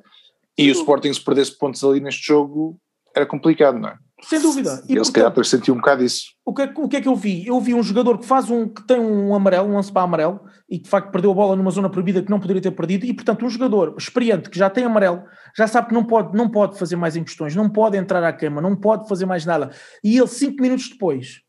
e 0.58 0.70
o 0.70 0.72
Sporting 0.72 1.12
se 1.12 1.22
perdesse 1.22 1.56
pontos 1.58 1.82
ali 1.84 2.00
neste 2.00 2.26
jogo 2.26 2.78
era 3.14 3.24
complicado, 3.24 3.78
não 3.78 3.88
é? 3.88 3.98
Sem 4.28 4.40
dúvida. 4.40 4.82
E, 4.88 4.94
ele 4.94 5.04
se 5.04 5.12
calhar 5.12 5.32
sentiu 5.44 5.74
um 5.74 5.76
bocado 5.76 6.02
isso. 6.02 6.24
O 6.44 6.52
que, 6.52 6.62
é, 6.62 6.72
o 6.76 6.88
que 6.88 6.96
é 6.96 7.00
que 7.00 7.06
eu 7.06 7.14
vi? 7.14 7.46
Eu 7.46 7.60
vi 7.60 7.74
um 7.74 7.82
jogador 7.82 8.18
que 8.18 8.26
faz 8.26 8.50
um, 8.50 8.68
que 8.68 8.84
tem 8.84 8.98
um 8.98 9.32
amarelo, 9.32 9.68
um 9.68 9.74
lance 9.76 9.92
para 9.92 10.02
amarelo, 10.02 10.40
e 10.68 10.78
que 10.78 10.84
de 10.84 10.90
facto 10.90 11.12
perdeu 11.12 11.30
a 11.30 11.34
bola 11.34 11.54
numa 11.54 11.70
zona 11.70 11.88
proibida 11.88 12.20
que 12.20 12.30
não 12.30 12.40
poderia 12.40 12.60
ter 12.60 12.72
perdido, 12.72 13.06
e 13.06 13.14
portanto 13.14 13.46
um 13.46 13.48
jogador 13.48 13.94
experiente 13.96 14.50
que 14.50 14.58
já 14.58 14.68
tem 14.68 14.84
amarelo, 14.84 15.22
já 15.56 15.68
sabe 15.68 15.88
que 15.88 15.94
não 15.94 16.04
pode, 16.04 16.36
não 16.36 16.50
pode 16.50 16.76
fazer 16.76 16.96
mais 16.96 17.14
em 17.14 17.22
questões, 17.22 17.54
não 17.54 17.70
pode 17.70 17.96
entrar 17.96 18.22
à 18.24 18.32
cama, 18.32 18.60
não 18.60 18.74
pode 18.74 19.08
fazer 19.08 19.26
mais 19.26 19.46
nada. 19.46 19.70
E 20.02 20.18
ele, 20.18 20.26
cinco 20.26 20.60
minutos 20.60 20.88
depois, 20.88 21.42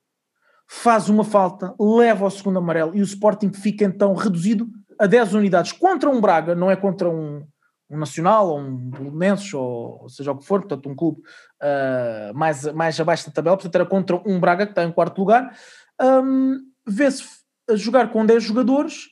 faz 0.69 1.09
uma 1.09 1.23
falta, 1.23 1.73
leva 1.79 2.25
ao 2.25 2.31
segundo 2.31 2.59
amarelo, 2.59 2.95
e 2.95 3.01
o 3.01 3.03
Sporting 3.03 3.51
fica 3.53 3.85
então 3.85 4.13
reduzido 4.13 4.67
a 4.99 5.07
10 5.07 5.33
unidades 5.33 5.71
contra 5.71 6.11
um 6.11 6.21
Braga, 6.21 6.53
não 6.53 6.69
é 6.69 6.75
contra 6.75 7.09
um, 7.09 7.43
um 7.89 7.97
Nacional 7.97 8.49
ou 8.49 8.59
um 8.59 8.89
Belenenses 8.89 9.53
ou 9.53 10.07
seja 10.09 10.31
o 10.31 10.37
que 10.37 10.45
for, 10.45 10.61
portanto 10.61 10.89
um 10.89 10.95
clube 10.95 11.21
uh, 11.61 12.37
mais, 12.37 12.65
mais 12.73 12.99
abaixo 12.99 13.27
da 13.27 13.33
tabela, 13.33 13.55
portanto 13.55 13.75
era 13.75 13.85
contra 13.85 14.21
um 14.25 14.39
Braga 14.39 14.65
que 14.65 14.71
está 14.71 14.83
em 14.83 14.91
quarto 14.91 15.17
lugar, 15.19 15.57
um, 16.01 16.57
vê-se 16.85 17.23
a 17.69 17.75
jogar 17.75 18.11
com 18.11 18.25
10 18.25 18.43
jogadores 18.43 19.07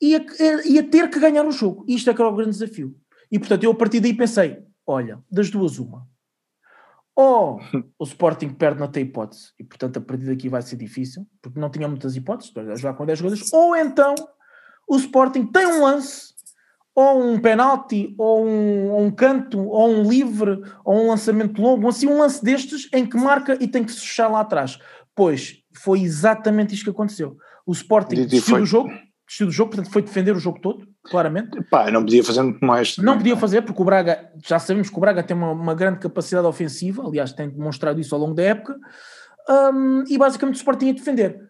e 0.00 0.14
a, 0.14 0.24
e 0.64 0.78
a, 0.78 0.82
ter 0.82 1.08
que 1.08 1.18
ganhar 1.18 1.44
o 1.46 1.50
jogo. 1.50 1.84
Isto 1.88 2.10
é 2.10 2.14
que 2.14 2.20
era 2.20 2.30
o 2.30 2.34
grande 2.34 2.52
desafio. 2.52 2.94
E 3.30 3.38
portanto 3.38 3.64
eu 3.64 3.70
a 3.70 3.74
partir 3.74 4.00
daí 4.00 4.14
pensei, 4.14 4.58
olha, 4.86 5.22
das 5.30 5.50
duas 5.50 5.78
uma. 5.78 6.06
Ou 7.14 7.60
o 7.98 8.04
Sporting 8.04 8.50
perde 8.50 8.86
tem 8.88 9.04
hipótese 9.04 9.52
e 9.58 9.64
portanto 9.64 9.98
a 9.98 10.00
partir 10.00 10.26
daqui 10.26 10.48
vai 10.48 10.62
ser 10.62 10.76
difícil, 10.76 11.26
porque 11.40 11.58
não 11.58 11.70
tinha 11.70 11.88
muitas 11.88 12.14
hipóteses, 12.14 12.52
para 12.52 12.74
jogar 12.74 12.94
com 12.94 13.06
10 13.06 13.18
jogadores, 13.18 13.52
ou 13.52 13.74
então 13.76 14.14
o 14.88 14.96
Sporting 14.96 15.46
tem 15.46 15.66
um 15.66 15.82
lance 15.82 16.35
ou 16.96 17.22
um 17.22 17.38
penalti, 17.38 18.14
ou 18.16 18.46
um, 18.46 18.90
ou 18.90 19.02
um, 19.02 19.10
canto, 19.10 19.60
ou 19.60 19.90
um 19.90 20.08
livre, 20.08 20.62
ou 20.82 21.04
um 21.04 21.08
lançamento 21.08 21.60
longo, 21.60 21.86
assim 21.86 22.06
um 22.06 22.18
lance 22.18 22.42
destes 22.42 22.88
em 22.90 23.04
que 23.04 23.18
marca 23.18 23.58
e 23.60 23.68
tem 23.68 23.84
que 23.84 23.92
se 23.92 24.00
fechar 24.00 24.28
lá 24.28 24.40
atrás. 24.40 24.78
Pois 25.14 25.58
foi 25.74 26.00
exatamente 26.00 26.74
isto 26.74 26.84
que 26.84 26.90
aconteceu. 26.90 27.36
O 27.66 27.72
Sporting 27.72 28.24
desistiu 28.24 28.58
do 28.58 28.64
jogo, 28.64 28.88
desistiu 29.26 29.46
do 29.46 29.52
jogo, 29.52 29.70
portanto 29.72 29.92
foi 29.92 30.00
defender 30.00 30.34
o 30.34 30.38
jogo 30.38 30.58
todo, 30.58 30.88
claramente. 31.04 31.62
Pá, 31.64 31.90
não 31.90 32.00
podia 32.00 32.24
fazer 32.24 32.42
muito 32.42 32.64
mais. 32.64 32.96
Não 32.96 33.18
podia 33.18 33.36
fazer, 33.36 33.60
porque 33.60 33.82
o 33.82 33.84
Braga, 33.84 34.30
já 34.42 34.58
sabemos 34.58 34.88
que 34.88 34.96
o 34.96 35.00
Braga 35.00 35.22
tem 35.22 35.36
uma, 35.36 35.50
uma 35.50 35.74
grande 35.74 35.98
capacidade 35.98 36.46
ofensiva, 36.46 37.06
aliás, 37.06 37.30
tem 37.32 37.50
demonstrado 37.50 38.00
isso 38.00 38.14
ao 38.14 38.20
longo 38.22 38.34
da 38.34 38.42
época, 38.42 38.74
um, 39.74 40.02
e 40.08 40.16
basicamente 40.16 40.56
o 40.56 40.58
Sporting 40.58 40.86
ia 40.86 40.94
defender 40.94 41.46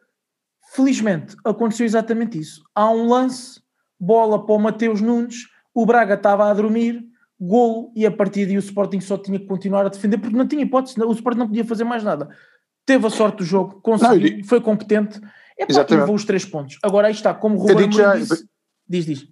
Felizmente, 0.76 1.36
aconteceu 1.44 1.86
exatamente 1.86 2.38
isso. 2.38 2.62
Há 2.74 2.90
um 2.90 3.08
lance, 3.08 3.60
bola 3.98 4.44
para 4.44 4.54
o 4.54 4.58
Mateus 4.58 5.00
Nunes, 5.00 5.48
o 5.74 5.84
Braga 5.84 6.14
estava 6.14 6.50
a 6.50 6.54
dormir, 6.54 7.04
golo, 7.38 7.92
e 7.94 8.06
a 8.06 8.10
partir 8.10 8.46
daí 8.46 8.56
o 8.56 8.60
Sporting 8.60 9.00
só 9.00 9.18
tinha 9.18 9.38
que 9.38 9.46
continuar 9.46 9.86
a 9.86 9.88
defender, 9.88 10.18
porque 10.18 10.36
não 10.36 10.46
tinha 10.46 10.62
hipótese, 10.62 11.00
o 11.02 11.12
Sporting 11.12 11.38
não 11.38 11.46
podia 11.46 11.64
fazer 11.64 11.84
mais 11.84 12.02
nada. 12.02 12.28
Teve 12.84 13.06
a 13.06 13.10
sorte 13.10 13.38
do 13.38 13.44
jogo, 13.44 13.80
conseguiu, 13.80 14.38
não, 14.38 14.44
foi 14.44 14.60
competente, 14.60 15.20
é 15.58 15.66
para 15.66 15.96
levou 15.96 16.14
os 16.14 16.24
três 16.24 16.44
pontos. 16.44 16.78
Agora 16.82 17.08
aí 17.08 17.12
está, 17.12 17.34
como 17.34 17.56
o 17.56 17.58
Ruben 17.58 17.90
já, 17.90 18.16
disse, 18.16 18.48
diz, 18.88 19.06
diz. 19.06 19.28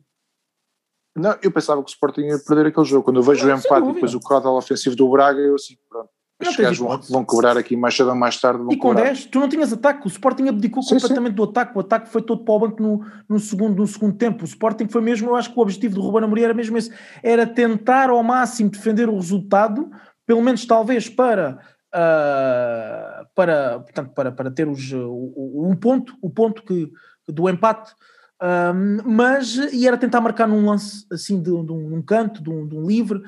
Não, 1.17 1.39
eu 1.43 1.53
pensava 1.53 1.83
que 1.83 1.89
o 1.89 1.93
Sporting 1.93 2.23
ia 2.23 2.39
perder 2.41 2.67
aquele 2.67 2.87
jogo. 2.87 3.05
Quando 3.05 3.21
eu 3.21 3.23
vejo 3.23 3.47
não, 3.47 3.55
o 3.55 3.59
empate 3.59 3.89
e 3.89 3.93
depois 3.93 4.15
o 4.15 4.21
caudal 4.21 4.57
ofensivo 4.57 4.97
do 4.97 5.09
Braga, 5.09 5.39
eu 5.39 5.55
assim, 5.55 5.77
pronto, 5.89 6.11
estes 6.49 6.65
gajos 6.65 6.79
vão, 6.79 7.01
vão 7.11 7.25
cobrar 7.25 7.57
aqui 7.57 7.77
mais 7.77 7.95
cedo 7.95 8.11
ou 8.11 8.17
mais 8.17 8.41
tarde. 8.41 8.63
e 8.71 8.77
com 8.77 8.89
cobrar. 8.89 9.05
10, 9.05 9.27
tu 9.27 9.41
não 9.41 9.49
tinhas 9.49 9.73
ataque, 9.73 10.07
o 10.07 10.09
Sporting 10.09 10.49
abdicou 10.49 10.83
sim, 10.83 10.95
completamente 10.95 11.33
sim. 11.33 11.37
do 11.37 11.45
ataque, 11.45 11.77
o 11.77 11.81
ataque 11.81 12.09
foi 12.09 12.23
todo 12.23 12.45
para 12.45 12.55
o 12.55 12.59
banco 12.59 12.83
no, 12.83 13.05
no, 13.29 13.39
segundo, 13.39 13.77
no 13.77 13.87
segundo 13.87 14.17
tempo. 14.17 14.43
O 14.43 14.47
Sporting 14.47 14.89
foi 14.89 15.01
mesmo, 15.01 15.31
eu 15.31 15.37
acho 15.37 15.53
que 15.53 15.59
o 15.59 15.63
objetivo 15.63 15.95
do 15.95 16.01
Ruben 16.01 16.25
Amorim 16.25 16.43
era 16.43 16.55
mesmo 16.55 16.77
esse, 16.77 16.93
era 17.23 17.47
tentar 17.47 18.11
ao 18.11 18.23
máximo 18.23 18.71
defender 18.71 19.09
o 19.09 19.17
resultado, 19.17 19.91
pelo 20.27 20.43
menos 20.43 20.65
talvez 20.67 21.09
para. 21.09 21.59
Uh, 21.95 23.25
para, 23.37 23.79
portanto, 23.81 24.13
para, 24.15 24.33
para 24.33 24.51
ter 24.51 24.67
os, 24.67 24.93
o, 24.93 25.65
um 25.71 25.77
ponto, 25.77 26.17
o 26.21 26.29
ponto 26.29 26.65
que, 26.65 26.91
do 27.29 27.49
empate, 27.49 27.95
um, 28.43 28.99
mas 29.05 29.57
e 29.73 29.87
era 29.87 29.97
tentar 29.97 30.21
marcar 30.21 30.47
num 30.47 30.67
lance 30.67 31.07
assim 31.11 31.39
de, 31.39 31.45
de, 31.45 31.53
um, 31.53 31.65
de 31.65 31.73
um, 31.73 32.03
canto, 32.03 32.43
de 32.43 32.51
um, 32.51 32.67
de 32.67 32.77
um 32.77 32.87
livre. 32.87 33.23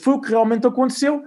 Foi 0.00 0.14
o 0.14 0.20
que 0.20 0.30
realmente 0.30 0.66
aconteceu 0.66 1.22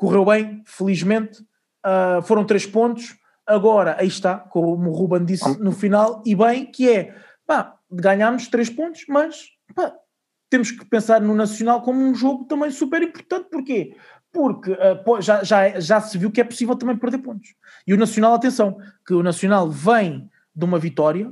correu 0.00 0.24
bem, 0.24 0.62
felizmente, 0.64 1.42
uh, 1.84 2.22
foram 2.22 2.42
três 2.42 2.64
pontos, 2.64 3.14
agora 3.46 3.96
aí 3.98 4.08
está, 4.08 4.38
como 4.38 4.88
o 4.88 4.94
Ruben 4.94 5.26
disse 5.26 5.60
no 5.60 5.72
final, 5.72 6.22
e 6.24 6.34
bem, 6.34 6.64
que 6.64 6.88
é, 6.88 7.14
pá, 7.46 7.76
ganhámos 7.92 8.48
três 8.48 8.70
pontos, 8.70 9.04
mas 9.06 9.48
pá, 9.74 9.92
temos 10.48 10.70
que 10.70 10.86
pensar 10.86 11.20
no 11.20 11.34
Nacional 11.34 11.82
como 11.82 12.00
um 12.00 12.14
jogo 12.14 12.46
também 12.46 12.70
super 12.70 13.02
importante, 13.02 13.50
porquê? 13.50 13.94
Porque 14.32 14.72
uh, 14.72 15.20
já, 15.20 15.44
já, 15.44 15.78
já 15.78 16.00
se 16.00 16.16
viu 16.16 16.30
que 16.30 16.40
é 16.40 16.44
possível 16.44 16.76
também 16.76 16.96
perder 16.96 17.18
pontos. 17.18 17.54
E 17.86 17.92
o 17.92 17.98
Nacional, 17.98 18.32
atenção, 18.32 18.78
que 19.06 19.12
o 19.12 19.22
Nacional 19.22 19.68
vem 19.68 20.30
de 20.56 20.64
uma 20.64 20.78
vitória, 20.78 21.30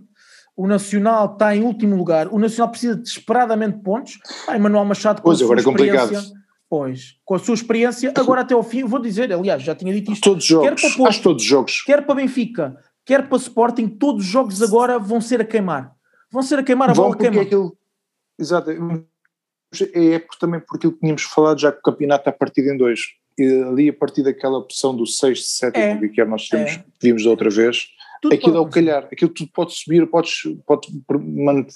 o 0.54 0.66
Nacional 0.66 1.32
está 1.32 1.56
em 1.56 1.62
último 1.62 1.96
lugar, 1.96 2.28
o 2.28 2.38
Nacional 2.38 2.70
precisa 2.70 2.96
desesperadamente 2.96 3.78
de 3.78 3.82
pontos. 3.82 4.18
Ah, 4.46 4.58
Manuel 4.58 4.84
Machado 4.84 5.22
com 5.22 5.28
pois, 5.28 5.38
a 5.38 5.38
sua 5.38 5.46
agora 5.46 5.60
é 5.62 5.64
complicado 5.64 6.37
Pois, 6.70 7.16
com 7.24 7.34
a 7.34 7.38
sua 7.38 7.54
experiência, 7.54 8.12
agora 8.14 8.42
até 8.42 8.52
ao 8.52 8.62
fim, 8.62 8.84
vou 8.84 8.98
dizer, 8.98 9.32
aliás, 9.32 9.62
já 9.62 9.74
tinha 9.74 9.92
dito 9.92 10.12
isto. 10.12 10.22
Todos 10.22 10.44
os 10.44 10.48
jogos, 10.48 10.68
quer 10.68 10.80
para 10.80 10.96
Porto, 10.96 11.22
todos 11.22 11.42
os 11.42 11.48
jogos. 11.48 11.82
Quer 11.82 12.04
para 12.04 12.14
Benfica, 12.14 12.76
quer 13.06 13.26
para 13.26 13.38
Sporting, 13.38 13.88
todos 13.88 14.24
os 14.24 14.30
jogos 14.30 14.62
agora 14.62 14.98
vão 14.98 15.20
ser 15.20 15.40
a 15.40 15.44
queimar. 15.44 15.94
Vão 16.30 16.42
ser 16.42 16.58
a 16.58 16.62
queimar 16.62 16.90
a 16.90 16.92
Vão 16.92 17.06
bola 17.06 17.16
queima. 17.16 17.40
Aquilo, 17.40 17.74
exato, 18.38 18.70
é 18.70 20.18
por, 20.18 20.36
também 20.36 20.60
por 20.60 20.76
aquilo 20.76 20.92
que 20.92 21.00
tínhamos 21.00 21.22
falado 21.22 21.58
já 21.58 21.72
que 21.72 21.78
o 21.78 21.82
campeonato 21.82 22.28
está 22.28 22.32
partido 22.32 22.68
em 22.68 22.76
dois. 22.76 23.00
E 23.38 23.62
ali 23.62 23.88
a 23.88 23.92
partir 23.92 24.22
daquela 24.22 24.58
opção 24.58 24.94
do 24.94 25.06
6, 25.06 25.46
7, 25.46 25.78
é, 25.78 26.08
que 26.08 26.24
nós 26.24 26.48
temos, 26.48 26.72
é. 26.72 26.84
vimos 27.00 27.24
da 27.24 27.30
outra 27.30 27.48
vez, 27.48 27.86
tudo 28.20 28.34
aquilo 28.34 28.56
é 28.56 28.60
o 28.60 28.68
calhar. 28.68 29.08
Aquilo 29.10 29.32
tudo 29.32 29.50
pode 29.54 29.72
subir, 29.72 30.06
pode, 30.06 30.30
pode 30.66 30.88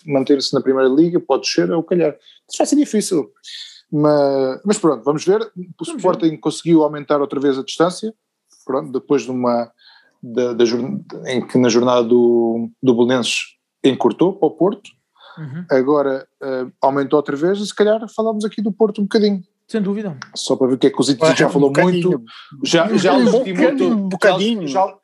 manter-se 0.04 0.52
na 0.52 0.60
primeira 0.60 0.88
liga, 0.88 1.20
pode 1.20 1.42
descer, 1.42 1.70
é 1.70 1.76
o 1.76 1.82
calhar. 1.82 2.14
Isso 2.48 2.58
vai 2.58 2.66
ser 2.66 2.76
difícil. 2.76 3.30
Mas, 3.92 4.60
mas 4.64 4.78
pronto, 4.78 5.04
vamos 5.04 5.24
ver. 5.24 5.42
O 5.42 5.84
vamos 5.84 6.00
Sporting 6.00 6.30
ver. 6.30 6.38
conseguiu 6.38 6.82
aumentar 6.82 7.20
outra 7.20 7.38
vez 7.38 7.58
a 7.58 7.62
distância, 7.62 8.14
pronto, 8.64 8.90
depois 8.90 9.22
de 9.22 9.30
uma. 9.30 9.70
Da, 10.22 10.52
da, 10.52 10.64
em 11.26 11.44
que 11.44 11.58
na 11.58 11.68
jornada 11.68 12.04
do, 12.04 12.70
do 12.80 12.94
Belenenses 12.94 13.56
encurtou 13.84 14.32
para 14.32 14.46
o 14.46 14.52
Porto, 14.52 14.88
uhum. 15.36 15.64
agora 15.68 16.26
uh, 16.40 16.72
aumentou 16.80 17.16
outra 17.16 17.36
vez 17.36 17.58
e 17.58 17.66
se 17.66 17.74
calhar 17.74 18.00
falamos 18.08 18.44
aqui 18.44 18.62
do 18.62 18.72
Porto 18.72 19.00
um 19.00 19.04
bocadinho. 19.04 19.42
Sem 19.66 19.82
dúvida. 19.82 20.16
Só 20.34 20.54
para 20.54 20.68
ver 20.68 20.74
o 20.74 20.78
que 20.78 20.86
é 20.86 20.90
que 20.90 21.00
o 21.00 21.02
Zito 21.02 21.26
já 21.34 21.48
falou 21.48 21.72
um 21.76 21.82
muito, 21.82 22.22
já, 22.62 22.86
já 22.96 23.16
legitimou 23.16 23.90
um 23.90 24.08
bocadinho. 24.08 24.68
Já, 24.68 24.86
já 24.86 24.98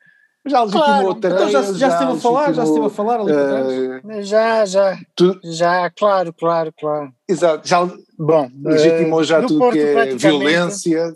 legitimou 0.57 0.85
claro, 0.85 1.15
tareia, 1.15 1.37
então 1.37 1.49
já, 1.49 1.61
já, 1.61 1.73
já 1.73 1.87
esteve 1.89 2.11
a 2.11 2.15
falar, 2.15 2.53
já 2.53 2.63
esteve 2.63 2.85
a 2.85 2.89
falar 2.89 3.19
ali 3.21 3.31
uh, 3.31 4.23
Já, 4.23 4.65
já, 4.65 4.97
tu, 5.15 5.39
já, 5.43 5.89
claro, 5.89 6.33
claro, 6.33 6.73
claro. 6.77 7.11
Exato, 7.27 7.67
já, 7.67 7.89
bom, 8.17 8.49
legitimou 8.63 9.23
já 9.23 9.39
uh, 9.39 9.47
tudo 9.47 9.59
Porto, 9.59 9.73
que 9.73 9.79
é 9.79 10.15
violência, 10.15 11.15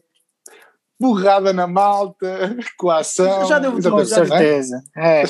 borrada 1.00 1.52
na 1.54 1.68
malta, 1.68 2.56
coação. 2.78 3.46
Já 3.46 3.60
deu 3.60 3.72
com 3.72 4.06
certeza, 4.06 4.82
é. 4.98 5.24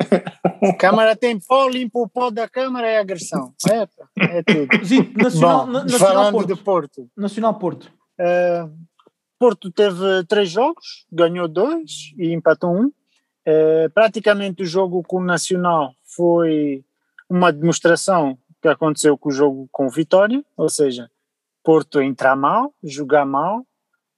A 0.62 0.74
Câmara 0.74 1.16
tem 1.16 1.38
pó, 1.38 1.68
limpa 1.68 1.98
o 1.98 2.08
pó 2.08 2.30
da 2.30 2.48
Câmara 2.48 2.86
é 2.86 2.98
agressão. 2.98 3.52
É, 3.70 4.38
é 4.38 4.42
tudo. 4.42 4.84
Zito, 4.84 5.18
Nacional, 5.18 5.66
Bom, 5.66 5.72
Nacional 5.72 5.98
falando 5.98 6.32
Porto. 6.32 6.46
de 6.46 6.62
Porto. 6.62 7.10
Nacional 7.16 7.54
Porto. 7.58 7.92
Uh, 8.18 8.70
Porto 9.38 9.70
teve 9.70 10.24
três 10.28 10.50
jogos, 10.50 11.06
ganhou 11.10 11.48
dois 11.48 12.12
e 12.18 12.32
empatou 12.32 12.70
um. 12.70 12.90
É, 13.44 13.88
praticamente 13.88 14.62
o 14.62 14.66
jogo 14.66 15.02
com 15.02 15.18
o 15.18 15.24
Nacional 15.24 15.94
foi 16.04 16.84
uma 17.28 17.52
demonstração 17.52 18.38
que 18.60 18.68
aconteceu 18.68 19.16
com 19.16 19.28
o 19.30 19.32
jogo 19.32 19.68
com 19.72 19.86
o 19.86 19.90
Vitória, 19.90 20.44
ou 20.56 20.68
seja, 20.68 21.10
Porto 21.62 22.00
entrar 22.00 22.36
mal, 22.36 22.74
jogar 22.82 23.24
mal. 23.24 23.66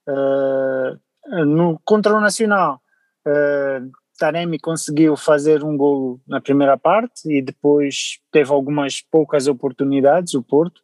Uh, 0.07 1.45
no, 1.45 1.79
contra 1.85 2.15
o 2.15 2.19
Nacional, 2.19 2.81
uh, 3.25 3.91
Taremi 4.17 4.59
conseguiu 4.59 5.15
fazer 5.15 5.63
um 5.63 5.77
gol 5.77 6.19
na 6.27 6.41
primeira 6.41 6.77
parte 6.77 7.29
e 7.29 7.41
depois 7.41 8.19
teve 8.31 8.51
algumas 8.51 9.01
poucas 9.01 9.47
oportunidades, 9.47 10.33
o 10.33 10.43
Porto. 10.43 10.81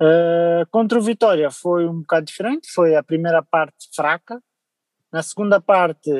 Uh, 0.00 0.66
contra 0.70 0.98
o 0.98 1.02
Vitória 1.02 1.50
foi 1.50 1.86
um 1.86 2.00
bocado 2.00 2.26
diferente, 2.26 2.70
foi 2.70 2.96
a 2.96 3.02
primeira 3.02 3.42
parte 3.42 3.88
fraca. 3.94 4.42
Na 5.12 5.22
segunda 5.22 5.60
parte, 5.60 6.10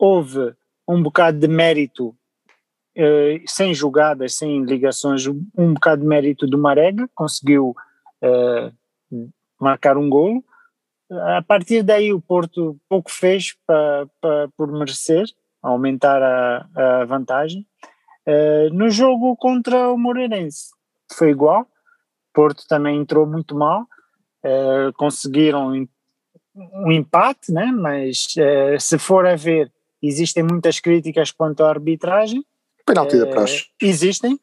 houve 0.00 0.54
um 0.88 1.02
bocado 1.02 1.38
de 1.38 1.46
mérito, 1.46 2.16
eh, 2.96 3.42
sem 3.46 3.74
jogadas, 3.74 4.34
sem 4.34 4.64
ligações, 4.64 5.26
um 5.26 5.74
bocado 5.74 6.00
de 6.00 6.08
mérito 6.08 6.46
do 6.46 6.56
Marega, 6.56 7.08
conseguiu 7.14 7.74
eh, 8.22 8.72
marcar 9.60 9.98
um 9.98 10.08
golo. 10.08 10.42
A 11.36 11.42
partir 11.42 11.82
daí 11.82 12.12
o 12.12 12.20
Porto 12.20 12.80
pouco 12.88 13.10
fez 13.10 13.54
para, 13.66 14.08
por 14.56 14.72
merecer, 14.72 15.26
aumentar 15.62 16.22
a, 16.22 16.68
a 16.74 17.04
vantagem. 17.04 17.66
Eh, 18.26 18.70
no 18.72 18.88
jogo 18.88 19.36
contra 19.36 19.90
o 19.90 19.98
Moreirense 19.98 20.70
foi 21.12 21.30
igual, 21.30 21.66
Porto 22.32 22.64
também 22.68 22.98
entrou 22.98 23.26
muito 23.26 23.54
mal, 23.54 23.86
eh, 24.42 24.90
conseguiram 24.96 25.72
um 26.54 26.92
empate, 26.92 27.52
né? 27.52 27.66
mas 27.66 28.34
eh, 28.38 28.78
se 28.78 28.98
for 28.98 29.26
a 29.26 29.36
ver 29.36 29.72
Existem 30.02 30.42
muitas 30.42 30.80
críticas 30.80 31.30
quanto 31.30 31.64
à 31.64 31.68
arbitragem. 31.68 32.44
Penalti 32.86 33.18
da 33.18 33.26
eh, 33.26 33.30
praxe. 33.30 33.66
Existem, 33.80 34.38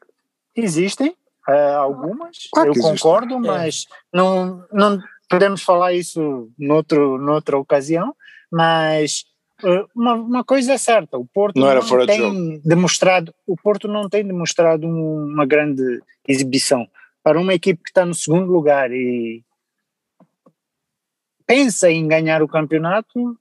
existem, 0.55 1.15
uh, 1.47 1.77
algumas, 1.77 2.47
claro 2.51 2.73
eu 2.75 2.81
concordo, 2.81 3.35
existe. 3.35 3.47
mas 3.47 3.85
é. 3.89 4.17
não, 4.17 4.65
não 4.71 4.99
podemos 5.29 5.61
falar 5.61 5.93
isso 5.93 6.49
noutro, 6.57 7.17
noutra 7.17 7.57
ocasião, 7.57 8.15
mas 8.51 9.25
uh, 9.63 9.87
uma, 9.95 10.13
uma 10.13 10.43
coisa 10.43 10.73
é 10.73 10.77
certa, 10.77 11.17
o 11.17 11.25
Porto 11.25 11.59
não, 11.59 11.73
não 11.73 12.05
tem 12.05 12.59
de 12.59 12.59
demonstrado, 12.67 13.33
o 13.45 13.55
Porto 13.55 13.87
não 13.87 14.09
tem 14.09 14.25
demonstrado 14.25 14.87
uma 14.87 15.45
grande 15.45 16.01
exibição. 16.27 16.87
Para 17.23 17.39
uma 17.39 17.53
equipe 17.53 17.83
que 17.83 17.89
está 17.89 18.05
no 18.05 18.13
segundo 18.13 18.49
lugar 18.51 18.91
e 18.91 19.43
pensa 21.45 21.89
em 21.89 22.07
ganhar 22.07 22.41
o 22.41 22.47
campeonato, 22.47 23.37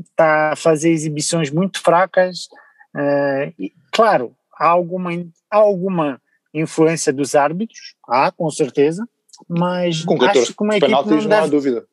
está 0.00 0.52
a 0.52 0.56
fazer 0.56 0.90
exibições 0.90 1.50
muito 1.50 1.80
fracas. 1.80 2.48
Uh, 2.94 3.52
e, 3.58 3.72
claro, 3.92 4.34
há 4.56 4.66
alguma, 4.66 5.10
há 5.50 5.56
alguma 5.56 6.20
influência 6.52 7.12
dos 7.12 7.34
árbitros, 7.34 7.94
há, 8.06 8.30
com 8.30 8.48
certeza, 8.50 9.06
mas 9.48 10.04
com 10.04 10.16
14 10.16 10.38
acho 10.38 10.56
que 10.56 10.62
uma 10.62 10.78
penaltis 10.78 11.10
não, 11.10 11.18
deve... 11.18 11.28
não 11.28 11.44
há 11.44 11.46
dúvida. 11.46 11.86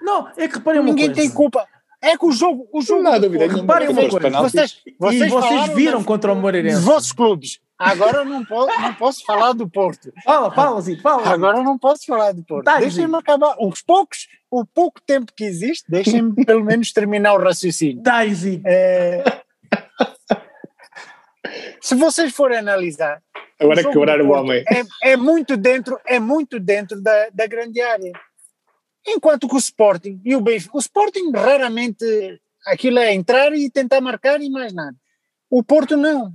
Não, 0.00 0.28
é 0.36 0.48
que 0.48 0.54
reparem 0.54 0.82
Ninguém 0.82 1.06
uma 1.06 1.14
coisa. 1.14 1.28
tem 1.28 1.30
culpa. 1.30 1.66
É 2.02 2.16
que 2.16 2.24
o 2.24 2.32
jogo. 2.32 2.66
O 2.72 2.80
jogo 2.80 3.02
não 3.02 3.12
há 3.12 3.18
dúvida. 3.18 3.46
Reparem 3.46 3.88
uma 3.88 4.08
coisa. 4.08 4.30
Vocês, 4.40 4.80
vocês, 4.98 5.22
e 5.22 5.28
vocês 5.28 5.68
viram 5.74 6.02
contra 6.02 6.32
o 6.32 6.36
Moreirense. 6.36 6.78
Os 6.78 6.84
vossos 6.84 7.12
clubes. 7.12 7.60
Agora 7.80 8.26
não, 8.26 8.44
posso, 8.44 8.78
não 8.78 8.94
posso 8.94 9.24
falar 9.24 9.54
do 9.54 9.66
Porto. 9.66 10.12
Fala, 10.22 10.52
fala, 10.52 10.78
Zito, 10.82 11.00
fala. 11.00 11.26
Agora 11.26 11.62
não 11.62 11.78
posso 11.78 12.04
falar 12.04 12.32
do 12.32 12.44
Porto. 12.44 12.66
Tá, 12.66 12.78
Deixem-me 12.78 13.16
acabar. 13.16 13.56
Os 13.58 13.80
poucos, 13.80 14.28
o 14.50 14.66
pouco 14.66 15.00
tempo 15.00 15.32
que 15.34 15.44
existe, 15.44 15.90
deixem-me 15.90 16.34
pelo 16.44 16.62
menos 16.62 16.92
terminar 16.92 17.32
o 17.32 17.42
raciocínio. 17.42 18.02
Tá, 18.02 18.26
Zito. 18.26 18.62
É... 18.66 19.24
Se 21.80 21.94
vocês 21.94 22.34
forem 22.34 22.58
analisar. 22.58 23.22
Agora 23.58 23.80
é 23.80 23.84
quebrar 23.84 24.20
o 24.20 24.30
homem. 24.30 24.62
É, 24.68 25.12
é, 25.12 25.16
muito 25.16 25.56
dentro, 25.56 25.98
é 26.06 26.20
muito 26.20 26.60
dentro 26.60 27.00
da, 27.00 27.30
da 27.32 27.46
grande 27.46 27.80
área. 27.80 28.12
Enquanto 29.06 29.48
que 29.48 29.54
o 29.54 29.58
Sporting 29.58 30.20
e 30.22 30.36
o 30.36 30.42
Benfica, 30.42 30.76
o 30.76 30.80
Sporting 30.80 31.32
raramente 31.34 32.04
aquilo 32.66 32.98
é 32.98 33.14
entrar 33.14 33.54
e 33.54 33.70
tentar 33.70 34.02
marcar 34.02 34.38
e 34.42 34.50
mais 34.50 34.74
nada. 34.74 34.94
O 35.48 35.64
Porto 35.64 35.96
não. 35.96 36.30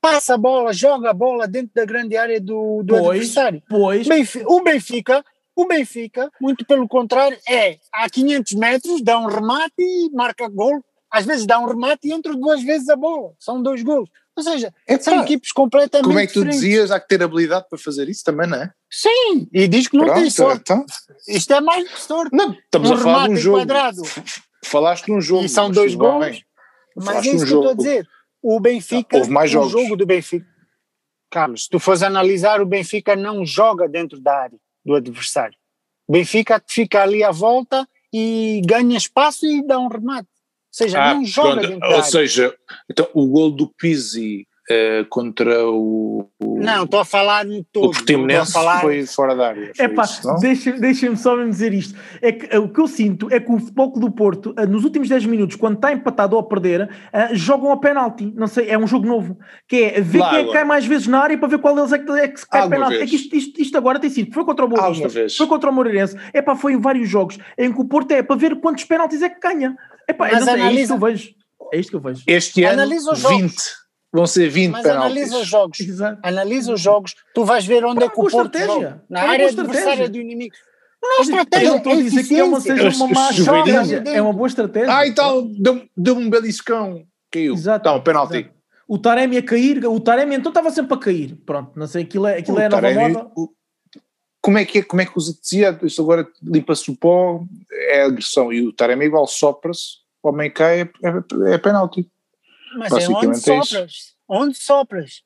Passa 0.00 0.34
a 0.34 0.38
bola, 0.38 0.72
joga 0.72 1.10
a 1.10 1.14
bola 1.14 1.46
dentro 1.46 1.72
da 1.74 1.84
grande 1.84 2.16
área 2.16 2.40
do, 2.40 2.82
do 2.82 2.94
pois, 2.94 3.08
adversário. 3.08 3.62
Pois. 3.68 4.06
o 4.46 4.62
Benfica, 4.62 5.24
o 5.54 5.66
Benfica, 5.66 6.30
muito 6.40 6.64
pelo 6.64 6.88
contrário, 6.88 7.38
é 7.48 7.78
a 7.92 8.08
500 8.08 8.54
metros, 8.54 9.02
dá 9.02 9.18
um 9.18 9.26
remate 9.26 9.74
e 9.78 10.10
marca 10.12 10.48
gol. 10.48 10.82
Às 11.10 11.26
vezes 11.26 11.44
dá 11.44 11.58
um 11.58 11.66
remate 11.66 12.08
e 12.08 12.12
entra 12.12 12.32
duas 12.34 12.62
vezes 12.62 12.88
a 12.88 12.96
bola. 12.96 13.32
São 13.38 13.62
dois 13.62 13.82
gols. 13.82 14.08
Ou 14.36 14.42
seja, 14.42 14.72
Epa, 14.88 15.02
são 15.02 15.22
equipes 15.22 15.52
completamente 15.52 16.06
Como 16.06 16.18
é 16.18 16.26
que 16.26 16.32
tu 16.32 16.40
diferentes. 16.40 16.60
dizias, 16.60 16.90
há 16.90 17.00
que 17.00 17.08
ter 17.08 17.22
habilidade 17.22 17.66
para 17.68 17.78
fazer 17.78 18.08
isso 18.08 18.24
também, 18.24 18.48
não 18.48 18.56
é? 18.56 18.72
Sim, 18.90 19.48
e 19.52 19.68
diz 19.68 19.88
que 19.88 19.96
não 19.96 20.04
Pronto, 20.04 20.20
tem 20.20 20.30
sorte. 20.30 20.60
Então. 20.62 20.86
Isto 21.28 21.52
é 21.52 21.60
mais 21.60 21.90
que 21.90 22.00
sorte. 22.00 22.34
Não, 22.34 22.52
estamos 22.52 22.90
um 22.90 22.94
a 22.94 22.98
falar 22.98 23.26
de 23.26 23.34
um 23.34 23.36
jogo. 23.36 23.58
Quadrado. 23.58 24.02
Falaste 24.64 25.08
num 25.08 25.20
jogo. 25.20 25.44
E 25.44 25.48
são 25.48 25.70
dois 25.70 25.94
gols. 25.94 26.42
Mas 26.96 27.26
é 27.26 27.30
isso 27.30 27.44
um 27.44 27.46
que 27.46 27.52
eu 27.52 27.58
estou 27.58 27.70
a 27.70 27.74
dizer. 27.74 28.08
O 28.42 28.58
Benfica, 28.60 29.18
Houve 29.18 29.30
mais 29.30 29.50
jogos. 29.50 29.74
o 29.74 29.78
jogo 29.80 29.96
do 29.96 30.06
Benfica. 30.06 30.46
Carlos, 31.30 31.64
se 31.64 31.70
tu 31.70 31.78
fores 31.78 32.02
analisar, 32.02 32.60
o 32.60 32.66
Benfica 32.66 33.14
não 33.14 33.44
joga 33.44 33.88
dentro 33.88 34.20
da 34.20 34.34
área 34.36 34.58
do 34.84 34.94
adversário. 34.94 35.56
O 36.08 36.12
Benfica 36.12 36.62
fica 36.66 37.02
ali 37.02 37.22
à 37.22 37.30
volta 37.30 37.86
e 38.12 38.60
ganha 38.66 38.96
espaço 38.96 39.46
e 39.46 39.64
dá 39.64 39.78
um 39.78 39.86
remate. 39.88 40.28
Ou 40.28 40.72
seja, 40.72 41.02
ah, 41.02 41.14
não 41.14 41.24
joga 41.24 41.50
pronto. 41.50 41.66
dentro 41.68 41.80
da 41.80 41.86
Ou 41.88 41.92
área. 41.94 42.04
seja, 42.04 42.56
então 42.90 43.08
o 43.14 43.26
gol 43.28 43.50
do 43.50 43.68
Pizzi 43.74 44.46
uh, 44.70 45.04
contra 45.08 45.66
o, 45.66 46.28
o, 46.38 46.60
Não, 46.60 46.84
estou 46.84 47.00
a 47.00 47.04
falar 47.04 47.44
no 47.44 47.64
todo. 47.64 47.86
O 47.86 47.90
Portimonense 47.90 48.52
falar... 48.52 48.80
foi 48.80 49.04
fora 49.06 49.34
da 49.34 49.48
área. 49.48 49.72
É 49.78 49.88
pá, 49.88 50.04
deixa-me 50.40 50.80
deixa 50.80 51.16
só 51.16 51.36
me 51.36 51.50
dizer 51.50 51.74
isto. 51.74 51.98
É 52.22 52.32
que, 52.32 52.56
o 52.56 52.68
que 52.68 52.80
eu 52.80 52.86
sinto 52.86 53.28
é 53.30 53.40
que 53.40 53.50
o 53.50 53.58
Futebol 53.58 53.92
do 53.92 54.10
Porto, 54.10 54.54
uh, 54.58 54.66
nos 54.66 54.84
últimos 54.84 55.08
10 55.08 55.26
minutos, 55.26 55.56
quando 55.56 55.74
está 55.74 55.92
empatado 55.92 56.36
ou 56.36 56.42
a 56.42 56.44
perder, 56.46 56.82
uh, 56.84 57.34
jogam 57.34 57.70
ao 57.70 57.80
penalti. 57.80 58.32
Não 58.36 58.46
sei, 58.46 58.68
é 58.68 58.78
um 58.78 58.86
jogo 58.86 59.06
novo. 59.06 59.38
Que 59.66 59.84
é 59.84 60.00
ver 60.00 60.22
quem 60.22 60.38
é 60.38 60.44
que 60.44 60.52
cai 60.52 60.64
mais 60.64 60.86
vezes 60.86 61.06
na 61.06 61.20
área 61.20 61.36
para 61.36 61.48
ver 61.48 61.58
qual 61.58 61.74
deles 61.74 61.92
é 61.92 61.98
que, 61.98 62.10
é 62.12 62.28
que 62.28 62.46
cai 62.46 62.62
Alguma 62.62 62.76
penalti. 62.76 62.98
Vez. 62.98 63.02
É 63.02 63.06
que 63.06 63.16
isto, 63.16 63.36
isto, 63.36 63.60
isto, 63.60 63.78
agora 63.78 63.98
tem 63.98 64.10
sido. 64.10 64.32
Foi 64.32 64.44
contra 64.44 64.64
o 64.64 64.68
Boa 64.68 64.92
foi 65.36 65.46
contra 65.46 65.70
o 65.70 65.72
Moreirense. 65.72 66.16
É 66.32 66.40
pá, 66.40 66.54
foi 66.54 66.74
em 66.74 66.80
vários 66.80 67.08
jogos 67.08 67.38
em 67.58 67.72
que 67.72 67.80
o 67.80 67.84
Porto 67.84 68.12
é 68.12 68.22
para 68.22 68.36
ver 68.36 68.60
quantos 68.60 68.84
penaltis 68.84 69.22
é 69.22 69.28
que 69.28 69.40
ganha. 69.40 69.76
É 70.06 70.12
pá, 70.12 70.28
é, 70.28 70.32
é 70.32 70.72
isto 70.72 70.86
que 70.86 70.92
eu 70.92 70.98
vejo. 70.98 71.34
É 71.72 71.78
isto 71.78 71.90
que 71.90 71.96
eu 71.96 72.00
vejo. 72.00 72.22
Este 72.26 72.64
ano, 72.64 72.82
Analisa 72.82 73.14
20. 73.14 73.79
Vão 74.12 74.26
ser 74.26 74.48
20 74.48 74.72
Mas 74.72 74.82
penaltis. 74.82 75.06
analisa 75.06 75.38
os 75.38 75.46
jogos. 75.46 75.80
Exato. 75.80 76.20
Analisa 76.22 76.72
os 76.72 76.80
jogos. 76.80 77.14
Tu 77.34 77.44
vais 77.44 77.64
ver 77.64 77.84
onde 77.84 78.04
é 78.04 78.08
que 78.08 78.20
o 78.20 78.28
Porto 78.28 78.58
joga. 78.58 79.02
Na 79.08 79.22
área 79.22 79.48
adversária 79.48 80.08
do 80.08 80.18
inimigo. 80.18 80.54
Não 81.02 81.18
é 81.18 81.22
estratégia, 81.22 81.76
estou 81.76 81.92
a 81.92 81.96
dizer 81.96 82.28
que 82.28 82.38
é 82.38 82.44
uma, 82.44 82.60
seja 82.60 82.88
uma 82.90 83.08
má 83.08 83.30
estratégia. 83.30 84.02
É 84.06 84.20
uma 84.20 84.32
boa 84.32 84.48
estratégia. 84.48 84.94
Ah, 84.94 85.06
e 85.06 85.14
tal, 85.14 85.42
deu-me 85.96 86.24
um 86.26 86.28
beliscão. 86.28 87.06
Caiu. 87.30 87.54
Exato. 87.54 87.88
Então, 87.88 88.02
penalti. 88.02 88.38
Exato. 88.38 88.54
O 88.86 88.98
Taremi 88.98 89.36
a 89.38 89.42
cair, 89.42 89.86
o 89.86 90.00
Taremi 90.00 90.34
então 90.34 90.50
estava 90.50 90.68
sempre 90.70 90.94
a 90.94 90.98
cair. 90.98 91.36
Pronto, 91.46 91.78
não 91.78 91.86
sei, 91.86 92.02
aquilo 92.02 92.26
é, 92.26 92.38
aquilo 92.38 92.58
é 92.58 92.66
a 92.66 92.68
nova 92.68 92.82
Taremi, 92.82 93.14
moda. 93.14 93.30
O, 93.36 93.48
como 94.42 94.58
é 94.58 94.64
que 94.64 94.78
é, 94.78 94.82
como 94.82 95.00
é 95.00 95.06
que 95.06 95.16
os 95.16 95.32
dizia? 95.40 95.78
Isto 95.82 96.02
agora 96.02 96.26
limpa-se 96.42 96.90
o 96.90 96.96
pó, 96.96 97.44
é 97.72 98.02
agressão. 98.02 98.52
E 98.52 98.66
o 98.66 98.72
Taremi 98.72 99.04
igual 99.04 99.28
sopra-se, 99.28 99.98
o 100.22 100.28
homem 100.28 100.50
cai, 100.50 100.80
é, 100.80 100.90
é, 101.04 101.54
é 101.54 101.58
penalti. 101.58 102.10
Mas 102.76 102.92
é 102.92 103.08
onde 103.08 103.30
é 103.30 103.34
sopras. 103.34 103.92
Onde 104.28 104.58
sopras? 104.58 105.22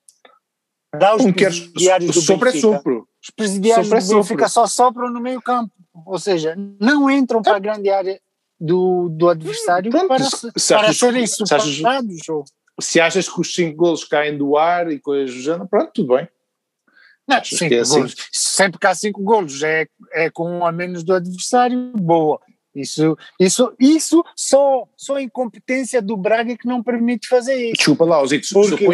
Dá 0.99 1.16
os 1.16 1.24
um 1.24 1.32
presidiários 1.32 2.14
do 2.14 2.20
sopro 2.20 2.49
é 2.49 2.53
Benfica. 2.53 2.68
É 2.68 2.76
sopro. 2.76 3.09
Os 3.22 3.30
presidiários 3.30 3.88
sopro 3.88 4.07
do 4.07 4.14
Benfica 4.14 4.49
só 4.49 4.66
sopram 4.66 5.11
no 5.11 5.20
meio 5.20 5.42
campo. 5.42 5.72
Ou 6.07 6.18
seja, 6.18 6.57
não 6.80 7.11
entram 7.11 7.42
para 7.42 7.57
a 7.57 7.61
grande 7.61 7.90
área 7.90 8.20
do, 8.59 9.09
do 9.11 9.28
adversário 9.28 9.90
Pronto, 9.90 10.09
para, 10.09 10.24
se, 10.24 10.53
para 10.68 10.80
achas, 10.88 10.99
serem 10.99 11.26
superados. 11.26 12.20
Se 12.80 13.01
achas 13.01 13.28
que 13.28 13.40
os 13.40 13.55
5 13.55 13.76
golos 13.76 14.05
caem 14.05 14.36
do 14.36 14.57
ar 14.57 14.90
e 14.90 14.99
coisas 14.99 15.34
do 15.34 15.40
género, 15.40 15.68
pronto, 15.68 15.92
tudo 15.95 16.16
bem. 16.16 16.28
Não, 17.26 17.42
cinco 17.42 17.74
é 17.74 17.78
assim. 17.78 17.95
golos. 17.95 18.14
Sempre 18.32 18.78
que 18.78 18.86
há 18.86 18.95
5 18.95 19.22
golos 19.22 19.62
é, 19.62 19.86
é 20.12 20.30
com 20.30 20.51
um 20.51 20.66
a 20.66 20.72
menos 20.72 21.03
do 21.03 21.14
adversário, 21.14 21.92
boa. 21.95 22.40
Isso, 22.75 23.16
isso, 23.39 23.72
isso 23.79 24.25
só, 24.35 24.89
só 24.97 25.16
a 25.16 25.22
incompetência 25.22 26.03
do 26.03 26.16
Braga 26.16 26.57
que 26.57 26.66
não 26.66 26.83
permite 26.83 27.29
fazer 27.29 27.55
isso. 27.55 27.77
Desculpa 27.77 28.05
lá, 28.05 28.20
Osito, 28.20 28.49
porque, 28.53 28.87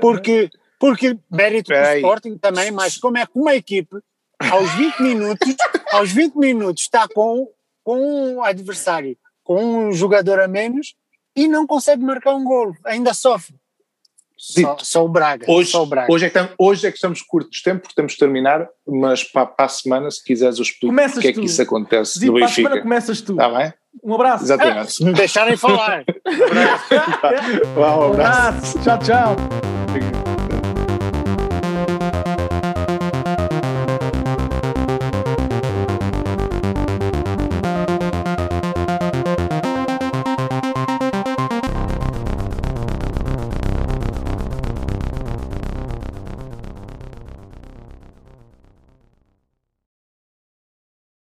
porque, 0.00 0.50
porque 0.78 1.18
mérito 1.30 1.72
do 1.72 1.96
Sporting 1.96 2.36
também, 2.36 2.70
mas 2.70 2.98
como 2.98 3.16
é 3.16 3.26
que 3.26 3.32
uma 3.34 3.54
equipe 3.54 3.96
aos 4.50 4.70
20 4.74 5.00
minutos, 5.00 5.56
aos 5.92 6.10
20 6.10 6.34
minutos 6.34 6.82
está 6.82 7.08
com, 7.08 7.48
com 7.82 8.34
um 8.34 8.42
adversário, 8.42 9.16
com 9.42 9.64
um 9.64 9.92
jogador 9.92 10.40
a 10.40 10.48
menos 10.48 10.94
e 11.34 11.48
não 11.48 11.66
consegue 11.66 12.04
marcar 12.04 12.34
um 12.34 12.44
golo, 12.44 12.76
ainda 12.84 13.14
sofre. 13.14 13.54
Só, 14.44 14.76
só, 14.80 15.04
o 15.04 15.08
Braga. 15.08 15.46
Hoje, 15.48 15.70
só 15.70 15.84
o 15.84 15.86
Braga. 15.86 16.12
Hoje, 16.12 16.26
é 16.26 16.28
que 16.28 16.36
estamos, 16.36 16.54
hoje 16.58 16.86
é 16.88 16.90
que 16.90 16.96
estamos 16.96 17.22
curtos 17.22 17.58
de 17.58 17.62
tempo, 17.62 17.82
porque 17.82 17.94
temos 17.94 18.12
de 18.12 18.18
terminar, 18.18 18.66
mas 18.84 19.22
para, 19.22 19.46
para 19.46 19.66
a 19.66 19.68
semana, 19.68 20.10
se 20.10 20.22
quiseres, 20.24 20.56
eu 20.56 20.62
explico 20.62 20.92
o 20.92 21.20
que 21.20 21.28
é 21.28 21.32
que 21.32 21.44
isso 21.44 21.62
acontece 21.62 22.18
Sim, 22.18 22.26
no 22.26 22.32
Benfica. 22.32 22.46
Para 22.46 22.50
a 22.50 22.54
semana 22.54 22.82
começas 22.82 23.20
tu. 23.20 23.32
Está 23.32 23.48
bem? 23.48 23.72
Um 24.02 24.14
abraço. 24.14 24.44
Exatamente. 24.44 24.78
Ah, 24.78 24.84
se 24.86 25.04
me 25.04 25.12
deixarem 25.12 25.56
falar. 25.56 26.04
um 26.26 26.44
abraço. 26.44 27.78
um 27.78 28.12
abraço. 28.12 28.78
Tchau, 28.80 28.98
tchau. 28.98 30.21